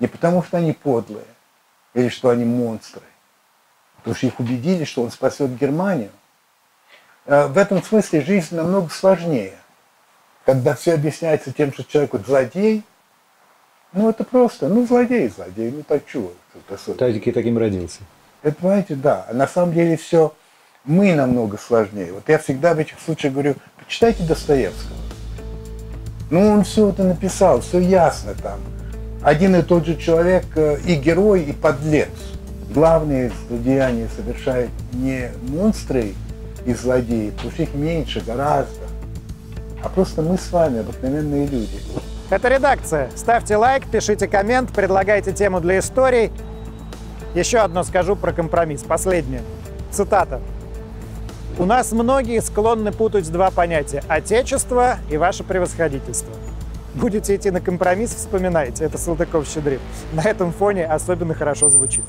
не 0.00 0.06
потому, 0.06 0.42
что 0.42 0.58
они 0.58 0.74
подлые 0.74 1.24
или 1.94 2.10
что 2.10 2.28
они 2.28 2.44
монстры, 2.44 3.02
потому 4.06 4.18
что 4.18 4.26
их 4.28 4.38
убедили, 4.38 4.84
что 4.84 5.02
он 5.02 5.10
спасет 5.10 5.58
Германию. 5.58 6.10
Э, 7.24 7.48
в 7.48 7.58
этом 7.58 7.82
смысле 7.82 8.20
жизнь 8.20 8.54
намного 8.54 8.88
сложнее. 8.88 9.54
Когда 10.44 10.76
все 10.76 10.94
объясняется 10.94 11.52
тем, 11.52 11.72
что 11.72 11.82
человек 11.82 12.12
вот 12.12 12.24
злодей, 12.24 12.84
ну 13.92 14.08
это 14.08 14.22
просто, 14.22 14.68
ну 14.68 14.86
злодей, 14.86 15.28
злодей, 15.28 15.72
ну 15.72 15.82
так 15.82 16.06
чего? 16.06 16.30
Тазики 16.94 17.32
таким 17.32 17.58
родился. 17.58 17.98
Это, 18.44 18.54
понимаете, 18.54 18.94
да. 18.94 19.26
А 19.28 19.34
на 19.34 19.48
самом 19.48 19.74
деле 19.74 19.96
все 19.96 20.32
мы 20.84 21.12
намного 21.12 21.58
сложнее. 21.58 22.12
Вот 22.12 22.28
я 22.28 22.38
всегда 22.38 22.74
в 22.74 22.78
этих 22.78 23.00
случаях 23.00 23.32
говорю, 23.32 23.56
почитайте 23.76 24.22
Достоевского. 24.22 24.98
Ну, 26.30 26.48
он 26.52 26.62
все 26.62 26.90
это 26.90 27.02
написал, 27.02 27.60
все 27.60 27.80
ясно 27.80 28.34
там. 28.40 28.60
Один 29.24 29.56
и 29.56 29.62
тот 29.62 29.84
же 29.84 29.96
человек 29.96 30.44
э, 30.54 30.78
и 30.86 30.94
герой, 30.94 31.42
и 31.42 31.52
подлец 31.52 32.35
главные 32.76 33.32
злодеяния 33.48 34.06
совершают 34.14 34.70
не 34.92 35.30
монстры 35.48 36.12
и 36.66 36.74
злодеи, 36.74 37.30
потому 37.30 37.50
что 37.50 37.62
их 37.62 37.74
меньше 37.74 38.20
гораздо, 38.20 38.84
а 39.82 39.88
просто 39.88 40.20
мы 40.20 40.36
с 40.36 40.52
вами, 40.52 40.80
обыкновенные 40.80 41.46
люди. 41.46 41.80
Это 42.28 42.48
редакция. 42.48 43.10
Ставьте 43.16 43.56
лайк, 43.56 43.86
пишите 43.90 44.28
коммент, 44.28 44.72
предлагайте 44.72 45.32
тему 45.32 45.60
для 45.60 45.78
историй. 45.78 46.30
Еще 47.34 47.58
одно 47.58 47.82
скажу 47.82 48.14
про 48.14 48.32
компромисс. 48.32 48.82
Последнее. 48.82 49.40
Цитата. 49.90 50.42
У 51.58 51.64
нас 51.64 51.92
многие 51.92 52.42
склонны 52.42 52.92
путать 52.92 53.32
два 53.32 53.50
понятия– 53.50 54.02
отечество 54.08 54.96
и 55.10 55.16
ваше 55.16 55.44
превосходительство. 55.44 56.34
Будете 56.96 57.36
идти 57.36 57.50
на 57.50 57.60
компромисс, 57.60 58.14
вспоминайте. 58.14 58.84
Это 58.84 58.96
Салтыков-Щедрин. 58.96 59.80
На 60.14 60.22
этом 60.22 60.50
фоне 60.50 60.86
особенно 60.86 61.34
хорошо 61.34 61.68
звучит. 61.68 62.04